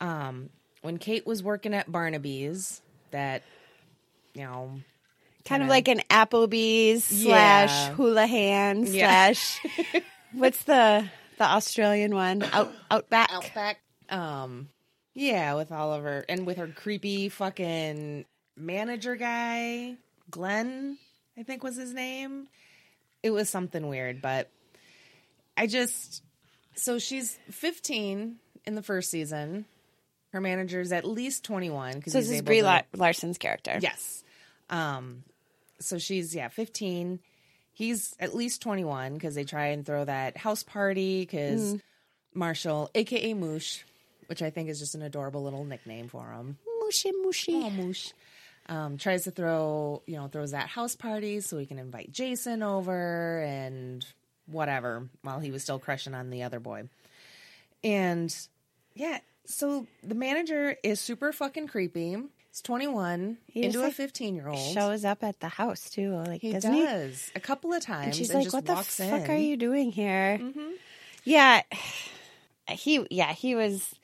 um, 0.00 0.48
when 0.80 0.96
Kate 0.96 1.26
was 1.26 1.42
working 1.42 1.74
at 1.74 1.92
Barnaby's, 1.92 2.80
that 3.10 3.42
you 4.32 4.44
know, 4.44 4.80
Kind 5.44 5.62
of 5.62 5.68
Kinda- 5.68 5.68
like 5.68 5.88
an 5.88 6.00
Applebee's 6.08 7.12
Yeah. 7.22 7.66
slash 7.66 7.94
Houlihan 7.96 8.86
Yeah. 8.86 9.32
slash 9.34 9.60
what's 10.32 10.64
the 10.64 11.04
the 11.36 11.44
Australian 11.44 12.14
one? 12.14 12.42
Out 12.50 12.72
Outback. 12.90 13.30
Outback. 13.30 13.78
Um, 14.08 14.68
yeah, 15.12 15.52
with 15.54 15.70
Oliver 15.70 16.24
and 16.30 16.46
with 16.46 16.56
her 16.56 16.68
creepy 16.68 17.28
fucking 17.28 18.24
manager 18.56 19.16
guy, 19.16 19.96
Glenn, 20.32 20.98
I 21.38 21.44
think 21.44 21.62
was 21.62 21.76
his 21.76 21.94
name. 21.94 22.48
It 23.22 23.30
was 23.30 23.48
something 23.48 23.86
weird, 23.88 24.20
but 24.20 24.50
I 25.56 25.68
just 25.68 26.24
so 26.74 26.98
she's 26.98 27.38
15 27.50 28.36
in 28.66 28.74
the 28.74 28.82
first 28.82 29.10
season. 29.10 29.66
Her 30.32 30.40
manager's 30.40 30.90
at 30.92 31.04
least 31.04 31.44
21 31.44 31.94
because 31.94 32.14
So 32.14 32.18
this 32.18 32.30
is 32.30 32.42
Brie 32.42 32.62
La- 32.62 32.80
Larson's 32.96 33.38
character. 33.38 33.78
Yes. 33.80 34.24
Um, 34.70 35.22
so 35.78 35.98
she's 35.98 36.34
yeah, 36.34 36.48
15. 36.48 37.20
He's 37.74 38.14
at 38.18 38.34
least 38.34 38.62
21 38.62 39.14
because 39.14 39.34
they 39.34 39.44
try 39.44 39.66
and 39.68 39.84
throw 39.84 40.04
that 40.04 40.36
house 40.36 40.62
party 40.62 41.20
because 41.20 41.76
Marshall, 42.34 42.90
aka 42.94 43.34
Moosh, 43.34 43.80
which 44.26 44.42
I 44.42 44.50
think 44.50 44.68
is 44.68 44.78
just 44.78 44.94
an 44.94 45.02
adorable 45.02 45.42
little 45.42 45.64
nickname 45.64 46.08
for 46.08 46.32
him. 46.32 46.58
Mushy 46.80 47.12
mushy. 47.12 47.52
Oh, 47.54 47.70
Moosh. 47.70 48.12
Um, 48.68 48.96
tries 48.96 49.24
to 49.24 49.30
throw, 49.32 50.02
you 50.06 50.16
know, 50.16 50.28
throws 50.28 50.52
that 50.52 50.68
house 50.68 50.94
party 50.94 51.40
so 51.40 51.58
he 51.58 51.66
can 51.66 51.78
invite 51.78 52.12
Jason 52.12 52.62
over 52.62 53.40
and 53.42 54.06
whatever 54.46 55.08
while 55.22 55.40
he 55.40 55.50
was 55.50 55.62
still 55.62 55.78
crushing 55.78 56.14
on 56.14 56.30
the 56.30 56.44
other 56.44 56.60
boy. 56.60 56.84
And 57.82 58.34
yeah, 58.94 59.18
so 59.44 59.86
the 60.02 60.14
manager 60.14 60.76
is 60.82 61.00
super 61.00 61.32
fucking 61.32 61.66
creepy. 61.68 62.16
He's 62.50 62.60
21 62.62 63.38
He 63.48 63.62
just, 63.62 63.74
into 63.74 63.86
a 63.86 63.90
15 63.90 64.34
year 64.36 64.48
old. 64.48 64.74
Shows 64.74 65.04
up 65.04 65.24
at 65.24 65.40
the 65.40 65.48
house 65.48 65.90
too. 65.90 66.14
Like 66.14 66.40
He 66.42 66.52
doesn't 66.52 66.72
he? 66.72 66.86
a 67.34 67.40
couple 67.40 67.72
of 67.72 67.82
times, 67.82 68.06
And 68.06 68.14
she's 68.14 68.30
and 68.30 68.44
like, 68.44 68.52
"What 68.52 68.66
the 68.66 68.76
fuck 68.76 69.00
in. 69.00 69.22
Mm-hmm. 69.22 69.30
are 69.32 69.36
you 69.36 69.56
doing 69.56 69.90
here?" 69.90 70.38
Yeah, 71.24 71.62
he. 72.68 73.06
Yeah, 73.10 73.32
he 73.32 73.54
was. 73.54 73.94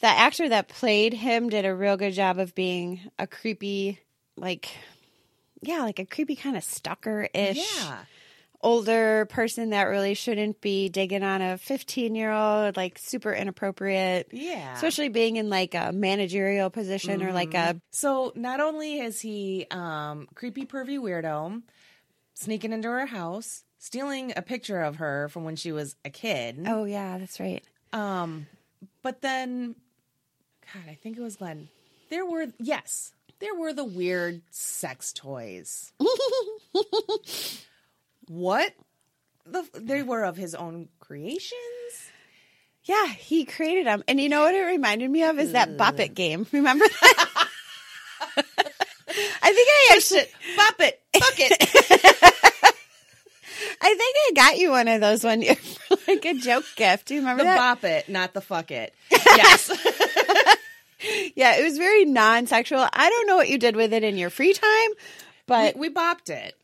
The 0.00 0.06
actor 0.08 0.48
that 0.48 0.68
played 0.68 1.12
him 1.12 1.48
did 1.50 1.64
a 1.64 1.74
real 1.74 1.96
good 1.96 2.12
job 2.12 2.38
of 2.38 2.54
being 2.54 3.00
a 3.18 3.26
creepy, 3.26 4.00
like, 4.36 4.70
yeah, 5.60 5.80
like 5.80 5.98
a 5.98 6.06
creepy 6.06 6.36
kind 6.36 6.56
of 6.56 6.64
stalker 6.64 7.28
ish 7.34 7.58
Yeah, 7.76 7.98
older 8.62 9.26
person 9.26 9.70
that 9.70 9.84
really 9.84 10.14
shouldn't 10.14 10.60
be 10.60 10.88
digging 10.88 11.22
on 11.22 11.42
a 11.42 11.58
15 11.58 12.14
year 12.14 12.32
old, 12.32 12.76
like 12.76 12.98
super 12.98 13.32
inappropriate. 13.32 14.28
yeah. 14.32 14.72
Especially 14.74 15.08
being 15.08 15.36
in 15.36 15.50
like 15.50 15.74
a 15.74 15.92
managerial 15.92 16.70
position 16.70 17.22
or 17.22 17.32
like 17.32 17.54
a 17.54 17.80
So 17.90 18.32
not 18.34 18.60
only 18.60 19.00
is 19.00 19.20
he 19.20 19.66
um, 19.70 20.28
creepy, 20.34 20.64
pervy 20.64 20.98
weirdo, 20.98 21.62
sneaking 22.34 22.72
into 22.72 22.88
her 22.88 23.06
house, 23.06 23.64
stealing 23.78 24.32
a 24.36 24.42
picture 24.42 24.80
of 24.80 24.96
her 24.96 25.28
from 25.28 25.44
when 25.44 25.56
she 25.56 25.72
was 25.72 25.96
a 26.06 26.10
kid. 26.10 26.64
oh 26.66 26.84
yeah, 26.84 27.18
that's 27.18 27.38
right. 27.38 27.62
Um, 27.92 28.46
but 29.02 29.20
then, 29.20 29.74
God, 30.74 30.82
I 30.88 30.94
think 30.94 31.16
it 31.16 31.22
was 31.22 31.36
Glenn. 31.36 31.68
There 32.10 32.24
were 32.24 32.46
yes, 32.58 33.12
there 33.40 33.54
were 33.54 33.72
the 33.72 33.84
weird 33.84 34.42
sex 34.50 35.12
toys. 35.12 35.92
what? 38.28 38.72
The, 39.46 39.66
they 39.74 40.02
were 40.02 40.22
of 40.22 40.36
his 40.36 40.54
own 40.54 40.88
creations. 41.00 41.54
Yeah, 42.84 43.06
he 43.06 43.44
created 43.44 43.86
them. 43.86 44.04
And 44.06 44.20
you 44.20 44.28
know 44.28 44.42
what 44.42 44.54
it 44.54 44.62
reminded 44.62 45.10
me 45.10 45.24
of 45.24 45.38
is 45.38 45.52
that 45.52 45.76
Bop 45.76 45.98
It 46.00 46.14
game. 46.14 46.46
Remember 46.52 46.86
that? 46.86 47.48
I 49.42 49.52
think 49.52 49.68
I 49.68 49.92
actually, 49.96 50.24
Bop 50.56 50.74
it, 50.78 51.00
fuck 51.14 51.34
it. 51.38 52.36
I 53.82 53.94
think 53.94 54.16
I 54.16 54.32
got 54.34 54.58
you 54.58 54.70
one 54.70 54.88
of 54.88 55.00
those 55.00 55.24
one 55.24 55.42
like 56.06 56.24
a 56.24 56.34
joke 56.34 56.64
gift. 56.76 57.06
Do 57.06 57.14
you 57.14 57.20
remember 57.20 57.42
the 57.42 57.48
that? 57.48 57.56
bop 57.56 57.84
it, 57.84 58.08
not 58.08 58.34
the 58.34 58.40
fuck 58.40 58.70
it. 58.70 58.94
Yes. 59.10 59.70
Yeah, 61.34 61.56
it 61.56 61.64
was 61.64 61.78
very 61.78 62.04
non-sexual. 62.04 62.86
I 62.92 63.10
don't 63.10 63.26
know 63.26 63.36
what 63.36 63.48
you 63.48 63.58
did 63.58 63.76
with 63.76 63.92
it 63.92 64.04
in 64.04 64.16
your 64.16 64.30
free 64.30 64.52
time, 64.52 64.90
but 65.46 65.76
we, 65.76 65.88
we 65.88 65.94
bopped 65.94 66.30
it. 66.30 66.56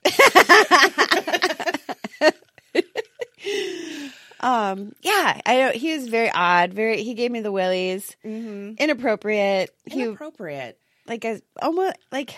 um, 4.40 4.92
yeah, 5.02 5.40
I 5.44 5.56
don't. 5.58 5.76
He 5.76 5.96
was 5.96 6.08
very 6.08 6.30
odd. 6.30 6.72
Very, 6.72 7.02
he 7.02 7.14
gave 7.14 7.30
me 7.30 7.40
the 7.40 7.52
willies. 7.52 8.14
Inappropriate. 8.24 9.70
He 9.84 10.02
Inappropriate. 10.02 10.78
like 11.06 11.24
a 11.24 11.40
almost 11.60 11.96
like 12.12 12.34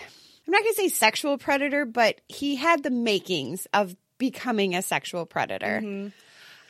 I'm 0.47 0.51
not 0.51 0.63
gonna 0.63 0.73
say 0.73 0.89
sexual 0.89 1.37
predator, 1.37 1.85
but 1.85 2.21
he 2.27 2.55
had 2.55 2.83
the 2.83 2.89
makings 2.89 3.67
of 3.73 3.95
becoming 4.17 4.75
a 4.75 4.81
sexual 4.81 5.25
predator. 5.25 5.81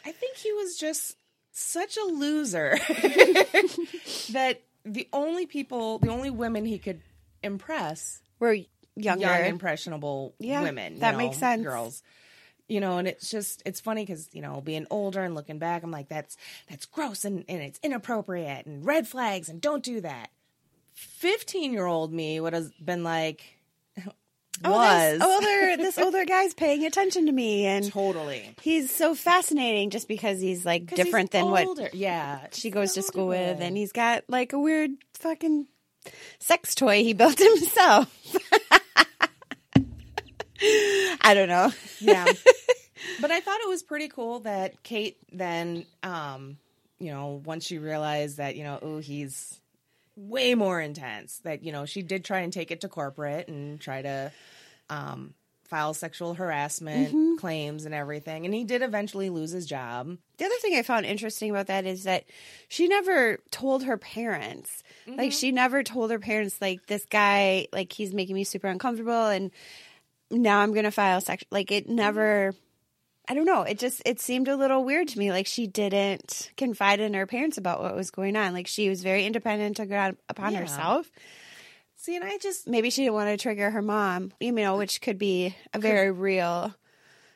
I 0.05 0.11
think 0.11 0.37
he 0.37 0.51
was 0.53 0.77
just 0.77 1.15
such 1.51 1.97
a 1.97 2.03
loser 2.03 2.77
that 4.31 4.61
the 4.93 5.07
only 5.13 5.45
people, 5.45 5.99
the 5.99 6.09
only 6.09 6.29
women 6.29 6.65
he 6.65 6.77
could 6.77 7.01
impress 7.43 8.21
We're 8.39 8.65
younger. 8.95 9.21
young 9.21 9.45
impressionable 9.45 10.33
Yeah, 10.39 10.61
women 10.61 10.95
you 10.95 10.99
that 10.99 11.11
know, 11.13 11.17
makes 11.17 11.37
sense. 11.37 11.63
girls 11.63 12.03
you 12.67 12.79
know 12.79 12.97
and 12.99 13.07
it's 13.07 13.31
just 13.31 13.63
it's 13.65 13.79
funny 13.79 14.03
because 14.05 14.29
you 14.33 14.41
know 14.41 14.61
being 14.61 14.85
older 14.91 15.21
and 15.23 15.33
looking 15.33 15.57
back 15.57 15.81
i'm 15.83 15.89
like 15.89 16.07
that's 16.09 16.37
that's 16.69 16.85
gross 16.85 17.25
and, 17.25 17.43
and 17.49 17.61
it's 17.63 17.79
inappropriate 17.81 18.65
and 18.67 18.85
red 18.85 19.07
flags 19.07 19.49
and 19.49 19.59
don't 19.61 19.83
do 19.83 20.01
that 20.01 20.29
15 20.93 21.73
year 21.73 21.85
old 21.85 22.13
me 22.13 22.39
would 22.39 22.53
have 22.53 22.71
been 22.83 23.03
like 23.03 23.58
oh, 24.65 24.71
was 24.71 25.19
this 25.19 25.21
older 25.21 25.77
this 25.83 25.97
older 25.97 26.25
guy's 26.25 26.53
paying 26.53 26.85
attention 26.85 27.25
to 27.25 27.31
me 27.31 27.65
and 27.65 27.91
totally 27.91 28.55
he's 28.61 28.93
so 28.93 29.15
fascinating 29.15 29.89
just 29.89 30.07
because 30.07 30.39
he's 30.41 30.65
like 30.65 30.85
different 30.95 31.33
he's 31.33 31.41
than 31.41 31.51
what 31.51 31.93
yeah 31.93 32.45
she 32.51 32.69
goes 32.69 32.93
to 32.93 32.99
older 32.99 33.07
school 33.07 33.27
with 33.27 33.61
and 33.61 33.77
he's 33.77 33.91
got 33.91 34.23
like 34.27 34.53
a 34.53 34.59
weird 34.59 34.91
fucking 35.13 35.67
sex 36.39 36.75
toy 36.75 37.03
he 37.03 37.13
built 37.13 37.37
himself. 37.39 38.13
I 41.21 41.33
don't 41.33 41.47
know. 41.49 41.71
yeah 41.99 42.25
but 43.21 43.31
i 43.31 43.39
thought 43.39 43.59
it 43.61 43.69
was 43.69 43.81
pretty 43.83 44.09
cool 44.09 44.39
that 44.41 44.81
kate 44.83 45.17
then 45.31 45.85
um 46.03 46.57
you 46.99 47.11
know 47.11 47.41
once 47.45 47.65
she 47.65 47.77
realized 47.77 48.37
that 48.37 48.55
you 48.57 48.63
know 48.63 48.77
oh 48.81 48.97
he's 48.97 49.59
way 50.19 50.55
more 50.55 50.81
intense. 50.81 51.39
That 51.43 51.63
you 51.63 51.71
know 51.71 51.85
she 51.85 52.01
did 52.01 52.25
try 52.25 52.39
and 52.39 52.51
take 52.51 52.71
it 52.71 52.81
to 52.81 52.89
corporate 52.89 53.47
and 53.47 53.79
try 53.79 54.01
to 54.01 54.31
um 54.89 55.33
file 55.69 55.93
sexual 55.93 56.33
harassment 56.33 57.39
claims 57.39 57.85
and 57.85 57.93
everything. 57.93 58.45
And 58.45 58.53
he 58.53 58.63
did 58.63 58.81
eventually 58.81 59.29
lose 59.29 59.51
his 59.51 59.67
job. 59.67 60.17
The 60.37 60.45
other 60.45 60.55
thing 60.61 60.75
I 60.75 60.81
found 60.81 61.05
interesting 61.05 61.51
about 61.51 61.67
that 61.67 61.85
is 61.85 62.05
that 62.05 62.25
she 62.67 62.87
never 62.87 63.37
told 63.51 63.83
her 63.83 63.95
parents. 63.95 64.83
Like 65.07 65.31
she 65.31 65.51
never 65.51 65.83
told 65.83 66.09
her 66.09 66.17
parents 66.17 66.59
like 66.59 66.87
this 66.87 67.05
guy 67.05 67.67
like 67.71 67.93
he's 67.93 68.13
making 68.13 68.35
me 68.35 68.43
super 68.43 68.67
uncomfortable 68.67 69.27
and 69.27 69.51
now 70.31 70.59
I'm 70.59 70.73
to 70.73 70.91
file 70.91 71.21
sex 71.21 71.43
like 71.51 71.71
it 71.71 71.87
never 71.87 72.53
I 73.29 73.35
don't 73.35 73.45
know. 73.45 73.61
It 73.61 73.77
just 73.77 74.01
it 74.05 74.19
seemed 74.19 74.47
a 74.47 74.55
little 74.55 74.83
weird 74.83 75.07
to 75.09 75.19
me 75.19 75.31
like 75.31 75.45
she 75.45 75.67
didn't 75.67 76.51
confide 76.57 76.99
in 76.99 77.13
her 77.13 77.27
parents 77.27 77.57
about 77.59 77.79
what 77.81 77.95
was 77.95 78.09
going 78.09 78.35
on. 78.35 78.53
Like 78.53 78.65
she 78.67 78.89
was 78.89 79.03
very 79.03 79.25
independent 79.25 79.77
took 79.77 79.91
it 79.91 80.17
upon 80.27 80.53
Yeah. 80.53 80.61
herself. 80.61 81.11
see 81.95 82.15
and 82.15 82.25
i 82.25 82.37
just 82.39 82.67
Maybe 82.67 82.89
she 82.89 83.03
didn't 83.03 83.13
want 83.13 83.29
to 83.29 83.37
trigger 83.41 83.69
her 83.69 83.81
mom, 83.83 84.33
you 84.39 84.51
know, 84.51 84.77
which 84.77 84.99
could 85.01 85.19
be 85.19 85.55
a 85.73 85.79
very 85.79 86.11
real 86.11 86.73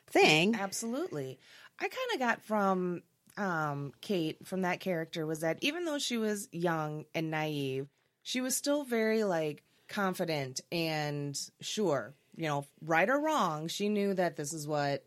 thing. 0.08 0.56
Absolutely. 0.56 1.38
I 1.78 1.84
kind 1.88 2.12
of 2.14 2.18
got 2.18 2.42
from 2.42 3.02
um, 3.36 3.92
Kate, 4.00 4.44
from 4.46 4.62
that 4.62 4.80
character, 4.80 5.26
was 5.26 5.40
that 5.40 5.58
even 5.60 5.84
though 5.84 5.98
she 5.98 6.16
was 6.18 6.48
young 6.52 7.04
and 7.14 7.30
naive, 7.30 7.88
she 8.22 8.40
was 8.40 8.56
still 8.56 8.84
very 8.84 9.22
like 9.24 9.62
confident 9.88 10.60
and 10.72 11.38
sure. 11.60 12.14
You 12.36 12.46
know, 12.48 12.66
right 12.80 13.08
or 13.08 13.20
wrong, 13.20 13.68
she 13.68 13.88
knew 13.88 14.14
that 14.14 14.36
this 14.36 14.52
is 14.52 14.66
what 14.66 15.04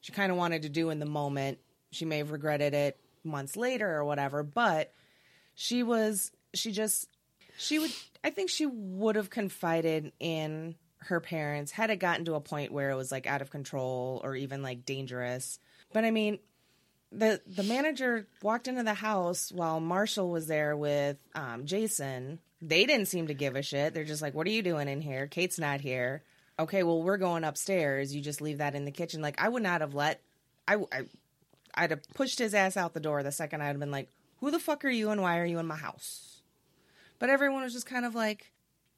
she 0.00 0.12
kind 0.12 0.30
of 0.30 0.38
wanted 0.38 0.62
to 0.62 0.68
do 0.68 0.90
in 0.90 0.98
the 0.98 1.06
moment. 1.06 1.58
She 1.90 2.04
may 2.04 2.18
have 2.18 2.30
regretted 2.30 2.74
it 2.74 2.98
months 3.24 3.56
later 3.56 3.90
or 3.90 4.04
whatever, 4.04 4.42
but 4.42 4.92
she 5.54 5.82
was, 5.82 6.30
she 6.54 6.72
just, 6.72 7.08
she 7.56 7.78
would, 7.78 7.92
I 8.22 8.30
think 8.30 8.50
she 8.50 8.66
would 8.66 9.16
have 9.16 9.30
confided 9.30 10.12
in 10.20 10.76
her 11.00 11.20
parents 11.20 11.72
had 11.72 11.90
it 11.90 11.96
gotten 11.96 12.24
to 12.24 12.34
a 12.34 12.40
point 12.40 12.72
where 12.72 12.90
it 12.90 12.96
was 12.96 13.12
like 13.12 13.26
out 13.26 13.40
of 13.40 13.50
control 13.50 14.20
or 14.24 14.34
even 14.34 14.62
like 14.62 14.84
dangerous. 14.84 15.58
But 15.92 16.04
I 16.04 16.10
mean, 16.10 16.38
the 17.10 17.40
the 17.46 17.62
manager 17.62 18.26
walked 18.42 18.68
into 18.68 18.82
the 18.82 18.94
house 18.94 19.50
while 19.50 19.80
Marshall 19.80 20.30
was 20.30 20.46
there 20.46 20.76
with 20.76 21.16
um, 21.34 21.64
Jason. 21.64 22.40
They 22.60 22.84
didn't 22.84 23.06
seem 23.06 23.28
to 23.28 23.34
give 23.34 23.56
a 23.56 23.62
shit. 23.62 23.94
They're 23.94 24.04
just 24.04 24.20
like, 24.20 24.34
"What 24.34 24.46
are 24.46 24.50
you 24.50 24.62
doing 24.62 24.88
in 24.88 25.00
here? 25.00 25.26
Kate's 25.26 25.58
not 25.58 25.80
here." 25.80 26.22
Okay, 26.58 26.82
well, 26.82 27.02
we're 27.02 27.18
going 27.18 27.44
upstairs. 27.44 28.14
You 28.14 28.20
just 28.20 28.40
leave 28.40 28.58
that 28.58 28.74
in 28.74 28.84
the 28.84 28.90
kitchen. 28.90 29.22
Like, 29.22 29.40
I 29.40 29.48
would 29.48 29.62
not 29.62 29.80
have 29.80 29.94
let. 29.94 30.20
I, 30.66 30.76
I 30.92 31.02
I'd 31.74 31.90
have 31.90 32.02
pushed 32.14 32.38
his 32.38 32.54
ass 32.54 32.76
out 32.76 32.94
the 32.94 33.00
door 33.00 33.22
the 33.22 33.30
second 33.30 33.62
I'd 33.62 33.68
have 33.68 33.78
been 33.78 33.90
like, 33.90 34.08
"Who 34.40 34.50
the 34.50 34.58
fuck 34.58 34.84
are 34.84 34.90
you 34.90 35.10
and 35.10 35.22
why 35.22 35.38
are 35.38 35.46
you 35.46 35.58
in 35.58 35.66
my 35.66 35.76
house?" 35.76 36.42
But 37.18 37.30
everyone 37.30 37.62
was 37.62 37.72
just 37.72 37.86
kind 37.86 38.04
of 38.04 38.14
like, 38.14 38.52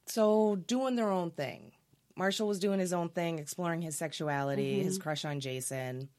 so 0.05 0.55
doing 0.55 0.95
their 0.95 1.09
own 1.09 1.31
thing. 1.31 1.71
Marshall 2.15 2.47
was 2.47 2.59
doing 2.59 2.79
his 2.79 2.93
own 2.93 3.09
thing, 3.09 3.39
exploring 3.39 3.81
his 3.81 3.97
sexuality, 3.97 4.83
his 4.83 4.97
crush 4.97 5.25
on 5.25 5.39
Jason. 5.39 6.09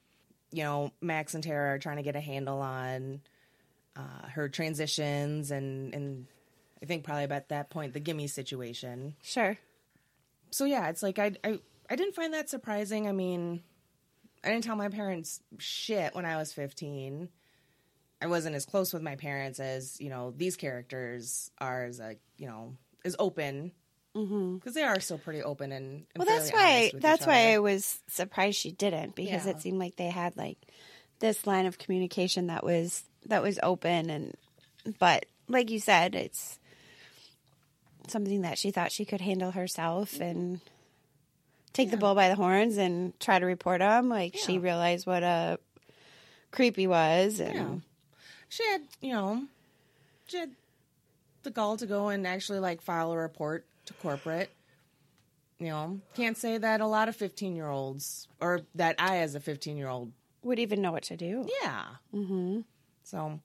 You 0.53 0.65
know, 0.65 0.93
Max 1.01 1.35
and 1.35 1.43
Tara 1.45 1.75
are 1.75 1.79
trying 1.79 1.97
to 1.97 2.03
get 2.03 2.17
a 2.17 2.21
handle 2.21 2.61
on 2.61 3.21
uh, 3.97 4.29
her 4.35 4.49
transitions 4.49 5.51
and 5.51 5.95
and 5.95 6.27
I 6.83 6.87
think 6.87 7.05
probably 7.05 7.25
about 7.25 7.49
that 7.49 7.71
point 7.71 7.93
the 7.93 8.01
gimme 8.01 8.27
situation. 8.27 9.15
Sure. 9.23 9.59
So 10.53 10.65
yeah, 10.65 10.89
it's 10.89 11.03
like 11.03 11.19
I 11.19 11.33
I 11.43 11.59
I 11.91 11.97
didn't 11.97 12.15
find 12.15 12.35
that 12.35 12.49
surprising. 12.49 13.09
I 13.09 13.13
mean, 13.13 13.63
I 14.45 14.49
didn't 14.49 14.65
tell 14.65 14.77
my 14.77 14.89
parents 14.89 15.41
shit 15.59 16.15
when 16.15 16.25
I 16.25 16.37
was 16.37 16.53
15. 16.53 17.29
I 18.21 18.27
wasn't 18.27 18.55
as 18.55 18.65
close 18.65 18.93
with 18.93 19.03
my 19.03 19.17
parents 19.17 19.59
as, 19.59 20.01
you 20.01 20.09
know, 20.09 20.33
these 20.37 20.57
characters 20.57 21.51
are 21.59 21.85
as 21.85 21.99
like, 21.99 22.21
you 22.37 22.47
know, 22.47 22.77
as 23.05 23.17
open 23.19 23.73
mm-hmm. 24.15 24.57
because 24.57 24.75
they 24.75 24.85
are 24.85 25.01
still 25.01 25.19
pretty 25.19 25.43
open 25.43 25.73
and, 25.73 26.07
and 26.15 26.25
Well, 26.25 26.27
that's 26.27 26.53
why 26.53 26.93
that's 26.95 27.27
why 27.27 27.53
I 27.53 27.59
was 27.59 28.01
surprised 28.09 28.59
she 28.59 28.71
didn't 28.71 29.17
because 29.17 29.47
Yeah. 29.47 29.53
it 29.53 29.61
seemed 29.61 29.81
like 29.81 29.97
they 29.97 30.11
had 30.11 30.37
like 30.37 30.59
this 31.19 31.47
line 31.47 31.67
of 31.67 31.79
communication 31.79 32.47
that 32.47 32.65
was 32.65 33.03
that 33.27 33.43
was 33.43 33.59
open 33.63 34.09
and 34.11 34.37
but 34.99 35.27
like 35.49 35.71
you 35.71 35.81
said, 35.81 36.15
it's 36.15 36.59
something 38.09 38.43
that 38.43 38.59
she 38.59 38.71
thought 38.71 38.93
she 38.93 39.05
could 39.05 39.21
handle 39.21 39.51
herself 39.53 40.21
and 40.21 40.61
take 41.73 41.91
the 41.91 41.97
bull 41.97 42.15
by 42.15 42.29
the 42.29 42.35
horns 42.35 42.77
and 42.77 43.19
try 43.21 43.39
to 43.39 43.47
report 43.47 43.81
him. 43.81 44.09
Like 44.09 44.37
she 44.37 44.59
realized 44.59 45.07
what 45.07 45.23
a 45.23 45.59
creep 46.51 46.77
he 46.77 46.87
was 46.87 47.41
and 47.41 47.55
Yeah. 47.55 47.75
She 48.49 48.67
had, 48.67 48.83
you 49.01 49.13
know, 49.13 49.45
she 50.27 50.37
had 50.37 50.51
the 51.43 51.51
gall 51.51 51.79
to 51.79 51.87
go 51.87 52.09
and 52.09 52.27
actually 52.27 52.59
like 52.59 52.83
file 52.83 53.11
a 53.13 53.17
report 53.17 53.65
to 53.87 53.95
corporate. 53.95 54.51
You 55.59 55.69
know, 55.69 56.01
can't 56.15 56.37
say 56.37 56.59
that 56.59 56.81
a 56.81 56.87
lot 56.87 57.09
of 57.09 57.17
15 57.17 57.55
year 57.55 57.69
olds, 57.69 58.27
or 58.41 58.63
that 58.75 58.97
I 58.99 59.19
as 59.19 59.35
a 59.35 59.41
15 59.41 59.77
year 59.77 59.89
old, 59.89 60.13
would 60.43 60.59
even 60.59 60.83
know 60.83 60.91
what 60.93 61.05
to 61.05 61.17
do. 61.17 61.49
yeah. 61.63 61.85
Mm-hmm. 62.13 62.61
So, 63.05 63.41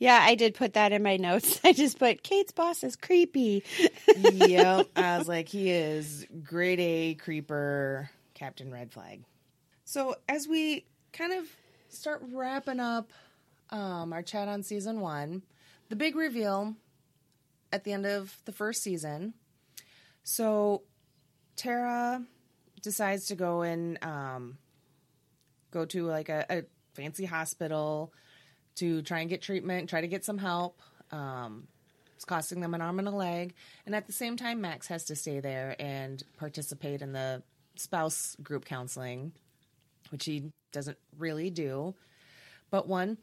Yeah, 0.00 0.18
I 0.18 0.34
did 0.34 0.54
put 0.54 0.72
that 0.72 0.92
in 0.92 1.02
my 1.02 1.18
notes. 1.18 1.60
I 1.64 1.74
just 1.74 1.98
put 1.98 2.22
Kate's 2.24 2.52
boss 2.52 2.82
is 2.82 2.96
creepy. 2.96 3.62
yep. 4.16 4.88
I 4.96 5.18
was 5.18 5.28
like, 5.28 5.46
he 5.48 5.70
is 5.70 6.26
grade 6.42 6.80
A 6.80 7.14
creeper, 7.14 8.10
Captain 8.34 8.72
Red 8.72 8.90
Flag. 8.90 9.22
So, 9.84 10.16
as 10.28 10.48
we 10.48 10.86
kind 11.12 11.34
of 11.34 11.44
start 11.90 12.22
wrapping 12.32 12.80
up 12.80 13.12
um, 13.68 14.12
our 14.12 14.22
chat 14.22 14.48
on 14.48 14.62
season 14.62 15.00
one, 15.00 15.42
the 15.90 15.96
big 15.96 16.16
reveal 16.16 16.74
at 17.70 17.84
the 17.84 17.92
end 17.92 18.06
of 18.06 18.34
the 18.46 18.52
first 18.52 18.82
season. 18.82 19.34
So, 20.22 20.82
Tara 21.56 22.24
decides 22.80 23.26
to 23.26 23.34
go 23.34 23.60
and 23.60 24.02
um, 24.02 24.56
go 25.70 25.84
to 25.84 26.06
like 26.06 26.30
a, 26.30 26.46
a 26.48 26.62
fancy 26.94 27.26
hospital 27.26 28.14
to 28.80 29.00
try 29.02 29.20
and 29.20 29.30
get 29.30 29.40
treatment, 29.42 29.88
try 29.88 30.00
to 30.00 30.08
get 30.08 30.24
some 30.24 30.38
help. 30.38 30.80
Um, 31.10 31.68
it's 32.16 32.24
costing 32.24 32.60
them 32.60 32.74
an 32.74 32.82
arm 32.82 32.98
and 32.98 33.08
a 33.08 33.12
leg. 33.12 33.54
And 33.86 33.94
at 33.94 34.06
the 34.06 34.12
same 34.12 34.36
time, 34.36 34.60
Max 34.60 34.88
has 34.88 35.04
to 35.04 35.16
stay 35.16 35.40
there 35.40 35.74
and 35.78 36.22
participate 36.38 37.00
in 37.00 37.12
the 37.12 37.42
spouse 37.76 38.36
group 38.42 38.64
counseling, 38.66 39.32
which 40.10 40.26
he 40.26 40.50
doesn't 40.72 40.98
really 41.18 41.48
do. 41.48 41.94
But 42.70 42.86
one, 42.86 43.16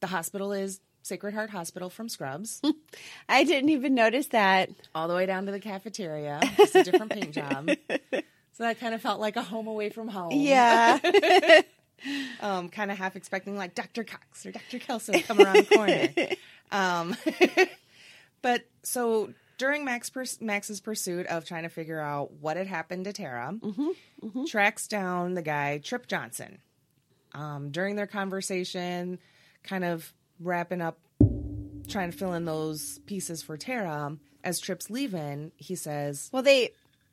the 0.00 0.06
hospital 0.08 0.52
is 0.52 0.80
Sacred 1.02 1.34
Heart 1.34 1.50
Hospital 1.50 1.90
from 1.90 2.08
Scrubs, 2.08 2.62
I 3.28 3.44
didn't 3.44 3.70
even 3.70 3.94
notice 3.94 4.28
that. 4.28 4.70
all 4.94 5.08
the 5.08 5.14
way 5.14 5.26
down 5.26 5.46
to 5.46 5.52
the 5.52 5.60
cafeteria. 5.60 6.40
It's 6.58 6.74
a 6.74 6.84
different 6.84 7.12
paint 7.12 7.32
job. 7.32 7.70
So 8.54 8.64
that 8.64 8.78
kind 8.78 8.94
of 8.94 9.00
felt 9.00 9.18
like 9.18 9.36
a 9.36 9.42
home 9.42 9.66
away 9.66 9.88
from 9.88 10.08
home. 10.08 10.32
Yeah. 10.32 10.98
um, 12.40 12.68
kind 12.68 12.90
of 12.90 12.98
half 12.98 13.16
expecting 13.16 13.56
like 13.56 13.74
Dr. 13.74 14.04
Cox 14.04 14.44
or 14.46 14.52
Dr. 14.52 14.78
Kelso 14.78 15.12
to 15.12 15.22
come 15.22 15.40
around 15.40 15.56
the 15.56 15.76
corner. 15.76 16.08
Um, 16.72 17.14
but 18.42 18.64
so 18.82 19.34
during 19.58 19.84
Max 19.84 20.08
pers- 20.08 20.40
Max's 20.40 20.80
pursuit 20.80 21.26
of 21.26 21.44
trying 21.44 21.64
to 21.64 21.68
figure 21.68 22.00
out 22.00 22.32
what 22.40 22.56
had 22.56 22.66
happened 22.66 23.04
to 23.04 23.12
Tara, 23.12 23.54
tracks 24.46 24.88
down 24.88 25.34
the 25.34 25.42
guy 25.42 25.78
Trip 25.84 26.06
Johnson. 26.06 26.60
Um, 27.34 27.70
during 27.72 27.96
their 27.96 28.06
conversation, 28.06 29.18
kind 29.62 29.84
of 29.84 30.14
wrapping 30.40 30.80
up, 30.80 30.98
trying 31.88 32.10
to 32.10 32.16
fill 32.16 32.32
in 32.32 32.46
those 32.46 32.98
pieces 33.00 33.42
for 33.42 33.58
Tara. 33.58 34.16
As 34.42 34.58
Trip's 34.58 34.88
leaving, 34.88 35.52
he 35.56 35.76
says, 35.76 36.30
Well, 36.32 36.42
they 36.42 36.70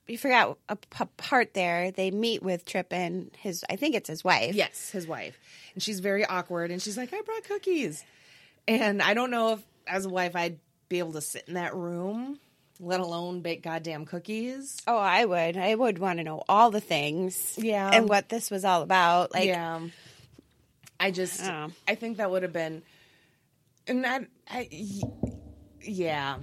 you 0.10 0.18
forgot 0.18 0.58
a 0.68 0.76
part 1.18 1.54
there. 1.54 1.92
They 1.92 2.12
meet 2.12 2.42
with 2.44 2.66
Trip 2.66 2.92
and 2.92 3.32
his. 3.38 3.64
I 3.70 3.76
think 3.76 3.96
it's 3.96 4.10
his 4.10 4.24
wife. 4.24 4.56
Yes, 4.56 4.90
his 4.90 5.08
wife. 5.08 5.38
And 5.74 5.84
she's 5.84 6.00
very 6.00 6.26
awkward 6.26 6.72
and 6.72 6.82
she's 6.82 6.98
like, 6.98 7.14
I 7.14 7.22
brought 7.22 7.44
cookies. 7.44 8.04
And 8.68 9.02
I 9.02 9.14
don't 9.14 9.32
know 9.32 9.54
if 9.54 9.60
as 9.88 10.06
a 10.06 10.10
wife 10.10 10.36
I'd 10.36 10.60
be 10.88 11.00
able 11.00 11.14
to 11.14 11.22
sit 11.22 11.46
in 11.48 11.54
that 11.56 11.76
room 11.76 12.40
let 12.80 13.00
alone 13.02 13.42
bake 13.42 13.62
goddamn 13.62 14.06
cookies. 14.06 14.78
Oh, 14.88 14.98
I 14.98 15.26
would. 15.26 15.58
I 15.58 15.76
would 15.76 16.00
want 16.00 16.20
to 16.20 16.24
know 16.24 16.44
all 16.48 16.72
the 16.72 16.80
things. 16.80 17.56
Yeah. 17.58 17.90
And 17.92 18.08
what 18.08 18.30
this 18.30 18.50
was 18.50 18.64
all 18.64 18.82
about. 18.82 19.34
Like, 19.34 19.48
yeah. 19.48 19.82
I 21.00 21.12
just, 21.12 21.42
Oh. 21.44 21.72
I 21.88 21.96
think 21.96 22.18
that 22.18 22.32
would 22.32 22.44
have 22.44 22.54
been, 22.54 22.82
and 23.88 24.06
I, 24.06 24.28
I, 24.50 24.70
yeah. 25.82 26.38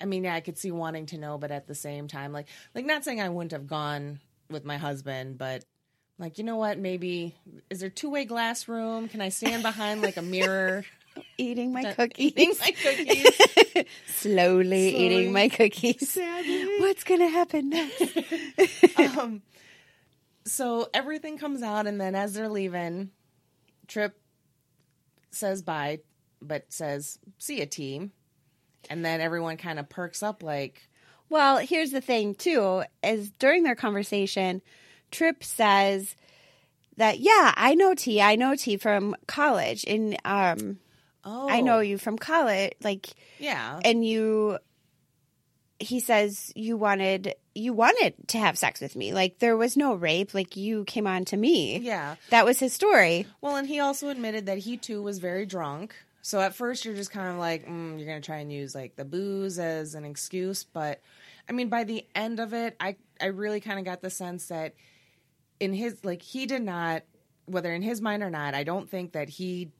I 0.00 0.04
mean, 0.04 0.24
yeah, 0.24 0.34
I 0.34 0.40
could 0.40 0.58
see 0.58 0.70
wanting 0.70 1.06
to 1.06 1.18
know, 1.18 1.38
but 1.38 1.50
at 1.50 1.66
the 1.66 1.74
same 1.74 2.08
time, 2.08 2.32
like, 2.32 2.48
like 2.74 2.84
not 2.84 3.04
saying 3.04 3.20
I 3.20 3.28
wouldn't 3.28 3.52
have 3.52 3.66
gone 3.66 4.20
with 4.50 4.64
my 4.64 4.76
husband, 4.76 5.38
but 5.38 5.64
like, 6.18 6.38
you 6.38 6.44
know 6.44 6.56
what? 6.56 6.78
Maybe 6.78 7.34
is 7.70 7.80
there 7.80 7.90
two 7.90 8.10
way 8.10 8.24
glass 8.24 8.68
room? 8.68 9.08
Can 9.08 9.20
I 9.20 9.28
stand 9.28 9.62
behind 9.62 10.02
like 10.02 10.16
a 10.16 10.22
mirror, 10.22 10.84
eating 11.38 11.72
my 11.72 11.92
cookies. 11.92 12.32
eating 12.32 12.54
my 12.60 12.70
cookies? 12.70 13.86
Slowly 14.08 14.96
eating 14.96 15.32
my 15.32 15.48
cookies. 15.48 16.08
Sadly. 16.08 16.80
What's 16.80 17.04
going 17.04 17.20
to 17.20 17.28
happen 17.28 17.70
next? 17.70 18.98
um, 18.98 19.42
so 20.44 20.88
everything 20.94 21.38
comes 21.38 21.62
out, 21.62 21.86
and 21.86 22.00
then 22.00 22.14
as 22.14 22.34
they're 22.34 22.48
leaving, 22.48 23.10
Trip 23.86 24.18
says 25.30 25.62
bye, 25.62 26.00
but 26.42 26.72
says 26.72 27.18
see 27.38 27.58
ya, 27.60 27.66
team. 27.70 28.12
And 28.90 29.04
then 29.04 29.20
everyone 29.20 29.56
kind 29.56 29.78
of 29.78 29.88
perks 29.88 30.22
up, 30.22 30.42
like, 30.42 30.88
Well, 31.28 31.58
here's 31.58 31.90
the 31.90 32.00
thing 32.00 32.34
too, 32.34 32.84
is 33.02 33.30
during 33.38 33.62
their 33.62 33.74
conversation, 33.74 34.62
Trip 35.10 35.42
says 35.44 36.16
that 36.96 37.20
yeah, 37.20 37.52
I 37.56 37.74
know 37.74 37.94
T, 37.94 38.20
I 38.20 38.36
know 38.36 38.54
T 38.56 38.76
from 38.76 39.14
college, 39.26 39.84
and 39.86 40.16
um, 40.24 40.78
"Oh, 41.24 41.48
I 41.48 41.60
know 41.60 41.80
you 41.80 41.96
from 41.98 42.18
college, 42.18 42.72
like, 42.82 43.08
yeah, 43.38 43.78
and 43.84 44.04
you. 44.04 44.58
He 45.80 46.00
says 46.00 46.52
you 46.56 46.76
wanted 46.76 47.34
you 47.54 47.72
wanted 47.72 48.14
to 48.28 48.38
have 48.38 48.58
sex 48.58 48.80
with 48.80 48.96
me, 48.96 49.12
like 49.12 49.38
there 49.38 49.56
was 49.56 49.76
no 49.76 49.94
rape, 49.94 50.34
like 50.34 50.56
you 50.56 50.84
came 50.84 51.06
on 51.06 51.24
to 51.26 51.36
me. 51.36 51.78
yeah." 51.78 52.16
That 52.30 52.44
was 52.44 52.58
his 52.58 52.72
story. 52.72 53.26
Well, 53.40 53.54
and 53.54 53.68
he 53.68 53.78
also 53.78 54.08
admitted 54.08 54.46
that 54.46 54.58
he 54.58 54.76
too 54.76 55.00
was 55.02 55.20
very 55.20 55.46
drunk. 55.46 55.94
So 56.28 56.38
at 56.40 56.54
first 56.54 56.84
you're 56.84 56.94
just 56.94 57.10
kind 57.10 57.30
of 57.30 57.38
like, 57.38 57.66
mm, 57.66 57.96
you're 57.96 58.06
gonna 58.06 58.20
try 58.20 58.36
and 58.36 58.52
use 58.52 58.74
like 58.74 58.96
the 58.96 59.04
booze 59.06 59.58
as 59.58 59.94
an 59.94 60.04
excuse, 60.04 60.62
but 60.62 61.00
I 61.48 61.52
mean, 61.52 61.70
by 61.70 61.84
the 61.84 62.04
end 62.14 62.38
of 62.38 62.52
it, 62.52 62.76
I 62.78 62.96
I 63.18 63.28
really 63.28 63.60
kind 63.60 63.78
of 63.78 63.86
got 63.86 64.02
the 64.02 64.10
sense 64.10 64.48
that 64.48 64.74
in 65.58 65.72
his 65.72 66.04
like 66.04 66.20
he 66.20 66.44
did 66.44 66.60
not, 66.60 67.04
whether 67.46 67.72
in 67.72 67.80
his 67.80 68.02
mind 68.02 68.22
or 68.22 68.28
not, 68.28 68.52
I 68.52 68.62
don't 68.62 68.90
think 68.90 69.12
that 69.12 69.30
he 69.30 69.70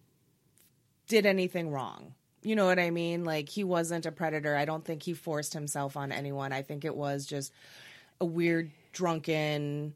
did 1.07 1.27
anything 1.27 1.71
wrong. 1.71 2.15
You 2.41 2.57
know 2.57 2.65
what 2.65 2.79
I 2.79 2.89
mean? 2.89 3.27
Like 3.27 3.51
he 3.51 3.63
wasn't 3.63 4.07
a 4.07 4.11
predator. 4.11 4.57
I 4.57 4.65
don't 4.65 4.87
think 4.87 5.03
he 5.03 5.13
forced 5.13 5.53
himself 5.53 5.99
on 5.99 6.13
anyone. 6.13 6.55
I 6.55 6.63
think 6.63 6.87
it 6.87 6.97
was 6.97 7.27
just 7.27 7.53
a 8.23 8.25
weird, 8.25 8.71
drunken, 8.95 9.95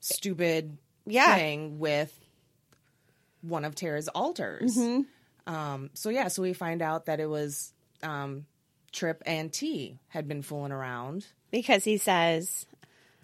stupid 0.00 0.76
Yeah. 1.06 1.36
thing 1.36 1.78
with 1.78 2.20
one 3.40 3.64
of 3.64 3.74
Tara's 3.74 4.08
alters. 4.08 4.76
Um, 5.46 5.90
so 5.94 6.08
yeah, 6.08 6.28
so 6.28 6.42
we 6.42 6.52
find 6.52 6.80
out 6.82 7.06
that 7.06 7.20
it 7.20 7.26
was 7.28 7.72
um, 8.02 8.46
Trip 8.92 9.22
and 9.26 9.52
T 9.52 9.98
had 10.08 10.28
been 10.28 10.42
fooling 10.42 10.72
around. 10.72 11.26
Because 11.50 11.84
he 11.84 11.98
says, 11.98 12.66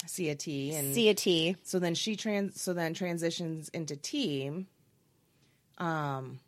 See 0.07 0.31
a 0.31 0.35
T 0.35 0.75
and 0.75 0.95
see 0.95 1.09
a 1.09 1.15
T. 1.15 1.57
so 1.63 1.79
then 1.79 1.95
she 1.95 2.17
trans 2.17 2.61
so 2.61 2.73
then 2.73 2.95
transitions 2.95 3.69
into 3.71 3.97
T. 3.97 4.67
Um 5.79 6.41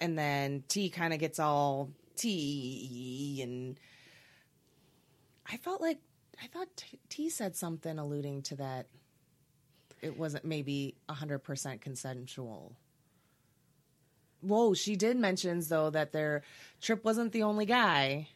and 0.00 0.18
then 0.18 0.64
T 0.68 0.90
kind 0.90 1.14
of 1.14 1.18
gets 1.18 1.38
all 1.38 1.90
T 2.16 3.40
and 3.42 3.78
I 5.50 5.56
felt 5.56 5.80
like 5.80 5.98
I 6.42 6.46
thought 6.48 6.68
T, 6.76 6.98
T 7.08 7.30
said 7.30 7.56
something 7.56 7.98
alluding 7.98 8.42
to 8.42 8.56
that 8.56 8.86
it 10.02 10.18
wasn't 10.18 10.44
maybe 10.44 10.94
100% 11.08 11.80
consensual. 11.80 12.72
Whoa, 14.44 14.74
she 14.74 14.96
did 14.96 15.16
mentions 15.16 15.68
though 15.68 15.90
that 15.90 16.12
their 16.12 16.42
Trip 16.80 17.04
wasn't 17.04 17.32
the 17.32 17.42
only 17.44 17.66
guy. 17.66 18.28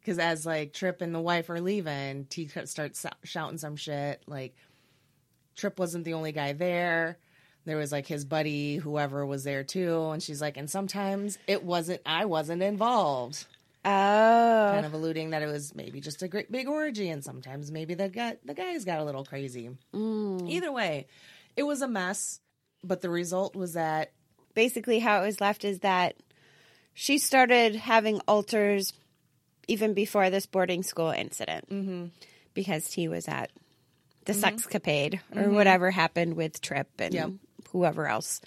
Because 0.00 0.18
as 0.18 0.46
like 0.46 0.72
Trip 0.72 1.00
and 1.02 1.14
the 1.14 1.20
wife 1.20 1.50
are 1.50 1.60
leaving, 1.60 2.24
T 2.26 2.48
starts 2.64 3.04
shouting 3.24 3.58
some 3.58 3.76
shit 3.76 4.22
like 4.26 4.54
Trip 5.56 5.78
wasn't 5.78 6.04
the 6.04 6.14
only 6.14 6.32
guy 6.32 6.52
there. 6.52 7.18
There 7.64 7.76
was 7.76 7.92
like 7.92 8.06
his 8.06 8.24
buddy, 8.24 8.76
whoever 8.76 9.26
was 9.26 9.44
there 9.44 9.64
too, 9.64 10.10
and 10.10 10.22
she's 10.22 10.40
like, 10.40 10.56
and 10.56 10.70
sometimes 10.70 11.36
it 11.46 11.62
wasn't. 11.64 12.00
I 12.06 12.24
wasn't 12.24 12.62
involved, 12.62 13.44
Oh. 13.84 14.70
kind 14.72 14.86
of 14.86 14.94
alluding 14.94 15.30
that 15.30 15.42
it 15.42 15.46
was 15.46 15.74
maybe 15.74 16.00
just 16.00 16.22
a 16.22 16.28
great 16.28 16.50
big 16.50 16.66
orgy, 16.68 17.10
and 17.10 17.22
sometimes 17.22 17.70
maybe 17.70 17.92
the 17.94 18.08
guy 18.08 18.36
the 18.44 18.54
guys 18.54 18.86
got 18.86 19.00
a 19.00 19.04
little 19.04 19.24
crazy. 19.24 19.68
Mm. 19.92 20.48
Either 20.48 20.72
way, 20.72 21.08
it 21.56 21.64
was 21.64 21.82
a 21.82 21.88
mess, 21.88 22.40
but 22.82 23.02
the 23.02 23.10
result 23.10 23.54
was 23.54 23.74
that 23.74 24.12
basically 24.58 24.98
how 24.98 25.22
it 25.22 25.24
was 25.24 25.40
left 25.40 25.64
is 25.64 25.78
that 25.78 26.16
she 26.92 27.18
started 27.18 27.76
having 27.76 28.18
alters 28.26 28.92
even 29.68 29.94
before 29.94 30.30
this 30.30 30.46
boarding 30.46 30.82
school 30.82 31.10
incident 31.10 31.70
mm-hmm. 31.70 32.06
because 32.54 32.88
T 32.88 33.06
was 33.06 33.28
at 33.28 33.52
the 34.24 34.32
sexcapade 34.32 35.20
or 35.36 35.48
whatever 35.50 35.92
happened 35.92 36.34
with 36.34 36.60
Trip 36.60 36.88
and 36.98 37.14
Yep. 37.14 37.30
whoever 37.70 38.08
else. 38.08 38.40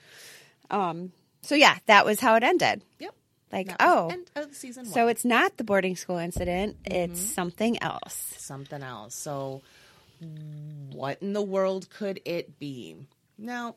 Um, 0.69 1.13
so 1.43 1.55
yeah, 1.55 1.77
that 1.85 2.05
was 2.05 2.19
how 2.19 2.35
it 2.35 2.43
ended. 2.43 2.81
yep, 2.99 3.15
Like, 3.49 3.67
that 3.67 3.77
oh, 3.79 4.09
end 4.09 4.29
of 4.35 4.53
season 4.53 4.83
one. 4.83 4.93
so 4.93 5.07
it's 5.07 5.23
not 5.23 5.55
the 5.55 5.63
boarding 5.63 5.95
school 5.95 6.17
incident; 6.17 6.75
it's 6.83 7.21
something 7.21 7.81
else. 7.81 8.35
something 8.37 8.83
else. 8.83 9.15
So, 9.15 9.61
what 10.91 11.21
in 11.21 11.31
the 11.31 11.41
world 11.41 11.89
could 11.89 12.19
it 12.25 12.59
be? 12.59 12.97
Now, 13.37 13.75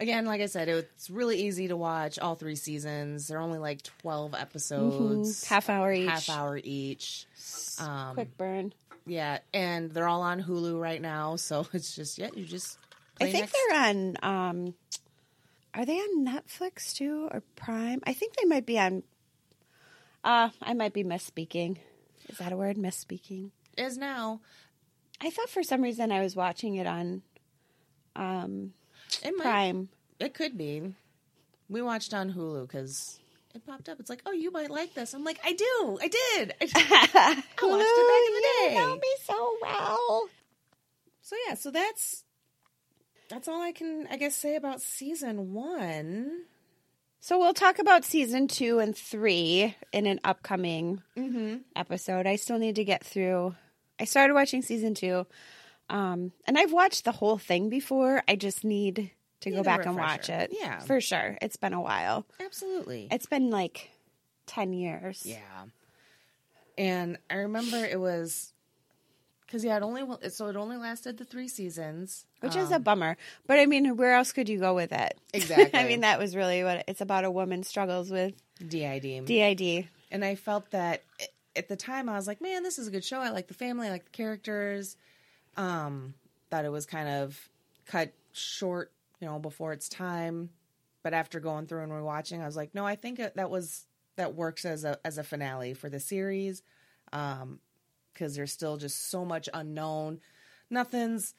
again, 0.00 0.24
like 0.26 0.40
I 0.40 0.46
said, 0.46 0.68
it's 0.68 1.08
really 1.10 1.40
easy 1.42 1.68
to 1.68 1.76
watch 1.76 2.18
all 2.18 2.34
three 2.34 2.56
seasons. 2.56 3.28
They're 3.28 3.40
only 3.40 3.58
like 3.58 3.82
12 4.00 4.34
episodes, 4.34 5.44
Half 5.46 5.68
hour 5.68 5.92
each. 5.92 6.08
half 6.08 6.28
hour 6.30 6.60
each. 6.62 7.26
Um, 7.78 8.14
Quick 8.14 8.36
burn. 8.36 8.72
yeah, 9.06 9.38
and 9.54 9.90
they're 9.92 10.08
all 10.08 10.22
on 10.22 10.42
Hulu 10.42 10.80
right 10.80 11.00
now. 11.00 11.36
So 11.36 11.66
it's 11.72 11.94
just, 11.94 12.18
yeah, 12.18 12.30
you 12.34 12.44
just. 12.44 12.78
I 13.20 13.24
think 13.30 13.42
next. 13.44 13.52
they're 13.68 13.78
on. 13.80 14.16
Um, 14.22 14.74
are 15.74 15.84
they 15.84 15.96
on 15.98 16.26
Netflix 16.26 16.94
too 16.94 17.28
or 17.30 17.42
Prime? 17.54 18.00
I 18.04 18.12
think 18.14 18.34
they 18.36 18.46
might 18.46 18.66
be 18.66 18.78
on. 18.78 19.02
Uh, 20.24 20.48
I 20.62 20.74
might 20.74 20.92
be 20.92 21.04
misspeaking. 21.04 21.76
Is 22.28 22.38
that 22.38 22.52
a 22.52 22.56
word? 22.56 22.76
Misspeaking. 22.76 23.50
is 23.76 23.96
now. 23.98 24.40
I 25.20 25.28
thought 25.30 25.50
for 25.50 25.62
some 25.62 25.82
reason 25.82 26.10
I 26.12 26.20
was 26.22 26.34
watching 26.34 26.76
it 26.76 26.86
on 26.86 27.22
um, 28.16 28.72
It 29.22 29.34
might, 29.36 29.42
Prime. 29.42 29.88
It 30.18 30.34
could 30.34 30.56
be. 30.56 30.94
We 31.68 31.82
watched 31.82 32.14
on 32.14 32.32
Hulu 32.32 32.66
because 32.66 33.18
it 33.54 33.66
popped 33.66 33.88
up. 33.88 33.98
It's 34.00 34.10
like, 34.10 34.22
oh, 34.26 34.32
you 34.32 34.50
might 34.50 34.70
like 34.70 34.94
this. 34.94 35.14
I'm 35.14 35.24
like, 35.24 35.40
I 35.44 35.52
do. 35.52 35.98
I 36.00 36.08
did. 36.08 36.54
I, 36.60 36.64
I 36.74 37.66
watched 37.66 37.90
it 37.96 38.08
back 38.08 38.26
in 38.26 38.34
the 38.34 38.42
day. 38.68 38.74
You 38.74 38.80
know 38.80 38.94
me 38.96 39.14
so 39.24 39.56
well. 39.62 40.28
So 41.22 41.36
yeah, 41.46 41.54
so 41.54 41.70
that's 41.70 42.24
that's 43.28 43.46
all 43.46 43.62
I 43.62 43.72
can 43.72 44.08
I 44.10 44.16
guess 44.16 44.36
say 44.36 44.56
about 44.56 44.82
season 44.82 45.52
one. 45.52 46.42
So 47.20 47.38
we'll 47.38 47.54
talk 47.54 47.78
about 47.78 48.04
season 48.04 48.48
two 48.48 48.78
and 48.78 48.96
three 48.96 49.76
in 49.92 50.06
an 50.06 50.20
upcoming 50.24 51.02
mm-hmm. 51.16 51.58
episode. 51.76 52.26
I 52.26 52.36
still 52.36 52.58
need 52.58 52.76
to 52.76 52.84
get 52.84 53.04
through. 53.04 53.54
I 54.00 54.04
started 54.04 54.32
watching 54.32 54.62
season 54.62 54.94
two, 54.94 55.26
um, 55.90 56.32
and 56.46 56.56
I've 56.56 56.72
watched 56.72 57.04
the 57.04 57.12
whole 57.12 57.36
thing 57.38 57.68
before. 57.68 58.22
I 58.28 58.36
just 58.36 58.64
need 58.64 59.10
to 59.40 59.50
go 59.50 59.56
Need 59.56 59.60
a 59.60 59.64
back 59.64 59.86
and 59.86 59.96
watch 59.96 60.28
it. 60.28 60.50
Yeah. 60.52 60.78
for 60.80 61.00
sure. 61.00 61.36
It's 61.42 61.56
been 61.56 61.72
a 61.74 61.80
while. 61.80 62.26
Absolutely. 62.40 63.08
It's 63.10 63.26
been 63.26 63.50
like 63.50 63.90
ten 64.46 64.72
years. 64.72 65.22
yeah. 65.24 65.38
And 66.78 67.18
I 67.28 67.34
remember 67.34 67.76
it 67.84 68.00
was 68.00 68.52
because 69.44 69.64
yeah, 69.64 69.76
it 69.76 69.82
only 69.82 70.02
so 70.30 70.46
it 70.46 70.56
only 70.56 70.76
lasted 70.76 71.18
the 71.18 71.24
three 71.24 71.48
seasons, 71.48 72.24
which 72.40 72.56
is 72.56 72.70
a 72.70 72.78
bummer. 72.78 73.16
But 73.46 73.58
I 73.58 73.66
mean, 73.66 73.96
where 73.96 74.14
else 74.14 74.32
could 74.32 74.48
you 74.48 74.58
go 74.58 74.74
with 74.74 74.92
it? 74.92 75.18
Exactly. 75.34 75.78
I 75.78 75.86
mean, 75.86 76.00
that 76.00 76.18
was 76.18 76.34
really 76.34 76.64
what 76.64 76.84
it's 76.88 77.00
about. 77.00 77.24
A 77.24 77.30
woman 77.30 77.62
struggles 77.64 78.10
with 78.10 78.34
DID. 78.66 79.26
DID. 79.26 79.88
and 80.10 80.24
I 80.24 80.34
felt 80.36 80.70
that 80.70 81.02
at 81.56 81.68
the 81.68 81.76
time 81.76 82.08
I 82.08 82.14
was 82.14 82.26
like, 82.26 82.40
man, 82.40 82.62
this 82.62 82.78
is 82.78 82.88
a 82.88 82.90
good 82.90 83.04
show. 83.04 83.20
I 83.20 83.30
like 83.30 83.48
the 83.48 83.54
family, 83.54 83.88
I 83.88 83.90
like 83.90 84.04
the 84.04 84.10
characters. 84.10 84.96
Um, 85.56 86.14
that 86.50 86.64
it 86.64 86.70
was 86.70 86.86
kind 86.86 87.08
of 87.08 87.48
cut 87.86 88.12
short, 88.32 88.92
you 89.20 89.26
know, 89.26 89.38
before 89.38 89.72
its 89.72 89.88
time. 89.88 90.50
But 91.02 91.14
after 91.14 91.40
going 91.40 91.66
through 91.66 91.82
and 91.82 91.92
rewatching, 91.92 92.40
I 92.42 92.46
was 92.46 92.56
like, 92.56 92.74
no, 92.74 92.84
I 92.86 92.94
think 92.96 93.18
that 93.18 93.50
was 93.50 93.86
that 94.16 94.34
works 94.34 94.64
as 94.64 94.84
a 94.84 94.98
as 95.04 95.16
a 95.18 95.24
finale 95.24 95.74
for 95.74 95.88
the 95.88 96.00
series, 96.00 96.62
um, 97.12 97.58
because 98.12 98.34
there's 98.36 98.52
still 98.52 98.76
just 98.76 99.08
so 99.10 99.24
much 99.24 99.48
unknown. 99.54 100.20
Nothing's. 100.68 101.34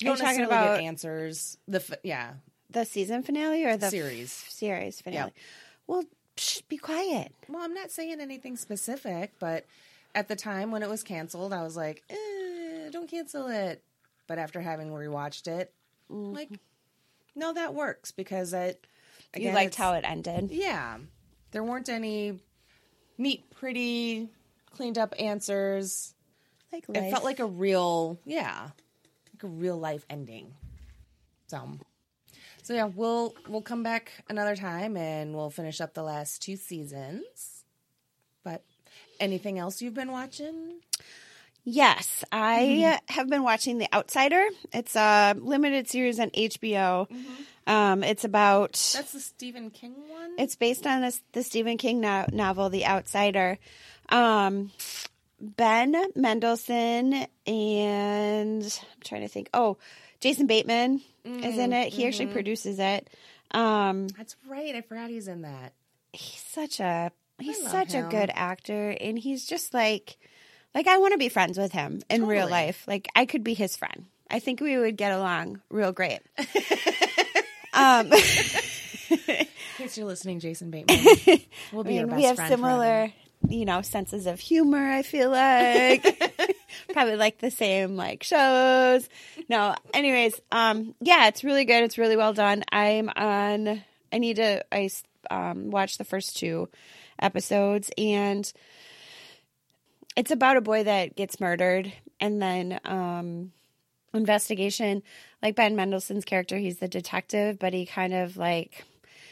You 0.00 0.06
don't 0.06 0.16
talking 0.18 0.44
about- 0.44 0.76
get 0.78 0.84
answers. 0.84 1.58
The 1.66 1.78
f- 1.78 1.98
yeah 2.04 2.34
The 2.70 2.84
season 2.84 3.22
finale 3.22 3.64
or 3.64 3.76
the 3.76 3.90
series. 3.90 4.30
series 4.32 5.00
finale. 5.00 5.32
Yeah. 5.34 5.42
Well, 5.86 6.04
Shh, 6.36 6.60
be 6.68 6.76
quiet. 6.76 7.32
Well, 7.48 7.62
I'm 7.64 7.74
not 7.74 7.90
saying 7.90 8.20
anything 8.20 8.56
specific, 8.56 9.32
but 9.40 9.66
at 10.14 10.28
the 10.28 10.36
time 10.36 10.70
when 10.70 10.84
it 10.84 10.88
was 10.88 11.02
canceled, 11.02 11.52
I 11.52 11.64
was 11.64 11.76
like, 11.76 12.04
eh, 12.08 12.37
don't 12.90 13.08
cancel 13.08 13.48
it. 13.48 13.82
But 14.26 14.38
after 14.38 14.60
having 14.60 14.90
rewatched 14.90 15.48
it, 15.48 15.72
mm-hmm. 16.10 16.34
like, 16.34 16.50
no, 17.34 17.54
that 17.54 17.74
works 17.74 18.10
because 18.10 18.52
it. 18.52 18.86
Again, 19.34 19.48
you 19.48 19.54
liked 19.54 19.74
how 19.74 19.94
it 19.94 20.04
ended. 20.04 20.50
Yeah, 20.50 20.98
there 21.50 21.62
weren't 21.62 21.88
any 21.88 22.38
neat, 23.16 23.50
pretty, 23.50 24.28
cleaned 24.70 24.98
up 24.98 25.14
answers. 25.18 26.14
Like 26.72 26.88
life. 26.88 27.04
it 27.04 27.10
felt 27.10 27.24
like 27.24 27.40
a 27.40 27.46
real, 27.46 28.18
yeah, 28.24 28.70
like 29.34 29.42
a 29.42 29.46
real 29.46 29.78
life 29.78 30.04
ending. 30.10 30.54
So, 31.46 31.78
so 32.62 32.74
yeah, 32.74 32.84
we'll 32.84 33.34
we'll 33.48 33.62
come 33.62 33.82
back 33.82 34.12
another 34.28 34.54
time 34.54 34.96
and 34.96 35.34
we'll 35.34 35.50
finish 35.50 35.80
up 35.80 35.94
the 35.94 36.02
last 36.02 36.42
two 36.42 36.56
seasons. 36.56 37.64
But 38.44 38.64
anything 39.20 39.58
else 39.58 39.80
you've 39.80 39.94
been 39.94 40.12
watching? 40.12 40.80
Yes, 41.70 42.24
I 42.32 42.62
mm-hmm. 42.62 43.14
have 43.14 43.28
been 43.28 43.42
watching 43.42 43.76
The 43.76 43.88
Outsider. 43.92 44.42
It's 44.72 44.96
a 44.96 45.34
limited 45.38 45.86
series 45.86 46.18
on 46.18 46.30
HBO. 46.30 47.06
Mm-hmm. 47.10 47.70
Um, 47.70 48.02
it's 48.02 48.24
about 48.24 48.72
that's 48.72 49.12
the 49.12 49.20
Stephen 49.20 49.68
King 49.68 49.94
one. 50.08 50.30
It's 50.38 50.56
based 50.56 50.86
on 50.86 51.02
this, 51.02 51.20
the 51.32 51.42
Stephen 51.42 51.76
King 51.76 52.00
no- 52.00 52.24
novel, 52.32 52.70
The 52.70 52.86
Outsider. 52.86 53.58
Um, 54.08 54.70
Ben 55.38 55.94
Mendelsohn 56.16 57.26
and 57.46 58.62
I'm 58.64 59.00
trying 59.04 59.20
to 59.20 59.28
think. 59.28 59.50
Oh, 59.52 59.76
Jason 60.20 60.46
Bateman 60.46 61.02
mm-hmm. 61.26 61.44
is 61.44 61.58
in 61.58 61.74
it. 61.74 61.92
He 61.92 62.06
actually 62.06 62.26
mm-hmm. 62.26 62.32
produces 62.32 62.78
it. 62.78 63.10
Um, 63.50 64.08
That's 64.16 64.36
right. 64.48 64.74
I 64.74 64.80
forgot 64.80 65.10
he's 65.10 65.28
in 65.28 65.42
that. 65.42 65.74
He's 66.14 66.42
such 66.48 66.80
a 66.80 67.12
he's 67.38 67.62
such 67.62 67.92
him. 67.92 68.06
a 68.06 68.08
good 68.08 68.30
actor, 68.32 68.96
and 68.98 69.18
he's 69.18 69.44
just 69.44 69.74
like 69.74 70.16
like 70.78 70.86
I 70.86 70.98
want 70.98 71.10
to 71.10 71.18
be 71.18 71.28
friends 71.28 71.58
with 71.58 71.72
him 71.72 72.02
in 72.08 72.20
totally. 72.20 72.36
real 72.36 72.48
life. 72.48 72.84
Like 72.86 73.08
I 73.16 73.26
could 73.26 73.42
be 73.42 73.52
his 73.52 73.74
friend. 73.74 74.06
I 74.30 74.38
think 74.38 74.60
we 74.60 74.78
would 74.78 74.96
get 74.96 75.10
along 75.10 75.60
real 75.70 75.90
great. 75.90 76.20
um, 77.72 78.12
in 78.12 79.46
case 79.76 79.98
you're 79.98 80.06
listening, 80.06 80.38
Jason 80.38 80.70
Bateman, 80.70 81.04
we'll 81.72 81.82
be 81.82 81.98
I 81.98 82.04
mean, 82.04 82.06
your 82.06 82.06
best 82.06 82.16
We 82.16 82.22
have 82.26 82.36
similar, 82.36 83.08
forever. 83.08 83.12
you 83.48 83.64
know, 83.64 83.82
senses 83.82 84.28
of 84.28 84.38
humor. 84.38 84.92
I 84.92 85.02
feel 85.02 85.30
like 85.30 86.56
probably 86.92 87.16
like 87.16 87.38
the 87.38 87.50
same 87.50 87.96
like 87.96 88.22
shows. 88.22 89.08
No, 89.48 89.74
anyways, 89.92 90.40
um, 90.52 90.94
yeah, 91.00 91.26
it's 91.26 91.42
really 91.42 91.64
good. 91.64 91.82
It's 91.82 91.98
really 91.98 92.16
well 92.16 92.34
done. 92.34 92.62
I'm 92.70 93.10
on. 93.16 93.82
I 94.12 94.18
need 94.18 94.36
to. 94.36 94.64
I 94.72 94.90
um, 95.28 95.72
watched 95.72 95.98
the 95.98 96.04
first 96.04 96.36
two 96.36 96.68
episodes 97.18 97.90
and 97.98 98.52
it's 100.18 100.32
about 100.32 100.56
a 100.56 100.60
boy 100.60 100.82
that 100.82 101.14
gets 101.14 101.38
murdered 101.38 101.92
and 102.18 102.42
then 102.42 102.80
um, 102.84 103.52
investigation. 104.12 105.04
Like 105.40 105.54
ben 105.54 105.76
mendelsohn's 105.76 106.24
character 106.24 106.58
he's 106.58 106.78
the 106.78 106.88
detective 106.88 107.60
but 107.60 107.72
he 107.72 107.86
kind 107.86 108.12
of 108.12 108.36
like 108.36 108.84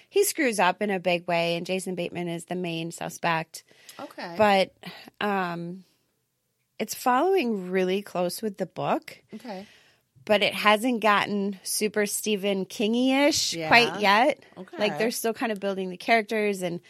he 0.08 0.22
screws 0.22 0.60
up 0.60 0.80
in 0.80 0.90
a 0.90 1.00
big 1.00 1.26
way 1.26 1.56
and 1.56 1.66
jason 1.66 1.96
bateman 1.96 2.28
is 2.28 2.44
the 2.44 2.54
main 2.54 2.92
suspect. 2.92 3.64
Okay. 3.98 4.36
But 4.38 4.72
um 5.20 5.82
it's 6.78 6.94
following 6.94 7.72
really 7.72 8.02
close 8.02 8.40
with 8.40 8.56
the 8.56 8.66
book. 8.66 9.20
Okay. 9.34 9.66
But 10.24 10.42
it 10.42 10.54
hasn't 10.54 11.00
gotten 11.00 11.58
super 11.64 12.06
stephen 12.06 12.64
kingy-ish 12.64 13.54
yeah. 13.54 13.66
quite 13.66 14.00
yet. 14.00 14.44
Okay. 14.56 14.76
Like 14.78 14.98
they're 14.98 15.10
still 15.10 15.34
kind 15.34 15.50
of 15.50 15.58
building 15.58 15.90
the 15.90 15.96
characters 15.96 16.62
and 16.62 16.80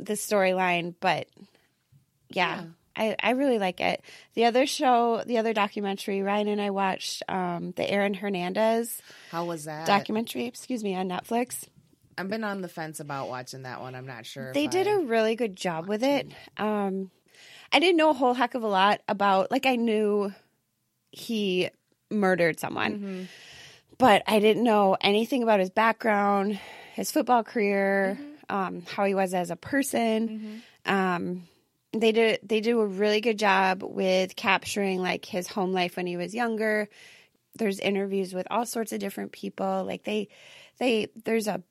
the 0.00 0.14
storyline 0.14 0.94
but 1.00 1.28
yeah. 2.30 2.62
yeah. 2.62 2.66
I, 2.96 3.16
I 3.22 3.30
really 3.30 3.58
like 3.58 3.80
it. 3.80 4.02
The 4.34 4.44
other 4.44 4.66
show, 4.66 5.22
the 5.26 5.38
other 5.38 5.52
documentary, 5.52 6.22
Ryan 6.22 6.48
and 6.48 6.60
I 6.60 6.70
watched 6.70 7.22
um, 7.28 7.72
the 7.76 7.88
Aaron 7.90 8.14
Hernandez. 8.14 9.00
How 9.30 9.44
was 9.44 9.64
that 9.64 9.86
documentary? 9.86 10.46
Excuse 10.46 10.84
me, 10.84 10.94
on 10.94 11.08
Netflix. 11.08 11.66
I've 12.18 12.28
been 12.28 12.44
on 12.44 12.60
the 12.60 12.68
fence 12.68 13.00
about 13.00 13.28
watching 13.28 13.62
that 13.62 13.80
one. 13.80 13.94
I'm 13.94 14.06
not 14.06 14.26
sure. 14.26 14.52
They 14.52 14.66
did 14.66 14.86
I 14.86 14.92
a 14.92 14.98
really 15.00 15.34
good 15.34 15.56
job 15.56 15.88
with 15.88 16.02
it. 16.02 16.30
Um, 16.58 17.10
I 17.72 17.78
didn't 17.78 17.96
know 17.96 18.10
a 18.10 18.14
whole 18.14 18.34
heck 18.34 18.54
of 18.54 18.62
a 18.62 18.68
lot 18.68 19.00
about. 19.08 19.50
Like 19.50 19.66
I 19.66 19.76
knew 19.76 20.32
he 21.10 21.70
murdered 22.10 22.60
someone, 22.60 22.92
mm-hmm. 22.92 23.22
but 23.98 24.22
I 24.26 24.40
didn't 24.40 24.64
know 24.64 24.96
anything 25.00 25.42
about 25.42 25.60
his 25.60 25.70
background, 25.70 26.60
his 26.92 27.10
football 27.10 27.42
career, 27.42 28.18
mm-hmm. 28.20 28.54
um, 28.54 28.82
how 28.94 29.04
he 29.04 29.14
was 29.14 29.32
as 29.32 29.50
a 29.50 29.56
person. 29.56 30.28
Mm-hmm. 30.28 30.94
Um, 30.94 31.48
they 31.92 32.12
do 32.12 32.36
they 32.42 32.60
do 32.60 32.80
a 32.80 32.86
really 32.86 33.20
good 33.20 33.38
job 33.38 33.82
with 33.82 34.34
capturing 34.34 35.00
like 35.00 35.24
his 35.24 35.46
home 35.46 35.72
life 35.72 35.96
when 35.96 36.06
he 36.06 36.16
was 36.16 36.34
younger. 36.34 36.88
There's 37.56 37.78
interviews 37.78 38.32
with 38.32 38.46
all 38.50 38.64
sorts 38.64 38.92
of 38.92 39.00
different 39.00 39.32
people. 39.32 39.84
Like 39.84 40.04
they 40.04 40.28
they 40.78 41.08
there's 41.24 41.48
a 41.48 41.62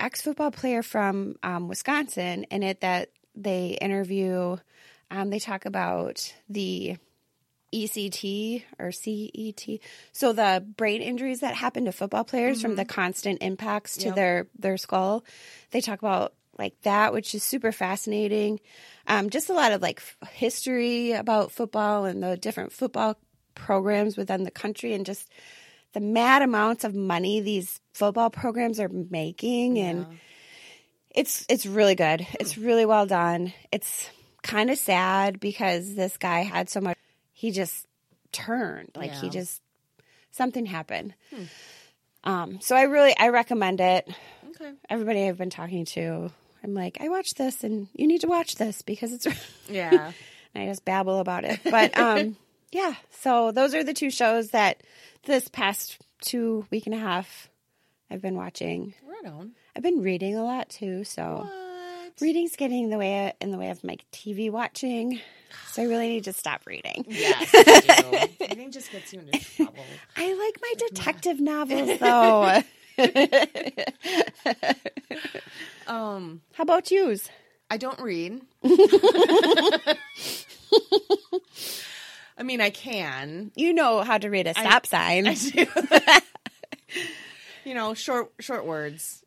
ex 0.00 0.20
football 0.20 0.50
player 0.50 0.82
from 0.82 1.36
um, 1.42 1.68
Wisconsin 1.68 2.44
in 2.44 2.62
it 2.62 2.80
that 2.80 3.10
they 3.34 3.78
interview. 3.80 4.56
Um, 5.10 5.30
they 5.30 5.38
talk 5.38 5.64
about 5.64 6.32
the 6.48 6.96
ECT 7.72 8.62
or 8.78 8.92
CET. 8.92 9.80
So 10.12 10.32
the 10.32 10.64
brain 10.76 11.02
injuries 11.02 11.40
that 11.40 11.54
happen 11.54 11.86
to 11.86 11.92
football 11.92 12.24
players 12.24 12.58
mm-hmm. 12.58 12.68
from 12.68 12.76
the 12.76 12.84
constant 12.84 13.42
impacts 13.42 13.96
to 13.98 14.06
yep. 14.06 14.14
their 14.16 14.46
their 14.58 14.76
skull. 14.76 15.24
They 15.70 15.80
talk 15.80 16.00
about 16.00 16.34
like 16.62 16.80
that, 16.82 17.12
which 17.12 17.34
is 17.34 17.42
super 17.42 17.72
fascinating. 17.72 18.60
Um, 19.06 19.30
just 19.30 19.50
a 19.50 19.52
lot 19.52 19.72
of 19.72 19.82
like 19.82 20.00
history 20.30 21.12
about 21.12 21.50
football 21.50 22.04
and 22.04 22.22
the 22.22 22.36
different 22.36 22.72
football 22.72 23.18
programs 23.54 24.16
within 24.16 24.44
the 24.44 24.50
country 24.50 24.94
and 24.94 25.04
just 25.04 25.28
the 25.92 26.00
mad 26.00 26.40
amounts 26.40 26.84
of 26.84 26.94
money 26.94 27.40
these 27.40 27.80
football 27.92 28.30
programs 28.30 28.80
are 28.80 28.88
making 28.88 29.76
yeah. 29.76 29.84
and 29.84 30.06
it's 31.10 31.44
it's 31.48 31.66
really 31.66 31.94
good. 31.94 32.26
It's 32.40 32.56
really 32.56 32.86
well 32.86 33.06
done. 33.06 33.52
It's 33.70 34.08
kind 34.42 34.70
of 34.70 34.78
sad 34.78 35.38
because 35.38 35.94
this 35.94 36.16
guy 36.16 36.40
had 36.40 36.70
so 36.70 36.80
much 36.80 36.96
he 37.32 37.50
just 37.50 37.86
turned 38.32 38.90
like 38.96 39.10
yeah. 39.10 39.20
he 39.20 39.28
just 39.28 39.60
something 40.30 40.64
happened. 40.64 41.14
Hmm. 41.34 41.44
Um, 42.24 42.60
so 42.60 42.76
I 42.76 42.82
really 42.82 43.14
I 43.18 43.28
recommend 43.28 43.80
it. 43.80 44.08
Okay. 44.50 44.72
Everybody 44.88 45.28
I've 45.28 45.38
been 45.38 45.50
talking 45.50 45.84
to 45.86 46.30
I'm 46.64 46.74
like, 46.74 46.98
I 47.00 47.08
watched 47.08 47.38
this 47.38 47.64
and 47.64 47.88
you 47.94 48.06
need 48.06 48.20
to 48.20 48.28
watch 48.28 48.56
this 48.56 48.82
because 48.82 49.12
it's 49.12 49.26
Yeah. 49.68 50.12
I 50.54 50.66
just 50.66 50.84
babble 50.84 51.18
about 51.18 51.44
it. 51.44 51.60
But 51.64 51.96
um 51.98 52.36
yeah, 52.72 52.94
so 53.10 53.52
those 53.52 53.74
are 53.74 53.84
the 53.84 53.94
two 53.94 54.10
shows 54.10 54.50
that 54.50 54.82
this 55.24 55.48
past 55.48 55.98
two 56.20 56.66
week 56.70 56.86
and 56.86 56.94
a 56.94 56.98
half 56.98 57.48
I've 58.10 58.22
been 58.22 58.36
watching. 58.36 58.94
Right 59.08 59.32
on. 59.32 59.52
I've 59.74 59.82
been 59.82 60.02
reading 60.02 60.36
a 60.36 60.44
lot 60.44 60.68
too, 60.68 61.04
so 61.04 61.48
what? 61.48 62.20
reading's 62.20 62.56
getting 62.56 62.84
in 62.84 62.90
the 62.90 62.98
way 62.98 63.32
in 63.40 63.50
the 63.50 63.58
way 63.58 63.70
of 63.70 63.82
my 63.82 63.96
TV 64.12 64.50
watching. 64.50 65.20
So 65.70 65.82
I 65.82 65.86
really 65.86 66.08
need 66.08 66.24
to 66.24 66.32
stop 66.32 66.62
reading. 66.66 67.06
Yes, 67.08 67.54
reading 68.40 68.70
just 68.70 68.92
gets 68.92 69.12
you 69.12 69.20
into 69.20 69.38
trouble. 69.56 69.84
I 70.16 70.34
like 70.34 70.58
my 70.60 70.74
detective 70.88 71.40
novels 71.40 71.98
though. 71.98 72.62
um, 75.86 76.42
how 76.52 76.62
about 76.62 76.90
yous? 76.90 77.28
I 77.70 77.76
don't 77.76 78.00
read. 78.00 78.40
I 82.36 82.42
mean, 82.42 82.60
I 82.60 82.70
can. 82.70 83.52
You 83.54 83.72
know 83.72 84.02
how 84.02 84.18
to 84.18 84.28
read 84.28 84.46
a 84.46 84.54
stop 84.54 84.82
I, 84.84 84.86
sign. 84.88 85.26
I 85.26 85.34
do. 85.34 85.66
you 87.64 87.74
know, 87.74 87.94
short 87.94 88.32
short 88.40 88.66
words, 88.66 89.22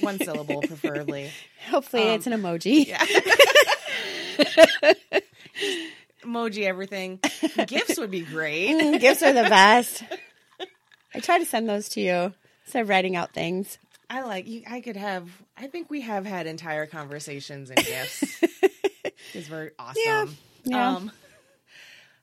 one 0.00 0.18
syllable, 0.18 0.62
preferably. 0.62 1.30
Hopefully, 1.68 2.04
um, 2.04 2.10
it's 2.10 2.26
an 2.26 2.32
emoji. 2.32 2.86
Yeah. 2.86 3.04
emoji 6.22 6.64
everything. 6.64 7.20
Gifts 7.66 7.98
would 7.98 8.10
be 8.10 8.22
great. 8.22 8.70
Mm, 8.70 9.00
gifts 9.00 9.22
are 9.22 9.32
the 9.32 9.42
best. 9.42 10.02
I 11.14 11.20
try 11.20 11.38
to 11.38 11.44
send 11.44 11.68
those 11.68 11.88
to 11.90 12.00
you. 12.00 12.32
So 12.70 12.82
writing 12.82 13.16
out 13.16 13.32
things. 13.32 13.78
I 14.08 14.22
like 14.22 14.46
you. 14.48 14.62
I 14.68 14.80
could 14.80 14.96
have. 14.96 15.28
I 15.56 15.66
think 15.66 15.90
we 15.90 16.00
have 16.02 16.24
had 16.24 16.46
entire 16.46 16.86
conversations 16.86 17.70
and 17.70 17.84
gifts. 17.84 18.42
it's 19.34 19.48
very 19.48 19.70
awesome. 19.78 20.02
Yeah. 20.04 20.26
yeah. 20.64 20.96
Um, 20.96 21.12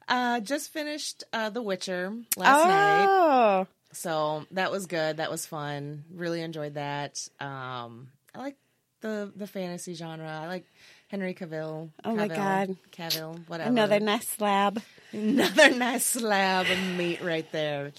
uh, 0.08 0.39
just 0.39 0.72
finished 0.72 1.24
uh, 1.34 1.50
The 1.50 1.62
Witcher 1.62 2.14
last 2.36 2.66
oh. 2.66 2.68
night. 2.68 3.68
So 3.93 4.45
that 4.52 4.72
was 4.72 4.86
good. 4.86 5.18
That 5.18 5.32
was 5.32 5.45
fun. 5.45 6.04
Really 6.14 6.41
enjoyed 6.41 6.76
that. 6.76 7.28
Um, 7.39 8.10
I 8.36 8.39
like 8.39 8.56
the 9.02 9.32
the 9.36 9.48
fantasy 9.48 9.93
genre. 9.93 10.30
I 10.30 10.48
like 10.48 10.66
Henry 11.08 11.34
Cavill. 11.34 11.89
Oh 12.04 12.10
Cavill, 12.10 12.16
my 12.16 12.28
god, 12.28 12.78
Cavill. 12.91 13.48
Whatever. 13.48 13.70
Another 13.70 14.00
nice 14.00 14.28
slab. 14.28 14.82
Another 15.12 15.72
nice 15.72 16.06
slab 16.06 16.68
of 16.70 16.98
meat 16.98 17.22
right 17.24 17.50
there. 17.52 17.91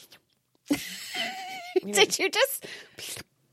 Did 1.93 2.19
you 2.19 2.31
just? 2.31 2.67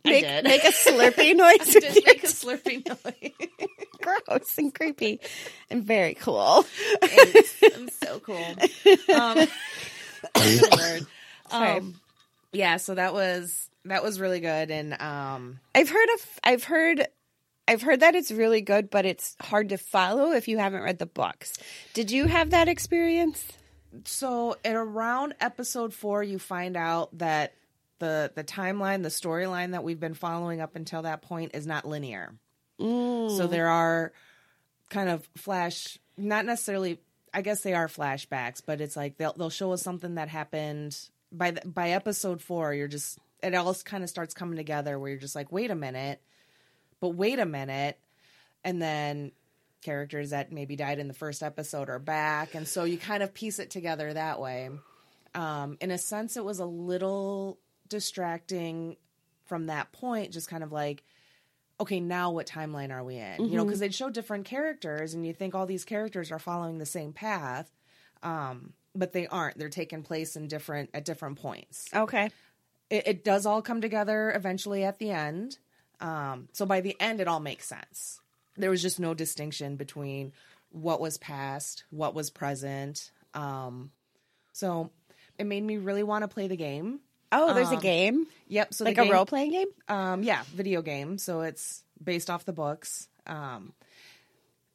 make, 0.03 0.23
did. 0.23 0.43
make 0.43 0.63
a 0.63 0.67
slurpy 0.71 1.36
noise. 1.36 1.76
I 1.76 1.80
did 1.80 2.05
make 2.05 2.23
a 2.23 2.28
slurpy 2.28 2.86
noise. 2.88 3.49
Gross 4.01 4.57
and 4.57 4.73
creepy 4.73 5.19
and 5.69 5.84
very 5.84 6.13
cool. 6.13 6.63
Thanks. 7.01 7.55
I'm 7.76 7.89
so 7.89 8.19
cool. 8.19 8.55
Um. 9.15 9.47
Sorry. 10.36 11.01
Um, 11.51 11.95
yeah, 12.51 12.78
so 12.78 12.95
that 12.95 13.13
was 13.13 13.69
that 13.86 14.03
was 14.03 14.19
really 14.19 14.39
good, 14.39 14.71
and 14.71 14.99
um, 15.01 15.59
I've 15.73 15.89
heard 15.89 16.09
of 16.13 16.39
I've 16.43 16.63
heard 16.65 17.07
I've 17.67 17.82
heard 17.82 18.01
that 18.01 18.15
it's 18.15 18.32
really 18.32 18.61
good, 18.61 18.89
but 18.89 19.05
it's 19.05 19.36
hard 19.41 19.69
to 19.69 19.78
follow 19.78 20.32
if 20.32 20.47
you 20.47 20.57
haven't 20.57 20.84
read 20.84 20.99
the 20.99 21.05
books. 21.05 21.53
Did 21.93 22.11
you 22.11 22.26
have 22.26 22.51
that 22.51 22.67
experience? 22.67 23.43
so 24.03 24.57
at 24.65 24.76
around 24.76 25.36
episode 25.39 25.93
four, 25.93 26.21
you 26.21 26.38
find 26.38 26.76
out 26.76 27.17
that 27.17 27.53
the 28.00 28.32
the 28.36 28.43
timeline, 28.43 29.04
the 29.04 29.10
storyline 29.10 29.72
that 29.72 29.84
we've 29.84 30.00
been 30.00 30.14
following 30.14 30.62
up 30.62 30.76
until 30.76 31.04
that 31.04 31.22
point 31.22 31.52
is 31.54 31.66
not 31.66 31.86
linear. 31.86 32.34
So 33.38 33.48
there 33.48 33.70
are 33.70 34.12
kind 34.89 35.10
of 35.10 35.28
flash, 35.38 35.98
not 36.18 36.46
necessarily. 36.46 37.00
I 37.34 37.41
guess 37.41 37.62
they 37.62 37.74
are 37.74 37.88
flashbacks, 37.88 38.62
but 38.66 38.82
it's 38.82 38.96
like 38.96 39.18
they'll 39.18 39.34
they'll 39.34 39.50
show 39.50 39.72
us 39.72 39.82
something 39.82 40.16
that 40.16 40.30
happened 40.30 40.98
by 41.32 41.52
the, 41.52 41.68
by 41.68 41.91
episode 41.91 42.41
four. 42.41 42.74
You're 42.74 42.88
just 42.88 43.20
it 43.41 43.54
all 43.54 43.74
kind 43.76 44.04
of 44.04 44.10
starts 44.10 44.34
coming 44.34 44.58
together 44.58 44.98
where 44.98 45.10
you're 45.10 45.20
just 45.20 45.36
like, 45.36 45.52
wait 45.52 45.72
a 45.72 45.76
minute, 45.76 46.22
but 47.00 47.10
wait 47.10 47.39
a 47.39 47.46
minute, 47.46 48.00
and 48.64 48.82
then 48.82 49.32
characters 49.82 50.32
that 50.32 50.52
maybe 50.52 50.76
died 50.76 51.00
in 51.00 51.08
the 51.08 51.14
first 51.14 51.43
episode 51.43 51.89
are 51.89 52.00
back, 52.00 52.56
and 52.56 52.68
so 52.68 52.84
you 52.84 52.98
kind 52.98 53.24
of 53.24 53.34
piece 53.34 53.60
it 53.60 53.70
together 53.70 54.14
that 54.14 54.39
way. 54.39 54.70
Um, 55.34 55.78
in 55.82 55.91
a 55.91 55.98
sense, 55.98 56.38
it 56.38 56.46
was 56.46 56.60
a 56.60 56.66
little 56.66 57.58
distracting 57.88 58.98
from 59.46 59.68
that 59.68 59.92
point, 59.92 60.32
just 60.32 60.50
kind 60.50 60.64
of 60.64 60.72
like, 60.72 61.04
okay, 61.80 62.00
now 62.00 62.32
what 62.32 62.48
timeline 62.48 62.92
are 62.92 63.04
we 63.04 63.18
in? 63.18 63.46
You 63.46 63.58
know, 63.58 63.66
because 63.66 63.80
they'd 63.80 63.94
show 63.94 64.10
different 64.10 64.46
characters, 64.46 65.14
and 65.14 65.26
you 65.26 65.34
think 65.34 65.54
all 65.54 65.66
these 65.66 65.86
characters 65.86 66.32
are 66.32 66.40
following 66.40 66.78
the 66.78 66.86
same 66.86 67.14
path, 67.14 67.70
um, 68.24 68.74
but 68.96 69.14
they 69.14 69.28
aren't. 69.28 69.58
They're 69.58 69.70
taking 69.70 70.02
place 70.04 70.36
in 70.36 70.48
different 70.48 70.90
at 70.94 71.06
different 71.06 71.40
points 71.40 71.90
Okay. 71.94 72.30
it, 72.90 73.08
it 73.08 73.24
does 73.24 73.46
all 73.46 73.62
come 73.62 73.82
together 73.82 74.32
eventually 74.36 74.84
at 74.84 75.00
the 75.00 75.12
end. 75.12 75.58
Um, 76.00 76.48
so 76.54 76.66
by 76.66 76.82
the 76.82 76.96
end, 77.00 77.20
it 77.22 77.28
all 77.28 77.40
makes 77.40 77.68
sense. 77.68 78.20
There 78.58 78.70
was 78.70 78.82
just 78.82 79.00
no 79.00 79.14
distinction 79.14 79.76
between 79.76 80.32
what 80.72 81.00
was 81.02 81.18
past, 81.18 81.84
what 81.90 82.14
was 82.14 82.30
present. 82.30 83.12
Um, 83.34 83.92
so 84.54 84.92
it 85.38 85.46
made 85.46 85.64
me 85.64 85.78
really 85.78 86.04
want 86.04 86.24
to 86.24 86.28
play 86.28 86.48
the 86.48 86.56
game. 86.56 87.00
Oh, 87.32 87.53
there's 87.53 87.71
a 87.71 87.76
Um, 87.76 87.82
game 87.82 88.28
Yep. 88.47 88.73
So 88.73 88.86
like 88.86 88.95
the 88.95 89.03
a 89.03 89.11
role 89.11 89.26
playing 89.26 89.51
game. 89.51 89.67
um, 89.88 90.23
yeah, 90.23 90.43
video 90.53 90.82
game. 90.82 91.17
So 91.17 91.41
it's 91.41 91.84
based 92.03 92.30
off 92.30 92.45
the 92.45 92.53
books. 92.53 93.07
Um, 93.26 93.73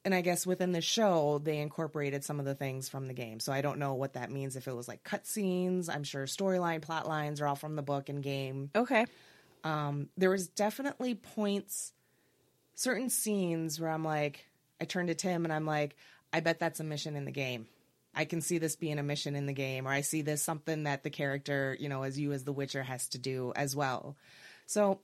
and 0.03 0.13
I 0.15 0.21
guess 0.21 0.45
within 0.47 0.71
the 0.71 0.81
show, 0.81 1.39
they 1.43 1.59
incorporated 1.59 2.23
some 2.23 2.39
of 2.39 2.45
the 2.45 2.55
things 2.55 2.89
from 2.89 3.07
the 3.07 3.13
game. 3.13 3.39
So 3.39 3.53
I 3.53 3.61
don't 3.61 3.77
know 3.79 3.93
what 3.93 4.13
that 4.13 4.31
means. 4.31 4.55
If 4.55 4.67
it 4.67 4.75
was 4.75 4.87
like 4.87 5.03
cutscenes, 5.03 5.89
I'm 5.93 6.03
sure 6.03 6.25
storyline, 6.25 6.81
plot 6.81 7.07
lines 7.07 7.39
are 7.39 7.47
all 7.47 7.55
from 7.55 7.75
the 7.75 7.81
book 7.83 8.09
and 8.09 8.21
game. 8.23 8.71
Okay. 8.75 9.05
Um, 9.63 10.09
there 10.17 10.31
was 10.31 10.47
definitely 10.47 11.13
points, 11.15 11.93
certain 12.73 13.09
scenes 13.11 13.79
where 13.79 13.91
I'm 13.91 14.03
like, 14.03 14.43
I 14.81 14.85
turned 14.85 15.09
to 15.09 15.15
Tim 15.15 15.45
and 15.45 15.53
I'm 15.53 15.65
like, 15.67 15.95
I 16.33 16.39
bet 16.39 16.59
that's 16.59 16.79
a 16.79 16.83
mission 16.83 17.15
in 17.15 17.25
the 17.25 17.31
game. 17.31 17.67
I 18.13 18.25
can 18.25 18.41
see 18.41 18.57
this 18.57 18.75
being 18.75 18.99
a 18.99 19.03
mission 19.03 19.35
in 19.35 19.45
the 19.45 19.53
game, 19.53 19.87
or 19.87 19.91
I 19.91 20.01
see 20.01 20.21
this 20.21 20.41
something 20.41 20.83
that 20.83 21.03
the 21.03 21.09
character, 21.09 21.77
you 21.79 21.89
know, 21.89 22.03
as 22.03 22.19
you 22.19 22.33
as 22.33 22.43
the 22.43 22.51
Witcher 22.51 22.83
has 22.83 23.07
to 23.09 23.17
do 23.17 23.53
as 23.55 23.75
well. 23.75 24.17
So 24.65 24.99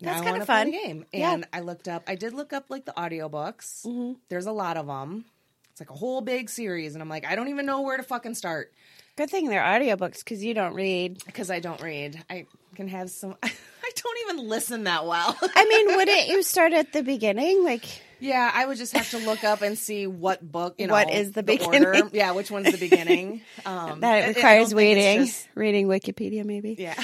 That's 0.00 0.24
wanna 0.24 0.44
play 0.44 0.46
fun. 0.46 0.70
game. 0.70 1.04
Yeah. 1.12 1.32
And 1.32 1.46
I 1.52 1.60
looked 1.60 1.88
up, 1.88 2.04
I 2.06 2.14
did 2.14 2.34
look 2.34 2.52
up 2.52 2.66
like 2.68 2.84
the 2.84 2.92
audiobooks. 2.92 3.86
Mm-hmm. 3.86 4.12
There's 4.28 4.46
a 4.46 4.52
lot 4.52 4.76
of 4.76 4.86
them. 4.86 5.24
It's 5.70 5.80
like 5.80 5.90
a 5.90 5.94
whole 5.98 6.20
big 6.20 6.50
series, 6.50 6.94
and 6.94 7.02
I'm 7.02 7.08
like, 7.08 7.24
I 7.24 7.36
don't 7.36 7.48
even 7.48 7.64
know 7.64 7.82
where 7.82 7.96
to 7.96 8.02
fucking 8.02 8.34
start 8.34 8.72
Good 9.18 9.30
thing 9.30 9.48
they're 9.48 9.60
audiobooks 9.60 10.20
because 10.20 10.44
you 10.44 10.54
don't 10.54 10.74
read. 10.74 11.24
because 11.26 11.50
I 11.50 11.58
don't 11.58 11.82
read. 11.82 12.22
I 12.30 12.46
can 12.76 12.86
have 12.86 13.10
some. 13.10 13.34
I 13.88 13.92
don't 13.96 14.18
even 14.36 14.48
listen 14.48 14.84
that 14.84 15.06
well. 15.06 15.36
I 15.56 15.64
mean, 15.64 15.96
wouldn't 15.96 16.28
you 16.28 16.42
start 16.42 16.72
at 16.74 16.92
the 16.92 17.02
beginning? 17.02 17.64
Like, 17.64 17.84
Yeah, 18.20 18.50
I 18.52 18.66
would 18.66 18.76
just 18.76 18.94
have 18.96 19.08
to 19.12 19.18
look 19.18 19.44
up 19.44 19.62
and 19.62 19.78
see 19.78 20.06
what 20.06 20.42
book, 20.42 20.74
you 20.78 20.86
know, 20.88 20.92
What 20.92 21.10
is 21.10 21.32
the 21.32 21.40
order. 21.40 21.92
beginning? 21.92 22.10
Yeah, 22.12 22.32
which 22.32 22.50
one's 22.50 22.70
the 22.70 22.76
beginning. 22.78 23.40
Um, 23.66 23.74
I- 23.74 23.80
I 23.80 23.94
that 24.00 24.20
don't 24.20 24.28
requires 24.34 24.58
think 24.58 24.62
it's 24.66 24.74
waiting, 24.74 25.18
just- 25.26 25.48
reading 25.54 25.86
Wikipedia, 25.88 26.44
maybe. 26.44 26.76
yeah, 26.78 27.02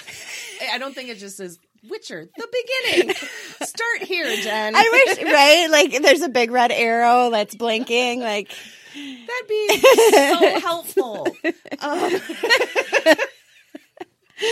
I 0.72 0.78
don't 0.78 0.94
think 0.94 1.08
it 1.08 1.18
just 1.18 1.40
is 1.40 1.58
Witcher, 1.88 2.28
the 2.36 2.48
beginning. 2.92 3.14
Start 3.62 4.02
here, 4.02 4.24
Jen. 4.36 4.74
I 4.76 5.04
wish, 5.16 5.22
right? 5.24 5.68
Like, 5.70 6.02
there's 6.02 6.22
a 6.22 6.28
big 6.30 6.50
red 6.50 6.70
arrow 6.72 7.30
that's 7.30 7.54
blinking. 7.54 8.20
Like, 8.20 8.48
that'd 8.94 9.48
be 9.48 9.78
so 10.12 10.60
helpful. 10.60 11.26
Um, 11.80 12.12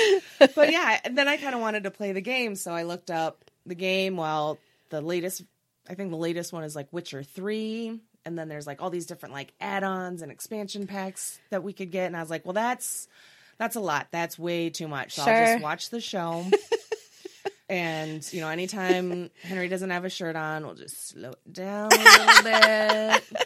but 0.55 0.71
yeah, 0.71 1.01
and 1.05 1.17
then 1.17 1.29
I 1.29 1.37
kind 1.37 1.55
of 1.55 1.61
wanted 1.61 1.85
to 1.85 1.91
play 1.91 2.13
the 2.13 2.21
game, 2.21 2.57
so 2.57 2.73
I 2.73 2.83
looked 2.83 3.11
up 3.11 3.45
the 3.67 3.75
game. 3.75 4.17
Well, 4.17 4.59
the 4.91 5.01
latest, 5.01 5.43
I 5.89 5.95
think 5.95 6.11
the 6.11 6.17
latest 6.17 6.53
one 6.53 6.65
is 6.65 6.77
like 6.77 6.93
Witcher 6.93 7.23
Three, 7.23 8.01
and 8.25 8.39
then 8.39 8.49
there's 8.49 8.67
like 8.67 8.83
all 8.83 8.91
these 8.91 9.07
different 9.07 9.35
like 9.35 9.53
add-ons 9.61 10.23
and 10.23 10.31
expansion 10.33 10.87
packs 10.87 11.39
that 11.51 11.63
we 11.63 11.73
could 11.73 11.91
get, 11.91 12.07
and 12.07 12.17
I 12.17 12.21
was 12.21 12.31
like, 12.31 12.45
well, 12.45 12.55
that's 12.55 13.09
that's 13.59 13.77
a 13.77 13.81
lot. 13.81 14.09
That's 14.11 14.39
way 14.39 14.71
too 14.71 14.89
much. 14.89 15.15
So 15.15 15.23
I'll 15.23 15.47
just 15.47 15.63
watch 15.63 15.91
the 15.91 16.01
show. 16.01 16.45
And 17.73 18.31
you 18.35 18.43
know, 18.43 18.51
anytime 18.51 19.31
Henry 19.43 19.67
doesn't 19.67 19.89
have 19.89 20.05
a 20.05 20.11
shirt 20.11 20.37
on, 20.37 20.67
we'll 20.67 20.75
just 20.75 21.09
slow 21.09 21.31
it 21.31 21.53
down 21.55 21.91
a 21.91 21.97
little 21.97 22.43
bit. 22.43 23.42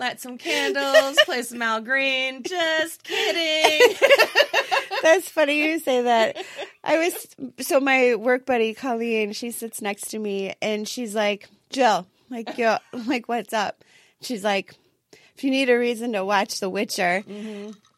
Light 0.00 0.18
some 0.18 0.38
candles, 0.38 1.18
play 1.26 1.42
some 1.42 1.60
Al 1.60 1.82
Green. 1.82 2.42
Just 2.42 3.04
kidding. 3.04 3.96
That's 5.02 5.28
funny 5.28 5.62
you 5.62 5.78
say 5.78 6.00
that. 6.02 6.42
I 6.82 6.98
was 6.98 7.28
so 7.66 7.80
my 7.80 8.14
work 8.14 8.46
buddy 8.46 8.72
Colleen, 8.74 9.32
she 9.32 9.50
sits 9.50 9.82
next 9.82 10.08
to 10.12 10.18
me 10.18 10.54
and 10.62 10.88
she's 10.88 11.14
like, 11.14 11.48
Jill, 11.68 12.06
like 12.30 12.56
yo, 12.56 12.78
like 13.06 13.28
what's 13.28 13.52
up? 13.52 13.84
She's 14.22 14.42
like, 14.42 14.74
if 15.36 15.44
you 15.44 15.50
need 15.50 15.68
a 15.68 15.78
reason 15.78 16.12
to 16.14 16.24
watch 16.24 16.60
The 16.60 16.68
Witcher, 16.70 17.22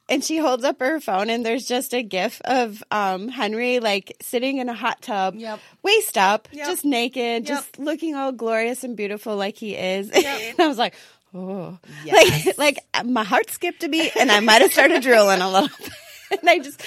and 0.09 0.23
she 0.25 0.39
holds 0.39 0.65
up 0.65 0.81
her 0.81 1.01
phone 1.01 1.31
and 1.31 1.47
there's 1.47 1.67
just 1.67 1.95
a 1.95 2.03
gif 2.03 2.41
of 2.45 2.83
um, 2.91 3.29
Henry 3.29 3.79
like 3.81 4.17
sitting 4.21 4.59
in 4.59 4.69
a 4.69 4.75
hot 4.75 5.01
tub, 5.03 5.37
Yep. 5.37 5.61
waist 5.83 6.19
up, 6.19 6.49
Yep. 6.53 6.67
just 6.67 6.85
naked, 6.85 7.49
Yep. 7.49 7.57
just 7.57 7.79
looking 7.79 8.15
all 8.17 8.33
glorious 8.33 8.85
and 8.85 8.97
beautiful 8.97 9.37
like 9.37 9.57
he 9.57 9.75
is. 9.77 10.11
And 10.15 10.61
I 10.61 10.67
was 10.67 10.79
like. 10.79 10.95
Oh, 11.35 11.79
Yes. 12.05 12.59
like 12.59 12.79
like 12.95 13.07
my 13.07 13.25
heart 13.25 13.51
skipped 13.51 13.83
a 13.85 13.89
beat, 13.89 14.13
and 14.17 14.31
I 14.31 14.41
might 14.41 14.63
have 14.63 14.73
started 14.73 15.03
drooling 15.03 15.41
a 15.41 15.51
little. 15.51 15.69
bit. 15.69 15.91
And 16.41 16.49
I 16.49 16.61
just, 16.61 16.81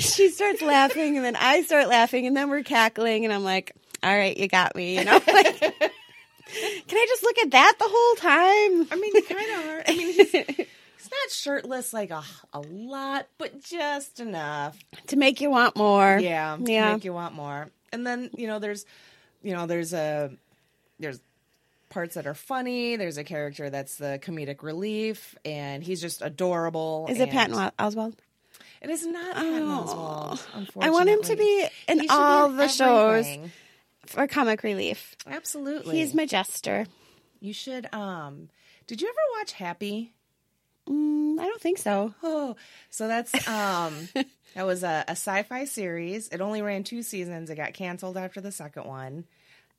she 0.00 0.28
starts 0.28 0.60
laughing, 0.60 1.16
and 1.16 1.24
then 1.24 1.34
I 1.34 1.62
start 1.62 1.88
laughing, 1.88 2.26
and 2.26 2.36
then 2.36 2.50
we're 2.50 2.62
cackling, 2.62 3.24
and 3.24 3.32
I'm 3.32 3.42
like, 3.42 3.72
"All 4.02 4.14
right, 4.14 4.36
you 4.36 4.48
got 4.48 4.76
me," 4.76 4.98
you 4.98 5.04
know. 5.04 5.18
Like, 5.26 5.60
can 5.60 6.98
I 6.98 7.06
just 7.08 7.22
look 7.22 7.38
at 7.38 7.50
that 7.52 7.74
the 7.78 7.86
whole 7.88 8.14
time? 8.16 8.88
I 8.92 8.96
mean, 9.00 9.22
kind 9.24 9.50
of 9.60 9.66
are. 9.70 9.82
I 9.88 9.96
mean, 9.96 10.12
he's, 10.12 10.30
he's 10.32 11.10
not 11.10 11.30
shirtless 11.30 11.94
like 11.94 12.10
a, 12.10 12.22
a 12.52 12.60
lot, 12.60 13.28
but 13.38 13.62
just 13.62 14.20
enough. 14.20 14.76
to 15.06 15.16
make 15.16 15.40
you 15.40 15.48
want 15.48 15.74
more. 15.74 16.18
Yeah, 16.20 16.58
to 16.62 16.70
yeah. 16.70 16.92
make 16.92 17.04
you 17.06 17.14
want 17.14 17.34
more. 17.34 17.70
And 17.92 18.06
then 18.06 18.28
you 18.36 18.46
know, 18.46 18.58
there's, 18.58 18.84
you 19.42 19.54
know, 19.54 19.66
there's 19.66 19.94
a 19.94 20.30
there's 20.98 21.18
parts 21.92 22.14
that 22.14 22.26
are 22.26 22.34
funny. 22.34 22.96
There's 22.96 23.18
a 23.18 23.24
character 23.24 23.70
that's 23.70 23.96
the 23.96 24.18
comedic 24.22 24.62
relief, 24.62 25.36
and 25.44 25.82
he's 25.82 26.00
just 26.00 26.22
adorable. 26.22 27.06
Is 27.08 27.20
it 27.20 27.30
Patton 27.30 27.54
Wa- 27.54 27.70
Oswalt? 27.78 28.14
It 28.80 28.90
is 28.90 29.06
not 29.06 29.36
Patton 29.36 29.62
Oswalt. 29.62 30.40
I 30.80 30.90
want 30.90 31.08
him 31.08 31.22
to 31.22 31.36
be 31.36 31.66
in 31.88 32.00
He 32.00 32.08
should 32.08 32.08
be 32.08 32.08
all 32.10 32.50
in 32.50 32.56
the 32.56 32.68
shows 32.68 33.26
for 34.06 34.26
comic 34.26 34.62
relief. 34.62 35.14
Absolutely, 35.26 35.98
He's 35.98 36.14
my 36.14 36.26
jester. 36.26 36.86
You 37.40 37.52
should. 37.52 37.92
Um, 37.94 38.48
did 38.86 39.00
you 39.00 39.08
ever 39.08 39.40
watch 39.40 39.52
Happy? 39.52 40.12
Mm, 40.88 41.38
I 41.38 41.44
don't 41.44 41.60
think 41.60 41.78
so. 41.78 42.12
Oh, 42.22 42.56
so 42.90 43.06
that's 43.06 43.32
um, 43.46 44.08
that 44.54 44.66
was 44.66 44.82
a, 44.82 45.04
a 45.06 45.12
sci-fi 45.12 45.64
series. 45.66 46.28
It 46.28 46.40
only 46.40 46.62
ran 46.62 46.82
two 46.82 47.02
seasons. 47.02 47.50
It 47.50 47.56
got 47.56 47.74
canceled 47.74 48.16
after 48.16 48.40
the 48.40 48.50
second 48.52 48.86
one. 48.86 49.24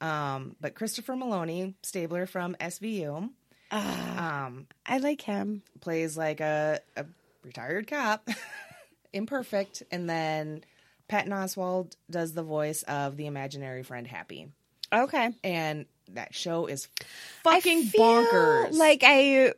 Um, 0.03 0.57
but 0.59 0.75
Christopher 0.75 1.13
Meloni, 1.13 1.75
Stabler 1.81 2.25
from 2.25 2.55
SVU, 2.59 3.29
um, 3.71 4.67
I 4.85 4.97
like 4.99 5.21
him. 5.21 5.63
plays 5.81 6.17
like 6.17 6.41
a, 6.41 6.79
a 6.95 7.05
retired 7.43 7.87
cop, 7.87 8.27
imperfect, 9.13 9.83
and 9.91 10.09
then 10.09 10.63
Patton 11.07 11.31
Oswalt 11.31 11.95
does 12.11 12.33
the 12.33 12.43
voice 12.43 12.83
of 12.83 13.17
the 13.17 13.27
imaginary 13.27 13.83
friend 13.83 14.05
Happy. 14.05 14.49
Okay. 14.91 15.29
And 15.43 15.85
that 16.11 16.35
show 16.35 16.67
is 16.67 16.87
fucking 17.43 17.85
bonkers. 17.85 18.73
Like 18.73 19.03
I, 19.03 19.53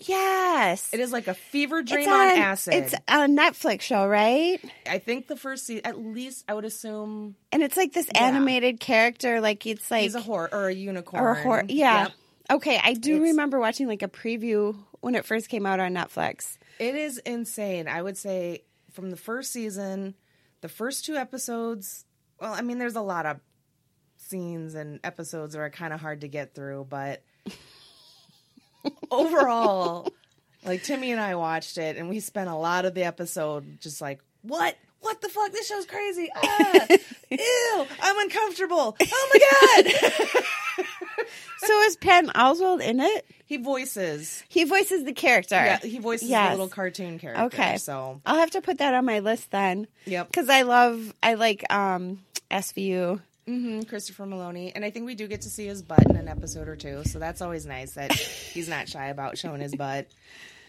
Yes. 0.00 0.92
It 0.92 1.00
is 1.00 1.12
like 1.12 1.28
a 1.28 1.34
fever 1.34 1.82
dream 1.82 2.00
It's 2.00 2.08
on, 2.08 2.28
acid. 2.28 2.74
It's 2.74 2.94
a 2.94 3.26
Netflix 3.28 3.82
show, 3.82 4.06
right? 4.06 4.58
I 4.88 4.98
think 4.98 5.26
the 5.26 5.36
first 5.36 5.66
season, 5.66 5.84
at 5.86 5.98
least 5.98 6.44
I 6.48 6.54
would 6.54 6.64
assume 6.64 7.36
And 7.52 7.62
it's 7.62 7.76
like 7.76 7.92
this 7.92 8.08
animated 8.14 8.80
character, 8.80 9.40
like 9.40 9.66
it's 9.66 9.90
like 9.90 10.02
he's 10.04 10.14
a 10.14 10.20
horror 10.20 10.48
or 10.52 10.68
a 10.68 10.74
unicorn. 10.74 11.22
or 11.22 11.30
a 11.32 11.42
horror. 11.42 11.64
Yeah. 11.68 12.02
Yep. 12.04 12.12
Okay, 12.52 12.80
I 12.82 12.94
do 12.94 13.16
It's- 13.16 13.28
remember 13.30 13.60
watching 13.60 13.86
like 13.86 14.02
a 14.02 14.08
preview 14.08 14.76
when 15.00 15.14
it 15.14 15.24
first 15.24 15.48
came 15.48 15.66
out 15.66 15.80
on 15.80 15.92
Netflix. 15.94 16.56
It 16.78 16.94
is 16.94 17.18
insane. 17.18 17.86
I 17.86 18.00
would 18.02 18.16
say 18.16 18.64
from 18.92 19.10
the 19.10 19.16
first 19.16 19.52
season, 19.52 20.14
the 20.62 20.68
first 20.68 21.04
two 21.04 21.16
episodes. 21.16 22.04
Well, 22.40 22.52
I 22.54 22.62
mean, 22.62 22.78
there's 22.78 22.96
a 22.96 23.02
lot 23.02 23.26
of 23.26 23.38
scenes 24.16 24.74
and 24.74 24.98
episodes 25.04 25.54
that 25.54 25.60
are 25.60 25.70
kind 25.70 25.92
of 25.92 26.00
hard 26.00 26.22
to 26.22 26.28
get 26.28 26.54
through, 26.54 26.86
but 26.88 27.22
overall, 29.10 30.08
like 30.64 30.82
Timmy 30.82 31.10
and 31.12 31.20
I 31.20 31.34
watched 31.34 31.78
it, 31.78 31.96
and 31.96 32.08
we 32.08 32.20
spent 32.20 32.48
a 32.50 32.54
lot 32.54 32.84
of 32.84 32.94
the 32.94 33.04
episode 33.04 33.80
just 33.80 34.00
like, 34.00 34.20
what? 34.42 34.76
What 35.00 35.22
the 35.22 35.28
fuck? 35.30 35.50
This 35.52 35.66
show's 35.66 35.86
crazy. 35.86 36.28
Ah, 36.36 36.86
ew, 37.30 37.86
I'm 38.02 38.18
uncomfortable. 38.20 38.96
Oh 39.00 39.30
my 39.32 39.84
god. 39.84 40.44
So 41.58 41.78
is 41.82 41.96
Patton 41.96 42.30
Oswalt 42.30 42.80
in 42.80 43.00
it? 43.00 43.26
he 43.44 43.58
voices. 43.58 44.42
He 44.48 44.64
voices 44.64 45.04
the 45.04 45.12
character. 45.12 45.56
Yeah, 45.56 45.78
he 45.78 45.98
voices 45.98 46.30
Yes. 46.30 46.52
the 46.52 46.56
little 46.56 46.68
cartoon 46.70 47.18
character. 47.18 47.44
Okay. 47.44 47.76
So, 47.76 48.22
I'll 48.24 48.38
have 48.38 48.52
to 48.52 48.62
put 48.62 48.78
that 48.78 48.94
on 48.94 49.04
my 49.04 49.18
list 49.18 49.50
then. 49.50 49.86
yep. 50.06 50.28
Because 50.28 50.48
I 50.48 50.62
love, 50.62 51.12
I 51.22 51.34
like 51.34 51.70
um 51.70 52.20
SVU. 52.50 53.20
Hmm 53.50 53.82
Christopher 53.82 54.26
Meloni, 54.26 54.72
and 54.74 54.84
I 54.84 54.90
think 54.90 55.06
we 55.06 55.14
do 55.14 55.26
get 55.26 55.42
to 55.42 55.50
see 55.50 55.66
his 55.66 55.82
butt 55.82 56.08
in 56.08 56.16
an 56.16 56.28
episode 56.28 56.68
or 56.68 56.76
two, 56.76 57.02
so 57.04 57.18
that's 57.18 57.42
always 57.42 57.66
nice 57.66 57.92
that 57.94 58.12
he's 58.52 58.68
not 58.68 58.88
shy 58.88 59.06
about 59.06 59.38
showing 59.38 59.60
his 59.60 59.74
butt. 59.74 60.06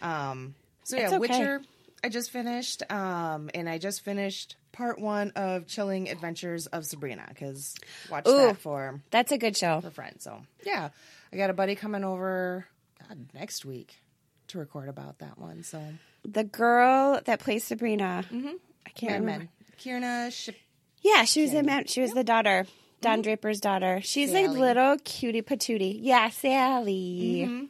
Um, 0.01 0.55
so 0.83 0.97
yeah, 0.97 1.07
okay. 1.07 1.17
Witcher, 1.19 1.61
I 2.03 2.09
just 2.09 2.31
finished, 2.31 2.83
um, 2.91 3.49
and 3.53 3.69
I 3.69 3.77
just 3.77 4.01
finished 4.03 4.55
part 4.71 4.99
one 4.99 5.31
of 5.35 5.67
Chilling 5.67 6.09
Adventures 6.09 6.65
of 6.67 6.85
Sabrina 6.85 7.25
because 7.29 7.75
watched 8.09 8.27
Ooh. 8.27 8.37
that 8.37 8.57
for 8.57 9.01
That's 9.11 9.31
a 9.31 9.37
good 9.37 9.55
show. 9.55 9.81
for 9.81 9.91
friends. 9.91 10.23
So 10.23 10.41
yeah, 10.65 10.89
I 11.31 11.37
got 11.37 11.49
a 11.49 11.53
buddy 11.53 11.75
coming 11.75 12.03
over 12.03 12.65
God, 13.07 13.27
next 13.33 13.65
week 13.65 14.01
to 14.47 14.57
record 14.57 14.89
about 14.89 15.19
that 15.19 15.37
one. 15.37 15.63
So 15.63 15.81
The 16.25 16.43
girl 16.43 17.21
that 17.25 17.39
plays 17.39 17.63
Sabrina. 17.63 18.23
Mm-hmm. 18.31 18.53
I 18.85 18.89
can't 18.89 19.11
Mad 19.11 19.19
remember. 19.19 19.39
Men, 19.39 19.49
Kiernan 19.77 20.31
Shipka. 20.31 20.55
Yeah, 21.01 21.23
she 21.25 21.41
was 21.41 21.53
in. 21.53 21.85
She 21.87 22.01
was 22.01 22.11
the 22.11 22.23
daughter, 22.23 22.65
Don 23.01 23.13
Mm-hmm. 23.15 23.21
Draper's 23.23 23.59
daughter. 23.59 23.99
She's 24.03 24.31
Sally. 24.31 24.47
little 24.47 24.97
cutie 25.03 25.41
patootie. 25.41 25.97
Yeah, 26.01 26.29
Sally. 26.29 27.45
Mm-hmm. 27.47 27.65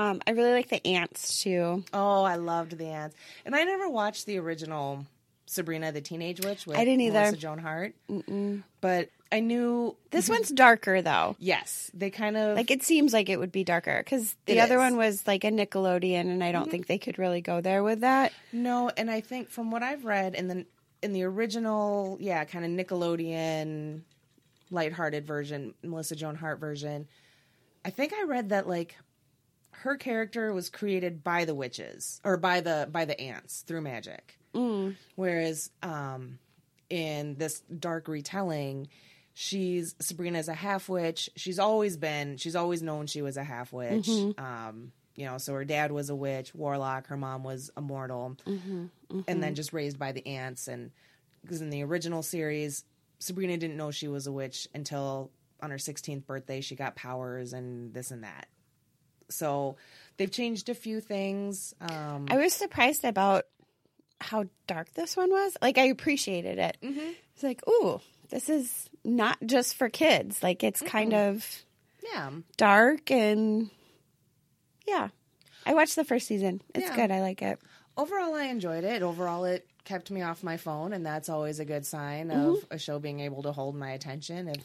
Um, 0.00 0.20
I 0.26 0.32
really 0.32 0.52
like 0.52 0.68
the 0.68 0.86
aunts 0.86 1.42
too. 1.42 1.82
Oh, 1.92 2.22
I 2.22 2.36
loved 2.36 2.76
the 2.78 2.86
aunts, 2.86 3.16
and 3.44 3.56
I 3.56 3.64
never 3.64 3.88
watched 3.88 4.26
the 4.26 4.38
original 4.38 5.06
Sabrina 5.46 5.90
the 5.92 6.00
Teenage 6.02 6.44
Witch 6.44 6.66
with 6.66 6.76
I 6.76 6.84
didn't 6.84 7.00
either. 7.00 7.18
Melissa 7.20 7.36
Joan 7.38 7.58
Hart. 7.58 7.94
But 8.80 9.08
I 9.32 9.40
knew 9.40 9.96
This 10.10 10.28
one's 10.34 10.50
darker 10.50 11.02
though. 11.02 11.34
yes, 11.38 11.90
they 11.94 12.10
kind 12.10 12.36
of 12.36 12.56
Like 12.56 12.70
it 12.70 12.82
seems 12.82 13.12
like 13.12 13.28
it 13.28 13.38
would 13.38 13.52
be 13.52 13.64
darker 13.64 14.00
because 14.04 14.36
the 14.46 14.60
other 14.60 14.74
is. 14.76 14.80
one 14.80 14.96
was 14.96 15.26
like 15.26 15.44
a 15.44 15.50
Nickelodeon, 15.50 16.20
and 16.30 16.44
I 16.44 16.52
don't 16.52 16.70
think 16.70 16.86
they 16.86 16.98
could 16.98 17.18
really 17.18 17.40
go 17.40 17.60
there 17.60 17.82
with 17.82 18.00
that. 18.00 18.32
no, 18.52 18.90
and 18.96 19.10
I 19.10 19.20
think 19.22 19.48
from 19.50 19.70
what 19.70 19.82
I've 19.82 20.04
read 20.04 20.34
in 20.34 20.48
the 20.48 20.66
in 21.02 21.12
the 21.12 21.24
original, 21.24 22.16
yeah, 22.20 22.44
kind 22.44 22.64
of 22.64 22.86
Nickelodeon 22.86 24.02
lighthearted 24.70 25.26
version, 25.26 25.74
Melissa 25.82 26.16
Joan 26.16 26.34
Hart 26.34 26.58
version, 26.58 27.06
I 27.84 27.90
think 27.90 28.12
I 28.12 28.24
read 28.24 28.48
that 28.48 28.66
like 28.68 28.96
her 29.70 29.96
character 29.96 30.52
was 30.52 30.70
created 30.70 31.22
by 31.22 31.44
the 31.44 31.54
witches 31.54 32.20
or 32.24 32.36
by 32.36 32.60
the 32.60 32.88
by 32.90 33.04
the 33.04 33.20
aunts 33.20 33.60
through 33.60 33.82
magic. 33.82 34.38
Whereas 35.14 35.70
um, 35.82 36.38
in 36.90 37.36
this 37.36 37.60
dark 37.60 38.08
retelling, 38.08 38.88
she's 39.34 39.94
Sabrina's 40.00 40.48
a 40.48 40.54
half 40.54 40.88
witch. 40.88 41.30
She's 41.36 41.58
always 41.58 41.96
been. 41.96 42.38
She's 42.38 42.56
always 42.56 42.82
known 42.82 43.06
she 43.06 43.22
was 43.22 43.36
a 43.36 43.44
half 43.44 43.72
witch. 43.72 44.08
Um, 44.38 44.92
you 45.16 45.24
know, 45.24 45.38
so 45.38 45.54
her 45.54 45.64
dad 45.64 45.90
was 45.90 46.10
a 46.10 46.14
witch, 46.14 46.54
warlock. 46.54 47.06
Her 47.08 47.16
mom 47.16 47.42
was 47.42 47.70
a 47.76 47.80
mortal, 47.80 48.36
and 48.46 49.42
then 49.42 49.54
just 49.54 49.72
raised 49.72 49.98
by 49.98 50.12
the 50.12 50.26
aunts. 50.26 50.68
And 50.68 50.90
because 51.42 51.60
in 51.62 51.70
the 51.70 51.82
original 51.82 52.22
series, 52.22 52.84
Sabrina 53.18 53.56
didn't 53.56 53.76
know 53.76 53.90
she 53.90 54.08
was 54.08 54.26
a 54.26 54.32
witch 54.32 54.68
until 54.74 55.30
on 55.62 55.70
her 55.70 55.78
16th 55.78 56.26
birthday 56.26 56.60
she 56.60 56.76
got 56.76 56.96
powers 56.96 57.54
and 57.54 57.94
this 57.94 58.10
and 58.10 58.24
that. 58.24 58.46
So 59.28 59.76
they've 60.18 60.30
changed 60.30 60.68
a 60.68 60.74
few 60.74 61.00
things. 61.00 61.74
Um, 61.80 62.26
I 62.28 62.36
was 62.36 62.52
surprised 62.52 63.04
about 63.04 63.44
how 64.20 64.44
dark 64.66 64.92
this 64.94 65.16
one 65.16 65.30
was. 65.30 65.56
Like 65.60 65.78
I 65.78 65.84
appreciated 65.84 66.58
it. 66.58 66.76
Mm-hmm. 66.82 67.10
It's 67.34 67.42
like, 67.42 67.66
ooh, 67.68 68.00
this 68.28 68.48
is 68.48 68.88
not 69.04 69.38
just 69.44 69.76
for 69.76 69.88
kids. 69.88 70.42
Like 70.42 70.62
it's 70.62 70.80
kind 70.82 71.14
of 71.14 71.64
yeah. 72.12 72.30
dark 72.56 73.10
and 73.10 73.70
yeah. 74.86 75.08
I 75.64 75.74
watched 75.74 75.96
the 75.96 76.04
first 76.04 76.26
season. 76.28 76.62
It's 76.74 76.88
Yeah. 76.88 76.96
good. 76.96 77.10
I 77.10 77.20
like 77.20 77.42
it. 77.42 77.58
overall 77.96 78.34
i 78.34 78.44
enjoyed 78.44 78.84
it 78.84 79.02
overall 79.02 79.44
it 79.46 79.66
kept 79.84 80.10
me 80.10 80.20
off 80.20 80.42
my 80.44 80.56
phone 80.58 80.92
and 80.92 81.04
that's 81.06 81.28
always 81.30 81.60
a 81.60 81.64
good 81.64 81.86
sign 81.86 82.30
of 82.30 82.56
Mm-hmm. 82.56 82.74
a 82.74 82.78
show 82.78 82.98
being 82.98 83.20
able 83.20 83.42
to 83.44 83.52
hold 83.52 83.74
my 83.74 83.90
attention 83.92 84.48
if 84.48 84.62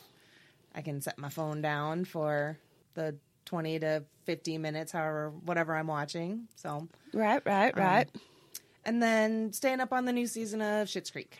i 0.76 0.82
can 0.82 1.00
set 1.00 1.18
my 1.18 1.30
phone 1.30 1.62
down 1.62 2.04
for 2.04 2.58
the 2.96 3.16
20 3.46 3.80
to 3.80 4.04
50 4.26 4.58
minutes 4.58 4.92
however 4.92 5.30
whatever 5.46 5.76
i'm 5.76 5.88
watching 5.88 6.48
so 6.58 6.88
Right, 7.14 7.42
right, 7.46 7.74
Um, 7.78 7.84
right. 7.84 8.10
And 8.84 9.02
then 9.02 9.54
staying 9.54 9.80
up 9.80 9.94
on 9.94 10.06
the 10.06 10.12
new 10.14 10.26
season 10.26 10.60
of 10.62 10.88
Schitt's 10.88 11.12
Creek. 11.12 11.38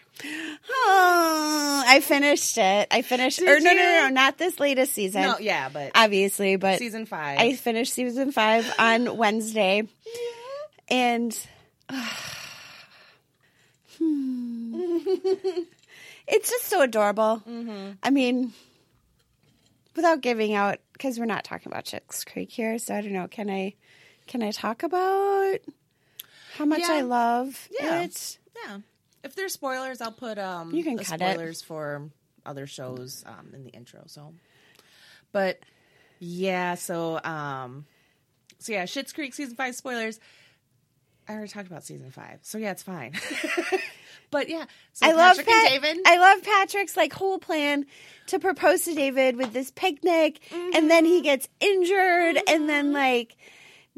Oh, 0.70 1.84
I 1.88 2.00
finished 2.00 2.56
it. 2.58 2.88
I 2.92 3.02
finished. 3.02 3.40
Did 3.40 3.50
or 3.50 3.60
no, 3.60 3.72
no, 3.72 3.82
no, 3.82 4.00
no, 4.02 4.10
not 4.10 4.38
this 4.38 4.60
latest 4.60 4.94
season. 4.94 5.24
No, 5.24 5.40
yeah, 5.40 5.70
but 5.70 5.92
obviously, 5.96 6.56
but 6.58 6.78
season 6.78 7.08
five. 7.08 7.40
I 7.40 7.56
finished 7.56 7.94
season 7.94 8.32
five 8.32 8.72
on 8.78 9.18
Wednesday, 9.18 9.88
and 10.88 11.36
Hmm. 13.98 14.74
it's 16.28 16.50
just 16.50 16.66
so 16.66 16.82
adorable. 16.82 17.42
Mm-hmm. 17.48 17.92
I 18.02 18.10
mean, 18.10 18.54
without 19.96 20.22
giving 20.22 20.54
out, 20.54 20.80
because 20.94 21.20
we're 21.20 21.26
not 21.26 21.44
talking 21.44 21.72
about 21.72 21.86
Schitt's 21.86 22.24
Creek 22.24 22.52
here, 22.52 22.78
so 22.80 22.96
I 22.96 23.02
don't 23.02 23.14
know. 23.14 23.28
Can 23.28 23.50
I? 23.50 23.74
Can 24.28 24.44
I 24.44 24.52
talk 24.52 24.84
about 24.84 25.58
how 26.62 26.66
much 26.66 26.80
Yeah. 26.82 26.92
I 26.94 27.02
love 27.02 27.68
Yeah. 27.80 28.02
it? 28.02 28.38
yeah. 28.66 28.78
If 29.24 29.36
there's 29.36 29.54
spoilers, 29.54 30.00
I'll 30.02 30.12
put 30.12 30.38
um 30.38 30.74
You 30.74 30.84
can 30.84 30.98
cut 30.98 31.22
it. 31.22 31.58
for 31.66 32.10
other 32.46 32.68
shows 32.68 33.24
um 33.26 33.52
in 33.54 33.64
the 33.64 33.72
intro. 33.72 34.04
So, 34.08 34.34
but 35.32 35.60
yeah, 36.20 36.76
so 36.76 37.20
um, 37.24 37.86
so 38.60 38.74
yeah, 38.74 38.84
Schitt's 38.84 39.12
Creek 39.14 39.34
season 39.34 39.56
five 39.56 39.76
spoilers. 39.76 40.20
I 41.28 41.34
already 41.34 41.50
talked 41.50 41.68
about 41.68 41.84
season 41.84 42.12
five, 42.12 42.40
so 42.44 42.58
yeah, 42.58 42.72
it's 42.72 42.84
fine. 42.84 43.14
but 44.32 44.50
yeah, 44.50 44.66
so 44.94 45.08
I 45.08 45.14
love 45.14 45.38
Patrick 45.38 45.48
Pat- 45.48 45.72
and 45.72 45.82
David. 45.84 45.98
I 46.06 46.18
love 46.18 46.44
Patrick's 46.44 46.98
like 46.98 47.14
whole 47.14 47.40
plan 47.40 47.86
to 48.28 48.40
propose 48.40 48.84
to 48.86 48.94
David 48.94 49.36
with 49.38 49.54
this 49.54 49.72
picnic, 49.72 50.40
and 50.52 50.90
then 50.92 51.06
Mm-hmm. 51.06 51.14
he 51.14 51.22
gets 51.22 51.48
injured, 51.60 52.38
and 52.48 52.68
then 52.70 52.92
like 52.94 53.36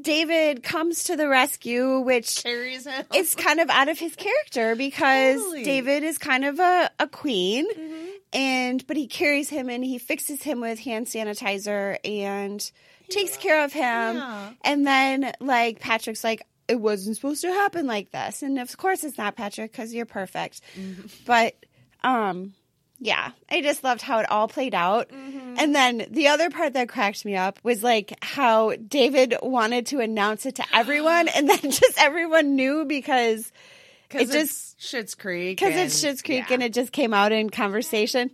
David 0.02 0.64
comes 0.64 1.04
to 1.06 1.16
the 1.16 1.28
rescue, 1.28 2.00
which 2.00 2.44
carries 2.44 2.86
him. 2.88 3.06
it's 3.14 3.36
kind 3.36 3.60
of 3.60 3.70
out 3.70 3.90
of 3.90 4.00
his 4.00 4.16
character 4.16 4.76
because 4.76 5.36
Totally. 5.38 5.60
Mm-hmm. 5.60 5.66
David 5.66 6.04
is 6.04 6.18
kind 6.18 6.46
of 6.46 6.60
a, 6.60 6.90
a 7.00 7.08
queen, 7.08 7.66
and 8.34 8.86
but 8.88 8.98
he 8.98 9.08
carries 9.08 9.50
him 9.50 9.70
and 9.70 9.84
he 9.84 9.98
fixes 10.00 10.42
him 10.42 10.62
with 10.62 10.80
hand 10.80 11.06
sanitizer 11.08 11.98
and 12.04 12.72
takes 13.10 13.38
care 13.38 13.64
of 13.64 13.72
him, 13.74 14.16
Yeah. 14.16 14.50
and 14.64 14.86
then 14.88 15.34
like 15.40 15.80
Patrick's 15.80 16.24
like. 16.24 16.46
It 16.66 16.80
wasn't 16.80 17.18
supposed 17.18 17.42
to 17.42 17.50
happen 17.50 17.88
like 17.88 18.12
this, 18.12 18.42
and 18.42 18.58
of 18.58 18.76
course 18.78 19.04
it's 19.04 19.18
not 19.18 19.36
Patrick 19.36 19.74
because 19.74 19.94
you're 19.94 20.06
perfect. 20.06 20.62
Mm-hmm. 20.80 21.08
But 21.26 21.56
um, 22.06 22.54
yeah, 23.00 23.32
I 23.50 23.62
just 23.62 23.84
loved 23.84 24.02
how 24.02 24.20
it 24.20 24.32
all 24.32 24.48
played 24.48 24.74
out. 24.74 25.10
Mm-hmm. 25.10 25.56
And 25.58 25.76
then 25.76 26.06
the 26.10 26.30
other 26.30 26.50
part 26.50 26.74
that 26.74 26.90
cracked 26.90 27.26
me 27.26 27.36
up 27.36 27.60
was 27.64 27.84
like 27.84 28.18
how 28.22 28.76
David 28.76 29.36
wanted 29.42 29.88
to 29.88 30.00
announce 30.00 30.46
it 30.46 30.56
to 30.56 30.64
everyone, 30.74 31.28
and 31.28 31.50
then 31.50 31.60
just 31.64 31.98
everyone 31.98 32.56
knew 32.56 32.86
because 32.86 33.52
it 34.12 34.30
just- 34.32 34.76
it's 34.76 34.76
Schitt's 34.80 35.16
Creek. 35.16 35.58
because 35.60 35.76
it's 35.76 36.04
Schitt's 36.04 36.22
Creek 36.22 36.46
yeah. 36.50 36.54
and 36.54 36.64
it 36.64 36.74
just 36.74 36.92
came 36.92 37.14
out 37.14 37.32
in 37.32 37.50
conversation. 37.50 38.32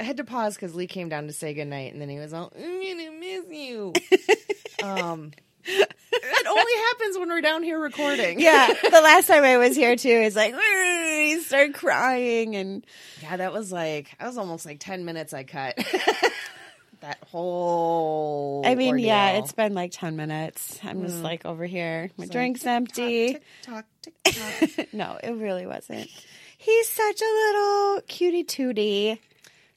I 0.00 0.04
had 0.04 0.18
to 0.18 0.24
pause 0.24 0.54
because 0.54 0.74
Lee 0.76 0.86
came 0.86 1.08
down 1.08 1.26
to 1.26 1.32
say 1.32 1.54
goodnight, 1.54 1.92
and 1.92 2.00
then 2.00 2.08
he 2.08 2.18
was 2.18 2.32
all, 2.32 2.52
"I'm 2.56 2.62
gonna 2.62 3.10
miss 3.18 3.44
you." 3.50 3.92
um, 4.84 5.32
it 5.68 6.46
only 6.46 6.72
happens 6.88 7.18
when 7.18 7.28
we're 7.28 7.40
down 7.40 7.62
here 7.62 7.78
recording. 7.78 8.40
Yeah, 8.48 8.68
the 8.82 9.00
last 9.00 9.26
time 9.26 9.44
I 9.44 9.58
was 9.58 9.76
here 9.76 9.96
too, 9.96 10.08
it's 10.08 10.34
like 10.36 10.54
he 10.54 11.40
started 11.40 11.74
crying 11.74 12.56
and 12.56 12.84
yeah, 13.22 13.36
that 13.36 13.52
was 13.52 13.70
like 13.72 14.16
that 14.18 14.26
was 14.26 14.38
almost 14.38 14.64
like 14.66 14.78
ten 14.80 15.04
minutes 15.04 15.32
I 15.34 15.44
cut. 15.44 15.76
that 17.00 17.18
whole. 17.30 18.62
I 18.64 18.74
mean, 18.74 18.98
yeah, 18.98 19.32
it's 19.38 19.52
been 19.52 19.72
like 19.74 19.92
10 19.92 20.16
minutes. 20.16 20.80
I'm 20.82 21.02
just 21.06 21.22
like 21.22 21.44
over 21.46 21.64
here. 21.64 22.10
My 22.16 22.24
It's 22.24 22.30
like, 22.30 22.30
drink's 22.30 22.60
tick-tock, 22.62 22.74
empty. 22.76 23.32
tick-tock, 23.34 23.84
tick-tock. 24.02 24.86
no, 24.92 25.16
it 25.22 25.30
really 25.30 25.64
wasn't. 25.66 26.08
He's 26.56 26.88
such 26.88 27.20
a 27.22 27.24
little 27.24 28.00
cutie 28.08 28.42
tootie. 28.42 29.18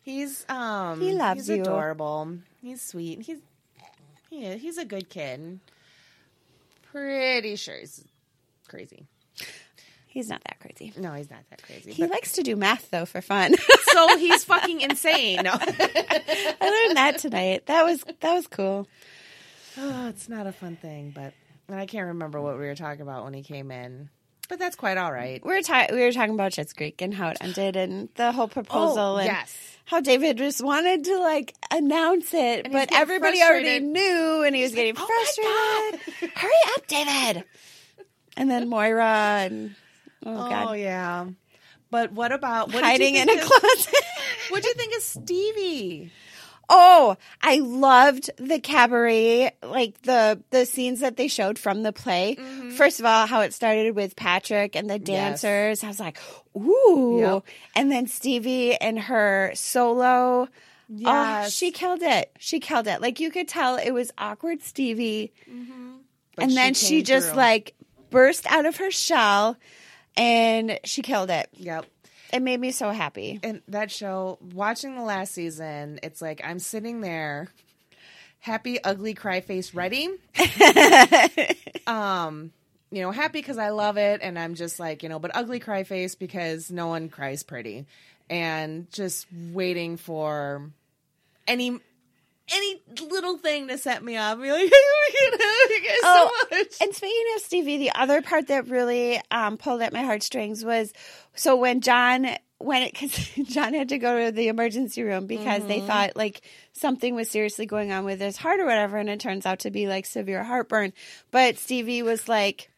He's 0.01 0.45
um 0.49 0.99
He 0.99 1.11
loves 1.13 1.41
he's 1.47 1.57
you. 1.57 1.61
adorable. 1.61 2.37
He's 2.63 2.81
sweet. 2.81 3.21
He's 3.21 3.37
yeah, 4.31 4.55
he's 4.55 4.77
a 4.79 4.85
good 4.85 5.09
kid. 5.09 5.59
Pretty 6.91 7.55
sure 7.55 7.77
he's 7.77 8.03
crazy. 8.67 9.07
He's 10.07 10.27
not 10.27 10.41
that 10.43 10.59
crazy. 10.59 10.91
No, 10.97 11.13
he's 11.13 11.29
not 11.29 11.39
that 11.49 11.61
crazy. 11.63 11.93
He 11.93 12.03
but- 12.03 12.11
likes 12.11 12.33
to 12.33 12.43
do 12.43 12.55
math 12.57 12.89
though 12.91 13.05
for 13.05 13.21
fun. 13.21 13.55
so 13.93 14.17
he's 14.17 14.43
fucking 14.45 14.81
insane. 14.81 15.41
No. 15.43 15.51
I 15.53 16.83
learned 16.85 16.97
that 16.97 17.17
tonight. 17.19 17.65
That 17.67 17.85
was 17.85 18.03
that 18.19 18.33
was 18.33 18.47
cool. 18.47 18.87
oh, 19.77 20.09
it's 20.09 20.27
not 20.27 20.47
a 20.47 20.51
fun 20.51 20.75
thing, 20.75 21.11
but 21.15 21.33
and 21.69 21.79
I 21.79 21.85
can't 21.85 22.07
remember 22.07 22.41
what 22.41 22.55
we 22.59 22.65
were 22.65 22.75
talking 22.75 23.01
about 23.01 23.23
when 23.23 23.33
he 23.33 23.43
came 23.43 23.71
in. 23.71 24.09
But 24.51 24.59
that's 24.59 24.75
quite 24.75 24.97
all 24.97 25.13
right. 25.13 25.41
We 25.45 25.53
were 25.53 25.61
ta- 25.61 25.87
we 25.93 26.01
were 26.01 26.11
talking 26.11 26.33
about 26.33 26.51
Schitt's 26.51 26.73
Creek 26.73 27.01
and 27.01 27.13
how 27.13 27.29
it 27.29 27.37
ended 27.41 27.77
and 27.77 28.09
the 28.15 28.33
whole 28.33 28.49
proposal 28.49 29.13
Oh, 29.13 29.15
and 29.15 29.25
yes. 29.27 29.55
how 29.85 30.01
David 30.01 30.37
just 30.39 30.61
wanted 30.61 31.05
to 31.05 31.19
like 31.19 31.55
announce 31.71 32.33
it, 32.33 32.65
And 32.65 32.73
but 32.73 32.91
everybody 32.91 33.41
already 33.41 33.79
knew 33.79 34.43
and 34.45 34.53
he 34.53 34.61
was 34.63 34.75
getting 34.75 34.95
"Oh 34.97 35.07
frustrated. 35.07 36.31
Hurry 36.35 36.51
up, 36.75 36.85
David! 36.87 37.45
And 38.35 38.51
then 38.51 38.67
Moira 38.67 39.05
and 39.45 39.73
oh 40.25 40.33
Oh 40.33 40.49
god, 40.49 40.77
yeah. 40.79 41.27
But 41.89 42.11
what 42.11 42.33
about 42.33 42.73
what 42.73 42.83
hiding 42.83 43.15
in 43.15 43.29
a 43.29 43.37
closet. 43.41 43.95
What 44.49 44.63
do 44.63 44.67
you 44.67 44.73
think 44.75 44.93
of 44.97 45.01
Stevie? 45.01 46.11
Oh, 46.73 47.17
I 47.41 47.59
loved 47.59 48.29
the 48.37 48.57
cabaret, 48.57 49.51
like 49.61 50.01
the 50.03 50.41
the 50.51 50.65
scenes 50.65 51.01
that 51.01 51.17
they 51.17 51.27
showed 51.27 51.59
from 51.59 51.83
the 51.83 51.91
play. 51.91 52.37
Mm-hmm. 52.39 52.71
First 52.71 53.01
of 53.01 53.05
all, 53.05 53.27
how 53.27 53.41
it 53.41 53.53
started 53.53 53.93
with 53.93 54.15
Patrick 54.15 54.77
and 54.77 54.89
the 54.89 54.97
dancers. 54.97 55.83
I 55.83 55.89
was 55.89 55.99
like, 55.99 56.17
ooh. 56.55 57.19
Yep. 57.19 57.43
And 57.75 57.91
then 57.91 58.07
Stevie 58.07 58.75
and 58.75 58.97
her 58.97 59.51
solo. 59.53 60.47
Oh, 61.05 61.49
she 61.49 61.71
killed 61.71 62.01
it. 62.01 62.31
She 62.39 62.61
killed 62.61 62.87
it. 62.87 63.01
Like 63.01 63.19
you 63.19 63.31
could 63.31 63.49
tell 63.49 63.75
it 63.75 63.91
was 63.91 64.11
awkward 64.17 64.61
Stevie. 64.61 65.33
Mm-hmm. 65.49 65.91
But 66.37 66.45
and 66.45 66.55
then 66.55 66.73
she 66.73 67.03
just 67.03 67.29
through. 67.29 67.37
like 67.37 67.75
burst 68.09 68.45
out 68.49 68.65
of 68.65 68.77
her 68.77 68.91
shell 68.91 69.57
and 70.15 70.79
she 70.85 71.01
killed 71.01 71.29
it. 71.29 71.49
Yep. 71.53 71.85
It 72.33 72.41
made 72.41 72.59
me 72.59 72.71
so 72.71 72.91
happy. 72.91 73.39
and 73.43 73.61
that 73.67 73.91
show 73.91 74.37
watching 74.53 74.95
the 74.95 75.01
last 75.03 75.33
season 75.33 75.99
it's 76.03 76.21
like 76.21 76.41
i'm 76.43 76.59
sitting 76.59 77.01
there 77.01 77.49
happy 78.39 78.81
ugly 78.83 79.13
cry 79.13 79.41
face 79.41 79.73
ready 79.73 80.07
um 81.87 82.51
you 82.91 83.01
know 83.01 83.11
happy 83.11 83.39
because 83.39 83.57
i 83.57 83.69
love 83.69 83.97
it 83.97 84.21
and 84.23 84.37
i'm 84.37 84.55
just 84.55 84.79
like 84.79 85.03
you 85.03 85.09
know 85.09 85.19
but 85.19 85.31
ugly 85.35 85.59
cry 85.59 85.83
face 85.83 86.15
because 86.15 86.71
no 86.71 86.87
one 86.87 87.09
cries 87.09 87.43
pretty 87.43 87.85
and 88.29 88.89
just 88.91 89.27
waiting 89.51 89.97
for 89.97 90.69
any 91.47 91.79
any 92.53 92.81
little 93.09 93.37
thing 93.37 93.67
to 93.67 93.77
set 93.77 94.03
me 94.03 94.17
off. 94.17 94.39
Be 94.39 94.51
like 94.51 94.63
you 94.63 94.69
guys 94.69 95.99
Oh, 96.03 96.31
so 96.49 96.57
much. 96.57 96.67
And 96.81 96.95
speaking 96.95 97.25
of 97.35 97.41
Stevie, 97.41 97.77
the 97.77 97.91
other 97.95 98.21
part 98.21 98.47
that 98.47 98.67
really 98.67 99.21
um, 99.31 99.57
pulled 99.57 99.81
at 99.81 99.93
my 99.93 100.03
heartstrings 100.03 100.63
was 100.65 100.91
so 101.35 101.55
when 101.55 101.81
John 101.81 102.27
when 102.57 102.83
it 102.83 102.93
because 102.93 103.29
John 103.53 103.73
had 103.73 103.89
to 103.89 103.97
go 103.97 104.25
to 104.25 104.31
the 104.31 104.47
emergency 104.47 105.03
room 105.03 105.25
because 105.27 105.65
they 105.65 105.79
thought 105.81 106.15
like 106.15 106.41
something 106.73 107.15
was 107.15 107.29
seriously 107.29 107.65
going 107.65 107.91
on 107.91 108.05
with 108.05 108.19
his 108.19 108.37
heart 108.37 108.59
or 108.59 108.65
whatever, 108.65 108.97
and 108.97 109.09
it 109.09 109.19
turns 109.19 109.45
out 109.45 109.59
to 109.59 109.71
be 109.71 109.87
like 109.87 110.05
severe 110.05 110.43
heartburn. 110.43 110.93
But 111.31 111.57
Stevie 111.57 112.03
was 112.03 112.27
like 112.27 112.70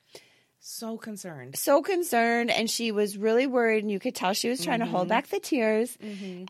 so 0.66 0.98
concerned. 0.98 1.58
So 1.58 1.82
concerned 1.82 2.50
and 2.50 2.70
she 2.70 2.92
was 2.94 3.18
really 3.18 3.48
worried 3.48 3.84
and 3.84 3.92
you 3.92 4.00
could 4.00 4.16
tell 4.16 4.32
she 4.34 4.48
was 4.50 4.64
trying 4.64 4.80
to 4.80 4.86
hold 4.86 5.10
back 5.10 5.28
the 5.28 5.40
tears. 5.40 5.98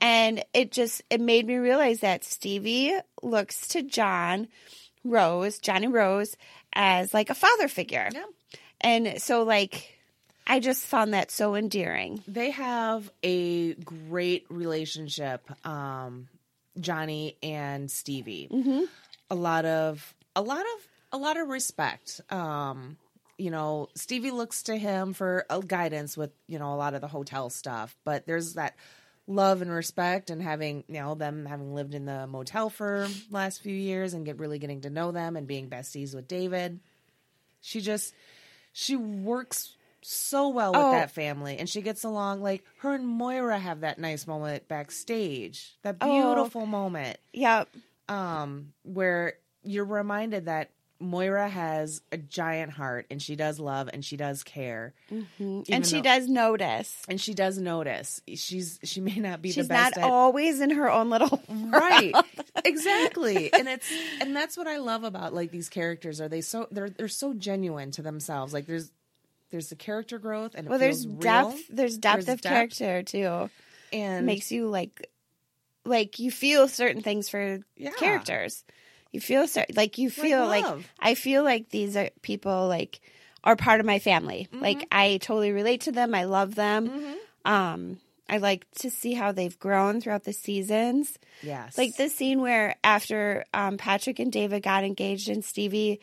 And 0.02 0.44
it 0.54 0.72
just 0.72 1.02
it 1.10 1.20
made 1.20 1.48
me 1.48 1.56
realize 1.56 2.02
that 2.02 2.24
stevie 2.24 2.96
looks 3.24 3.70
to 3.70 3.82
john 3.82 4.48
rose 5.04 5.58
johnny 5.58 5.88
rose 5.88 6.38
as 6.74 7.14
like 7.14 7.30
a 7.32 7.36
father 7.36 7.68
figure. 7.68 8.10
Yeah. 8.14 8.24
and 8.82 9.22
so 9.22 9.44
like 9.44 9.98
i 10.46 10.60
just 10.60 10.86
found 10.86 11.14
that 11.14 11.32
so 11.32 11.56
endearing. 11.56 12.22
They 12.28 12.52
have 12.52 13.10
a 13.24 13.74
great 13.74 14.46
relationship 14.50 15.42
um 15.66 16.28
johnny 16.80 17.36
and 17.42 17.90
stevie. 17.90 18.48
Mm-hmm. 18.52 18.82
a 19.32 19.36
lot 19.36 19.66
of 19.66 20.14
a 20.36 20.42
lot 20.44 20.62
of 20.62 20.88
a 21.12 21.18
lot 21.18 21.38
of 21.38 21.48
respect 21.48 22.22
um 22.30 22.98
you 23.44 23.52
know 23.52 23.90
stevie 23.96 24.32
looks 24.32 24.64
to 24.64 24.78
him 24.78 25.12
for 25.14 25.46
uh, 25.50 25.60
guidance 25.60 26.16
with 26.16 26.32
you 26.48 26.58
know 26.58 26.74
a 26.74 26.78
lot 26.78 26.94
of 26.94 27.02
the 27.02 27.08
hotel 27.08 27.50
stuff 27.50 27.96
but 28.06 28.26
there's 28.26 28.54
that 28.54 28.74
love 29.28 29.62
and 29.62 29.70
respect 29.72 30.30
and 30.30 30.42
having 30.42 30.84
you 30.88 31.00
know 31.02 31.14
them 31.16 31.46
having 31.46 31.74
lived 31.74 31.94
in 31.94 32.06
the 32.06 32.26
motel 32.28 32.70
for 32.70 33.08
last 33.30 33.62
few 33.62 33.76
years 33.76 34.14
and 34.14 34.26
get 34.26 34.40
really 34.40 34.60
getting 34.60 34.82
to 34.82 34.90
know 34.90 35.12
them 35.12 35.36
and 35.36 35.46
being 35.48 35.70
besties 35.70 36.16
with 36.16 36.28
david 36.28 36.80
she 37.60 37.82
just 37.82 38.14
she 38.72 38.96
works 38.96 39.76
so 40.02 40.50
well 40.50 40.72
with 40.74 40.88
Oh. 40.88 40.92
that 40.92 41.12
family 41.12 41.58
and 41.58 41.68
she 41.70 41.82
gets 41.82 42.04
along 42.04 42.42
like 42.42 42.64
her 42.80 42.94
and 42.94 43.06
moira 43.08 43.58
have 43.60 43.82
that 43.82 44.00
nice 44.00 44.26
moment 44.26 44.68
backstage 44.70 45.76
that 45.84 45.98
Oh. 46.02 46.06
beautiful 46.08 46.66
moment 46.66 47.18
yep 47.34 47.68
um 48.10 48.74
where 48.84 49.34
you're 49.64 49.86
reminded 49.86 50.46
that 50.46 50.72
moira 51.04 51.48
has 51.50 52.02
a 52.12 52.18
giant 52.18 52.72
heart 52.72 53.06
and 53.12 53.22
she 53.22 53.36
does 53.36 53.60
love 53.60 53.90
and 53.94 54.04
she 54.04 54.18
does 54.18 54.44
care. 54.44 54.94
Mm-hmm. 55.12 55.44
Even 55.62 55.74
and 55.74 55.86
she 55.86 55.98
though- 55.98 56.02
does 56.04 56.28
notice. 56.30 56.96
And 57.08 57.20
she 57.22 57.34
does 57.34 57.58
notice. 57.58 58.22
She's 58.36 58.80
she 58.84 59.02
may 59.02 59.18
not 59.18 59.42
be 59.42 59.52
she's 59.52 59.68
the 59.68 59.74
best 59.74 59.98
not 59.98 60.06
at 60.06 60.10
always 60.12 60.62
in 60.62 60.70
her 60.72 60.90
own 60.92 61.10
little 61.10 61.42
right. 61.50 62.14
Exactly. 62.66 63.52
And 63.54 63.68
it's 63.68 63.92
and 64.22 64.36
that's 64.36 64.56
what 64.58 64.68
i 64.68 64.78
love 64.78 65.04
about 65.04 65.34
like 65.34 65.52
these 65.52 65.70
characters 65.70 66.22
are 66.22 66.30
they 66.30 66.42
so 66.42 66.68
they're 66.72 66.90
they're 66.90 67.08
so 67.08 67.34
genuine 67.34 67.92
to 67.92 68.02
themselves. 68.02 68.54
Like 68.54 68.66
there's 68.68 68.92
there's 69.52 69.70
the 69.70 69.76
character 69.76 70.18
growth 70.18 70.56
and 70.56 70.66
it 70.66 70.70
well 70.70 70.80
there's 70.80 71.04
feels 71.04 71.18
depth 71.20 71.62
there's 71.70 71.98
depth 71.98 72.26
There's 72.26 72.36
of 72.36 72.42
depth. 72.42 72.54
character 72.78 73.04
too. 73.04 73.50
And 73.92 74.26
makes 74.26 74.52
you 74.52 74.68
like 74.70 75.10
like 75.86 76.20
you 76.20 76.32
feel 76.32 76.68
certain 76.68 77.02
things 77.02 77.28
for 77.30 77.60
Yeah. 77.76 77.92
characters 78.00 78.64
you 79.14 79.22
feel 79.22 79.48
certain 79.48 79.76
like 79.76 79.98
you 79.98 80.10
feel 80.10 80.46
like, 80.46 80.66
love. 80.66 80.86
i 81.00 81.16
feel 81.16 81.44
like 81.44 81.70
these 81.70 81.96
are 81.96 82.10
people 82.22 82.68
like 82.68 83.00
are 83.44 83.56
part 83.56 83.80
of 83.80 83.86
my 83.86 84.00
family. 84.00 84.48
Mm-hmm. 84.52 84.64
like 84.64 84.88
i 84.92 85.18
totally 85.18 85.52
relate 85.52 85.82
to 85.82 85.92
them. 85.92 86.14
I 86.14 86.26
love 86.26 86.56
them. 86.56 87.16
Um 87.46 88.00
i 88.30 88.38
like 88.38 88.70
to 88.80 88.90
see 88.90 89.14
how 89.14 89.32
they've 89.32 89.58
grown 89.60 90.02
throughout 90.02 90.24
the 90.24 90.34
seasons. 90.34 91.18
Yes. 91.42 91.78
Like 91.78 91.96
the 91.96 92.10
scene 92.10 92.42
where 92.42 92.76
after 92.84 93.46
um, 93.54 93.78
Patrick 93.78 94.20
and 94.20 94.32
David 94.32 94.64
got 94.64 94.84
engaged 94.84 95.30
and 95.30 95.44
Stevie, 95.44 96.00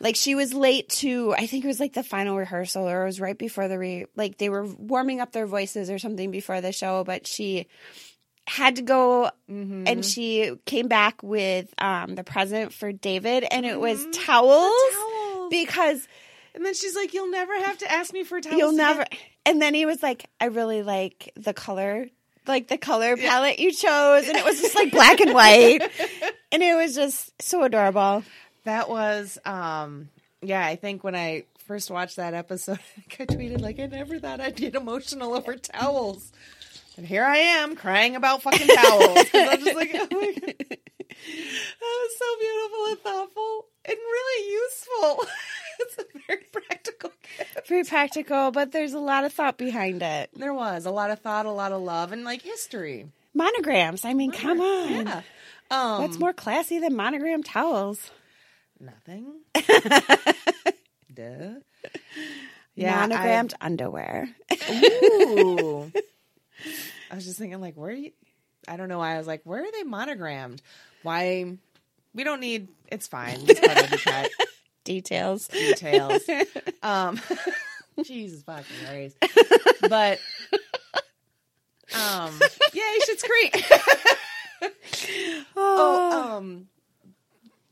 like 0.00 0.16
she 0.16 0.34
was 0.34 0.52
late 0.52 0.88
to, 0.88 1.32
I 1.38 1.46
think 1.46 1.64
it 1.64 1.68
was 1.68 1.80
like 1.80 1.94
the 1.94 2.02
final 2.02 2.36
rehearsal 2.36 2.88
or 2.88 3.02
it 3.02 3.06
was 3.06 3.20
right 3.20 3.38
before 3.38 3.68
the 3.68 3.78
re, 3.78 4.06
like 4.16 4.38
they 4.38 4.48
were 4.50 4.66
warming 4.66 5.20
up 5.20 5.32
their 5.32 5.46
voices 5.46 5.88
or 5.88 5.98
something 5.98 6.30
before 6.30 6.60
the 6.60 6.72
show, 6.72 7.04
but 7.04 7.26
she 7.26 7.68
had 8.46 8.76
to 8.76 8.82
go 8.82 9.30
Mm-hmm. 9.50 9.84
and 9.86 10.04
she 10.04 10.52
came 10.66 10.88
back 10.88 11.22
with 11.22 11.72
um, 11.78 12.14
the 12.16 12.24
present 12.24 12.72
for 12.72 12.90
David 12.92 13.44
and 13.50 13.64
it 13.64 13.78
was 13.80 14.04
towels, 14.12 14.72
Mm-hmm. 14.72 15.34
towels. 15.34 15.50
because 15.50 16.08
and 16.54 16.64
then 16.64 16.74
she's 16.74 16.96
like 16.96 17.14
you'll 17.14 17.30
never 17.30 17.54
have 17.60 17.78
to 17.78 17.90
ask 17.92 18.12
me 18.12 18.24
for 18.24 18.40
towels 18.40 18.56
you'll 18.58 18.68
again." 18.74 18.76
never. 18.96 19.04
And 19.44 19.62
then 19.62 19.74
he 19.74 19.86
was 19.86 20.02
like, 20.02 20.26
I 20.40 20.46
really 20.46 20.82
like 20.82 21.32
the 21.36 21.52
color, 21.54 22.08
like 22.48 22.66
the 22.68 22.78
color 22.78 23.16
palette 23.16 23.58
you 23.60 23.70
chose. 23.72 24.26
And 24.26 24.36
it 24.36 24.44
was 24.44 24.60
just 24.60 24.74
like 24.74 24.90
black 24.90 25.20
and 25.20 25.32
white. 25.34 25.82
And 26.52 26.62
it 26.62 26.74
was 26.74 26.94
just 26.94 27.30
so 27.42 27.64
adorable. 27.64 28.22
that 28.64 28.88
was 28.88 29.36
um 29.44 30.08
yeah 30.42 30.64
i 30.64 30.76
think 30.76 31.02
when 31.04 31.14
i 31.16 31.44
first 31.66 31.90
watched 31.90 32.16
that 32.16 32.32
episode 32.34 32.78
I 33.18 33.22
I 33.22 33.26
tweeted 33.26 33.60
like 33.60 33.78
I 33.80 33.86
never 33.86 34.18
thought 34.18 34.40
I'd 34.40 34.56
get 34.56 34.74
emotional 34.76 35.34
over 35.34 35.56
towels. 35.56 36.32
And 36.96 37.06
here 37.06 37.24
I 37.24 37.36
am 37.38 37.76
crying 37.76 38.16
about 38.16 38.42
fucking 38.42 38.66
towels. 38.68 39.26
I'm 39.34 39.60
just 39.62 39.76
like, 39.76 39.90
oh 39.94 40.06
my 40.10 40.32
God. 40.32 40.54
That 40.68 41.80
was 41.80 42.18
so 42.18 42.26
beautiful 42.40 42.86
and 42.88 42.98
thoughtful 43.00 43.66
and 43.84 43.96
really 43.96 44.52
useful. 44.52 45.24
it's 45.80 45.98
a 45.98 46.04
very 46.26 46.42
practical 46.52 47.10
gift. 47.38 47.68
Very 47.68 47.84
practical, 47.84 48.50
but 48.50 48.72
there's 48.72 48.92
a 48.94 48.98
lot 48.98 49.24
of 49.24 49.32
thought 49.32 49.58
behind 49.58 50.02
it. 50.02 50.30
There 50.36 50.54
was 50.54 50.86
a 50.86 50.90
lot 50.90 51.10
of 51.10 51.18
thought, 51.20 51.44
a 51.46 51.50
lot 51.50 51.72
of 51.72 51.82
love, 51.82 52.12
and 52.12 52.24
like 52.24 52.42
history. 52.42 53.06
Monograms. 53.34 54.04
I 54.04 54.14
mean, 54.14 54.30
come 54.30 54.60
on. 54.60 55.06
Yeah. 55.06 55.22
Um, 55.70 56.02
What's 56.02 56.18
more 56.18 56.32
classy 56.32 56.78
than 56.78 56.94
monogram 56.96 57.42
towels? 57.42 58.10
Nothing. 58.80 59.40
Duh. 61.14 61.54
Yeah, 62.74 62.94
I- 63.02 63.06
Monogrammed 63.06 63.54
underwear. 63.60 64.28
Ooh. 64.70 65.90
I 67.10 67.14
was 67.14 67.24
just 67.24 67.38
thinking, 67.38 67.60
like, 67.60 67.76
where 67.76 67.90
are 67.90 67.94
you? 67.94 68.12
I 68.68 68.76
don't 68.76 68.88
know 68.88 68.98
why 68.98 69.14
I 69.14 69.18
was 69.18 69.26
like, 69.26 69.42
where 69.44 69.62
are 69.62 69.72
they 69.72 69.84
monogrammed? 69.84 70.60
Why? 71.02 71.56
We 72.14 72.24
don't 72.24 72.40
need. 72.40 72.68
It's 72.90 73.06
fine. 73.06 73.38
It's 73.46 73.60
part 73.60 73.84
of 73.84 73.90
the 73.90 73.98
cut. 74.04 74.30
Details. 74.84 75.48
Details. 75.48 76.22
Um, 76.82 77.20
Jesus 78.04 78.42
fucking 78.44 78.64
Christ. 78.86 79.16
But 79.80 80.20
um, 81.94 82.38
yay, 82.72 82.98
Schitt's 83.08 83.24
Creek. 83.24 83.64
oh, 85.56 86.36
um, 86.36 86.68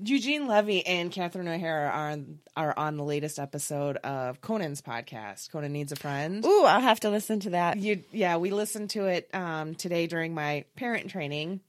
Eugene 0.02 0.46
Levy 0.48 0.84
and 0.84 1.10
Catherine 1.10 1.46
O'Hara 1.48 1.88
are 1.88 2.10
on, 2.10 2.38
are 2.56 2.74
on 2.76 2.96
the 2.96 3.04
latest 3.04 3.38
episode 3.38 3.96
of 3.98 4.40
Conan's 4.40 4.82
podcast. 4.82 5.50
Conan 5.50 5.72
needs 5.72 5.92
a 5.92 5.96
friend. 5.96 6.44
Ooh, 6.44 6.64
I'll 6.64 6.80
have 6.80 7.00
to 7.00 7.10
listen 7.10 7.40
to 7.40 7.50
that. 7.50 7.76
You, 7.78 8.02
yeah, 8.10 8.36
we 8.36 8.50
listened 8.50 8.90
to 8.90 9.06
it 9.06 9.28
um, 9.32 9.74
today 9.74 10.06
during 10.06 10.34
my 10.34 10.64
parent 10.76 11.10
training, 11.10 11.60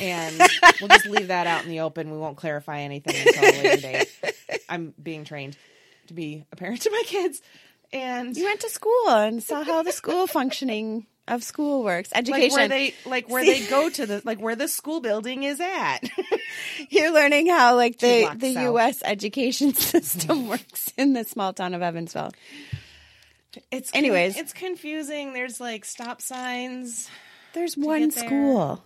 and 0.00 0.40
we'll 0.80 0.88
just 0.88 1.06
leave 1.06 1.28
that 1.28 1.46
out 1.46 1.64
in 1.64 1.70
the 1.70 1.80
open. 1.80 2.10
We 2.10 2.18
won't 2.18 2.36
clarify 2.36 2.80
anything 2.80 3.16
until 3.16 3.42
a 3.44 3.50
later 3.62 3.80
date. 3.82 4.08
I'm 4.68 4.94
being 5.02 5.24
trained 5.24 5.56
to 6.06 6.14
be 6.14 6.44
a 6.52 6.56
parent 6.56 6.82
to 6.82 6.90
my 6.90 7.02
kids, 7.04 7.42
and 7.92 8.36
You 8.36 8.44
went 8.44 8.60
to 8.60 8.70
school 8.70 9.08
and 9.08 9.42
saw 9.42 9.64
how 9.64 9.82
the 9.82 9.92
school 9.92 10.26
functioning 10.26 11.06
of 11.28 11.42
school 11.42 11.84
works. 11.84 12.10
Education. 12.14 12.50
like 12.50 12.52
where 12.52 12.68
they 12.68 12.94
like 13.06 13.28
where 13.28 13.44
they 13.46 13.66
go 13.66 13.88
to 13.88 14.06
the 14.06 14.22
like 14.24 14.40
where 14.40 14.56
the 14.56 14.68
school 14.68 15.00
building 15.00 15.42
is 15.44 15.60
at. 15.60 16.00
You're 16.90 17.12
learning 17.12 17.48
how 17.48 17.76
like 17.76 17.98
the 17.98 18.28
the 18.36 18.54
south. 18.54 18.62
U.S. 18.64 19.02
education 19.04 19.74
system 19.74 20.48
works 20.48 20.92
in 20.96 21.12
the 21.12 21.24
small 21.24 21.52
town 21.52 21.74
of 21.74 21.82
Evansville. 21.82 22.32
It's 23.70 23.90
Anyways. 23.92 24.38
it's 24.38 24.52
confusing. 24.52 25.34
There's 25.34 25.60
like 25.60 25.84
stop 25.84 26.22
signs. 26.22 27.10
There's 27.52 27.76
one 27.76 28.08
there. 28.08 28.26
school. 28.26 28.82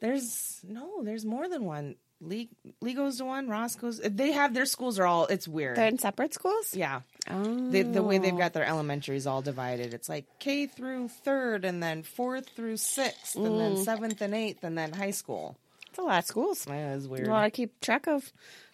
There's 0.00 0.60
no, 0.66 1.02
there's 1.04 1.26
more 1.26 1.46
than 1.46 1.64
one. 1.66 1.96
Lee 2.20 2.48
Lee 2.80 2.92
goes 2.94 3.18
to 3.18 3.24
one. 3.24 3.48
Ross 3.48 3.76
goes. 3.76 3.98
They 3.98 4.32
have 4.32 4.52
their 4.54 4.66
schools 4.66 4.98
are 4.98 5.06
all. 5.06 5.26
It's 5.26 5.48
weird. 5.48 5.76
They're 5.76 5.88
in 5.88 5.98
separate 5.98 6.34
schools. 6.34 6.74
yeah, 6.74 7.00
Oh. 7.30 7.70
the 7.70 7.82
the 7.82 8.02
way 8.02 8.18
they've 8.18 8.36
got 8.36 8.52
their 8.52 8.64
elementary 8.66 9.16
is 9.16 9.26
all 9.26 9.40
divided. 9.42 9.94
It's 9.94 10.08
like 10.08 10.26
K 10.38 10.66
through 10.66 11.08
third, 11.08 11.64
and 11.64 11.82
then 11.82 12.02
fourth 12.02 12.48
through 12.50 12.76
sixth, 12.76 13.36
and 13.36 13.58
then 13.58 13.76
seventh 13.78 14.20
and 14.20 14.34
eighth, 14.34 14.64
and 14.64 14.76
then 14.76 14.92
high 14.92 15.12
school. 15.12 15.56
It's 15.88 15.98
a 15.98 16.02
lot 16.02 16.18
of 16.20 16.24
schools. 16.26 16.64
That 16.66 16.96
is 16.96 17.08
weird. 17.08 17.26
A 17.26 17.30
lot 17.30 17.44
to 17.44 17.50
keep 17.50 17.80
track 17.80 18.06
of. 18.06 18.30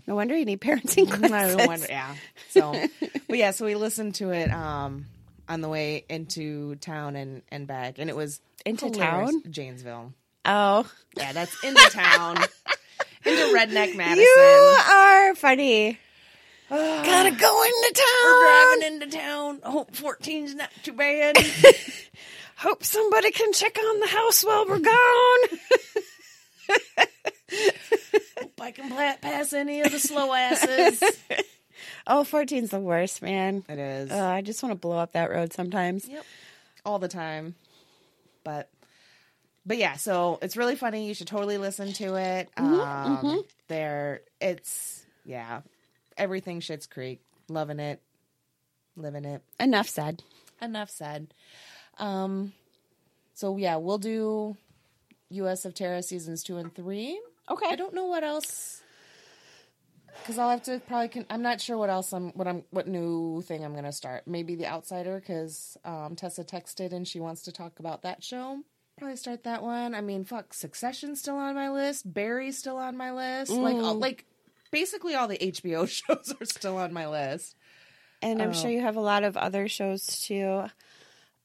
No 0.08 0.14
wonder 0.16 0.36
you 0.36 0.44
need 0.44 0.60
parenting 0.60 1.08
classes. 1.28 1.56
don't 1.56 1.66
wonder. 1.68 1.86
Yeah. 1.88 2.14
So, 2.50 2.72
but 3.28 3.38
yeah, 3.38 3.52
so 3.52 3.64
we 3.64 3.74
listened 3.76 4.16
to 4.16 4.30
it 4.30 4.50
um 4.52 5.06
on 5.48 5.60
the 5.60 5.68
way 5.68 6.04
into 6.08 6.74
town 6.76 7.14
and 7.16 7.42
and 7.50 7.66
back, 7.68 7.98
and 8.00 8.10
it 8.10 8.16
was 8.16 8.40
Into 8.64 8.86
hilarious. 8.86 9.30
town? 9.30 9.42
Janesville. 9.52 10.12
Oh, 10.44 10.90
Yeah, 11.16 11.32
that's 11.32 11.62
into 11.64 11.90
town. 11.90 12.38
into 13.26 13.54
Redneck 13.54 13.96
Madison. 13.96 14.22
you 14.22 14.76
are 14.90 15.34
funny. 15.34 15.98
Gotta 16.68 17.30
go 17.30 17.62
into 17.64 17.92
town. 17.94 18.24
We're 18.24 18.76
driving 18.80 18.94
into 18.94 19.16
town. 19.16 19.60
Hope 19.62 19.92
14's 19.92 20.54
not 20.54 20.70
too 20.82 20.92
bad. 20.92 21.36
Hope 22.56 22.82
somebody 22.82 23.30
can 23.30 23.52
check 23.52 23.78
on 23.78 24.00
the 24.00 24.06
house 24.06 24.42
while 24.42 24.66
we're 24.66 24.78
gone. 24.78 25.58
Hope 28.38 28.60
I 28.60 28.70
can 28.72 28.88
pla- 28.88 29.16
pass 29.20 29.52
any 29.52 29.82
of 29.82 29.92
the 29.92 29.98
slow 29.98 30.32
asses. 30.32 31.02
oh, 32.06 32.24
14's 32.24 32.70
the 32.70 32.80
worst, 32.80 33.22
man. 33.22 33.62
It 33.68 33.78
is. 33.78 34.10
Uh, 34.10 34.24
I 34.24 34.40
just 34.40 34.62
want 34.62 34.72
to 34.72 34.78
blow 34.78 34.98
up 34.98 35.12
that 35.12 35.30
road 35.30 35.52
sometimes. 35.52 36.08
Yep. 36.08 36.24
All 36.84 36.98
the 36.98 37.08
time. 37.08 37.54
But 38.42 38.70
but 39.66 39.76
yeah, 39.78 39.96
so 39.96 40.38
it's 40.42 40.56
really 40.56 40.76
funny. 40.76 41.06
You 41.06 41.14
should 41.14 41.26
totally 41.26 41.58
listen 41.58 41.92
to 41.94 42.14
it. 42.16 42.48
um 42.56 43.42
there 43.68 44.20
it's 44.40 45.04
yeah. 45.24 45.60
Everything 46.16 46.60
Schitt's 46.60 46.86
Creek. 46.86 47.20
Loving 47.48 47.80
it. 47.80 48.00
Living 48.96 49.24
it. 49.24 49.42
Enough 49.60 49.88
said. 49.88 50.22
Enough 50.62 50.90
said. 50.90 51.34
Um 51.98 52.52
so 53.34 53.56
yeah, 53.56 53.76
we'll 53.76 53.98
do 53.98 54.56
US 55.30 55.64
of 55.64 55.74
Tara 55.74 56.02
seasons 56.02 56.42
2 56.44 56.56
and 56.56 56.74
3. 56.74 57.20
Okay. 57.50 57.66
I 57.68 57.76
don't 57.76 57.94
know 57.94 58.06
what 58.06 58.24
else 58.24 58.82
because 60.22 60.38
I'll 60.38 60.50
have 60.50 60.62
to 60.64 60.80
probably. 60.86 61.08
Con- 61.08 61.26
I'm 61.30 61.42
not 61.42 61.60
sure 61.60 61.76
what 61.76 61.90
else 61.90 62.12
I'm. 62.12 62.30
What 62.30 62.48
I'm. 62.48 62.64
What 62.70 62.88
new 62.88 63.42
thing 63.42 63.64
I'm 63.64 63.72
going 63.72 63.84
to 63.84 63.92
start? 63.92 64.26
Maybe 64.26 64.54
The 64.54 64.66
Outsider 64.66 65.20
because 65.20 65.76
um, 65.84 66.16
Tessa 66.16 66.44
texted 66.44 66.92
and 66.92 67.06
she 67.06 67.20
wants 67.20 67.42
to 67.42 67.52
talk 67.52 67.78
about 67.78 68.02
that 68.02 68.24
show. 68.24 68.60
Probably 68.98 69.16
start 69.16 69.44
that 69.44 69.62
one. 69.62 69.94
I 69.94 70.00
mean, 70.00 70.24
fuck, 70.24 70.54
Succession's 70.54 71.20
still 71.20 71.36
on 71.36 71.54
my 71.54 71.70
list. 71.70 72.10
Barry's 72.12 72.56
still 72.56 72.78
on 72.78 72.96
my 72.96 73.12
list. 73.12 73.52
Like, 73.52 73.76
all, 73.76 73.94
like 73.94 74.24
basically 74.70 75.14
all 75.14 75.28
the 75.28 75.36
HBO 75.38 75.86
shows 76.06 76.34
are 76.40 76.44
still 76.46 76.78
on 76.78 76.92
my 76.94 77.06
list. 77.06 77.54
And 78.22 78.40
I'm 78.40 78.50
Oh. 78.50 78.52
sure 78.54 78.70
you 78.70 78.80
have 78.80 78.96
a 78.96 79.00
lot 79.02 79.22
of 79.24 79.36
other 79.36 79.68
shows 79.68 80.06
too. 80.06 80.64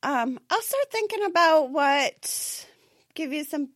Um, 0.04 0.40
I'll 0.50 0.62
start 0.62 0.92
thinking 0.92 1.26
about 1.26 1.70
what 1.72 2.66
give 3.14 3.34
you 3.34 3.44
some 3.44 3.70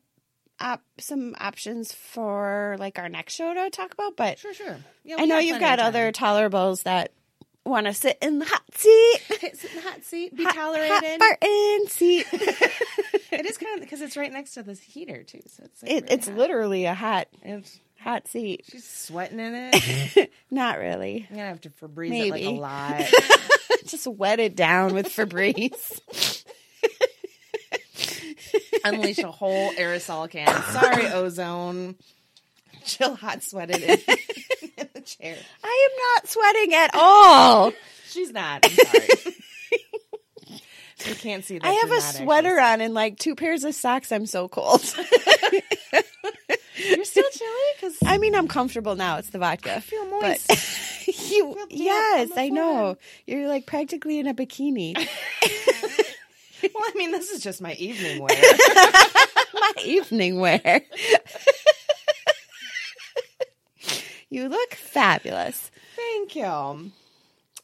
op- 0.61 0.81
some 0.97 1.35
options 1.37 1.91
for 1.91 2.77
like 2.79 2.97
our 2.97 3.09
next 3.09 3.33
show 3.33 3.53
to 3.53 3.69
talk 3.69 3.93
about. 3.93 4.15
But 4.15 4.39
Sure, 4.39 4.53
sure. 4.53 4.77
Yeah, 5.03 5.17
I 5.19 5.25
know 5.25 5.37
you've 5.39 5.59
got 5.59 5.79
other 5.79 6.13
tolerables 6.13 6.83
that 6.83 7.11
want 7.65 7.87
to 7.87 7.93
sit 7.93 8.17
in 8.21 8.39
the 8.39 8.45
hot 8.45 8.61
seat, 8.73 9.19
Sit 9.55 9.71
in 9.71 9.75
the 9.83 9.89
hot 9.89 10.03
seat, 10.03 10.35
be 10.35 10.43
hot, 10.43 10.53
tolerated. 10.55 10.91
hot 11.21 11.39
farting 11.41 11.89
seat. 11.89 12.25
it 13.31 13.45
is 13.45 13.57
kind 13.57 13.75
of 13.75 13.81
because 13.83 14.01
it's 14.01 14.15
right 14.17 14.31
next 14.31 14.53
to 14.53 14.63
this 14.63 14.79
heater 14.79 15.23
too. 15.23 15.41
So 15.47 15.63
it's 15.65 15.81
like 15.83 15.91
it, 15.91 16.03
really 16.03 16.13
it's 16.13 16.27
hot. 16.27 16.37
literally 16.37 16.85
a 16.85 16.93
hot 16.93 17.27
It's, 17.41 17.79
hot 17.99 18.27
seat. 18.27 18.65
she's 18.69 18.87
sweating 18.87 19.39
in 19.39 19.53
it. 19.73 20.31
Not 20.51 20.77
really. 20.79 21.25
I'm 21.29 21.35
gonna 21.35 21.47
have 21.49 21.61
to 21.61 21.69
Febreze 21.71 22.25
it 22.27 22.29
like 22.31 22.43
a 22.43 22.49
lot. 22.51 23.01
Just 23.87 24.07
wet 24.07 24.39
it 24.39 24.55
down 24.55 24.93
with 24.93 25.07
Febreze. 25.07 26.43
Unleash 28.83 29.19
a 29.19 29.31
whole 29.31 29.71
aerosol 29.73 30.29
can. 30.29 30.47
Sorry, 30.71 31.07
ozone. 31.07 31.95
Chill, 32.83 33.15
hot 33.15 33.41
sweated 33.41 33.81
in, 33.81 33.89
in 33.89 33.97
the 34.05 34.17
chair. 35.21 35.35
I 35.63 35.89
am 35.89 35.97
not 36.15 36.27
sweating 36.27 36.73
at 36.73 36.89
all. 36.93 37.73
She's 38.09 38.31
not. 38.31 38.65
I'm 38.65 38.71
sorry. 38.71 39.07
you 41.05 41.15
can't 41.15 41.43
see 41.43 41.59
that. 41.59 41.67
I 41.67 41.71
have 41.73 41.91
a 41.91 42.01
sweater 42.01 42.59
on 42.59 42.81
and 42.81 42.93
like 42.93 43.17
two 43.17 43.35
pairs 43.35 43.63
of 43.63 43.75
socks. 43.75 44.11
I'm 44.11 44.25
so 44.25 44.47
cold. 44.47 44.81
You're 46.77 47.05
still 47.05 47.29
chilly 47.31 47.49
because 47.75 47.97
I 48.05 48.17
mean, 48.17 48.35
I'm 48.35 48.47
comfortable 48.47 48.95
now. 48.95 49.17
It's 49.17 49.29
the 49.29 49.39
vodka. 49.39 49.75
I 49.75 49.79
feel 49.79 50.05
But 50.19 50.21
moist. 50.21 51.09
you, 51.31 51.53
feel 51.53 51.67
yes, 51.69 52.29
I 52.35 52.49
know. 52.49 52.97
You're 53.25 53.47
like 53.47 53.65
practically 53.65 54.19
in 54.19 54.27
a 54.27 54.33
bikini. 54.33 54.95
well, 54.97 55.07
I 56.85 56.91
mean, 56.95 57.11
this 57.11 57.29
is 57.31 57.41
just 57.41 57.61
my 57.61 57.73
evening 57.73 58.21
wear. 58.21 58.35
My 59.53 59.71
evening 59.83 60.39
wear. 60.39 60.81
You 64.29 64.47
look 64.49 64.73
fabulous. 64.73 65.71
Thank 65.95 66.35
you. 66.35 66.91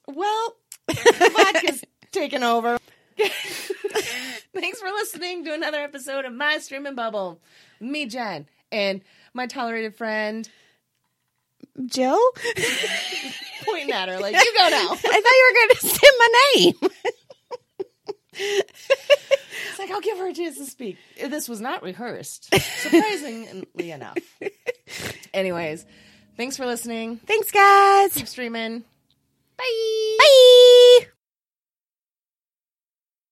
Well, 0.07 0.55
vodka's 0.87 1.83
taken 2.11 2.43
over. 2.43 2.77
Thanks 3.17 4.79
for 4.79 4.89
listening 4.89 5.45
to 5.45 5.53
another 5.53 5.79
episode 5.79 6.25
of 6.25 6.33
My 6.33 6.57
Streaming 6.57 6.95
Bubble. 6.95 7.39
Me, 7.79 8.05
Jen, 8.05 8.47
and 8.71 9.01
my 9.33 9.47
tolerated 9.47 9.95
friend 9.95 10.49
Jill? 11.85 12.19
pointing 13.63 13.91
at 13.91 14.09
her 14.09 14.19
like, 14.19 14.35
you 14.35 14.53
go 14.57 14.69
now. 14.69 14.91
I 14.91 14.95
thought 14.95 15.13
you 15.13 15.49
were 15.49 15.55
going 15.55 15.69
to 15.69 15.87
say 15.87 16.07
my 16.19 16.27
name. 16.55 16.73
It's 18.33 19.79
like, 19.79 19.91
I'll 19.91 20.01
give 20.01 20.17
her 20.17 20.27
a 20.29 20.33
chance 20.33 20.57
to 20.57 20.65
speak. 20.65 20.97
This 21.17 21.47
was 21.47 21.61
not 21.61 21.83
rehearsed, 21.83 22.53
surprisingly 22.81 23.91
enough. 23.91 24.17
Anyways, 25.33 25.85
thanks 26.37 26.57
for 26.57 26.65
listening. 26.65 27.17
Thanks, 27.17 27.51
guys. 27.51 28.13
Keep 28.13 28.27
streaming. 28.27 28.83
Bye. 29.57 30.15
Bye. 30.19 31.07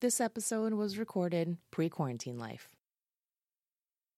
This 0.01 0.21
episode 0.21 0.73
was 0.73 0.97
recorded 0.97 1.57
pre 1.71 1.89
quarantine 1.89 2.38
life. 2.39 2.69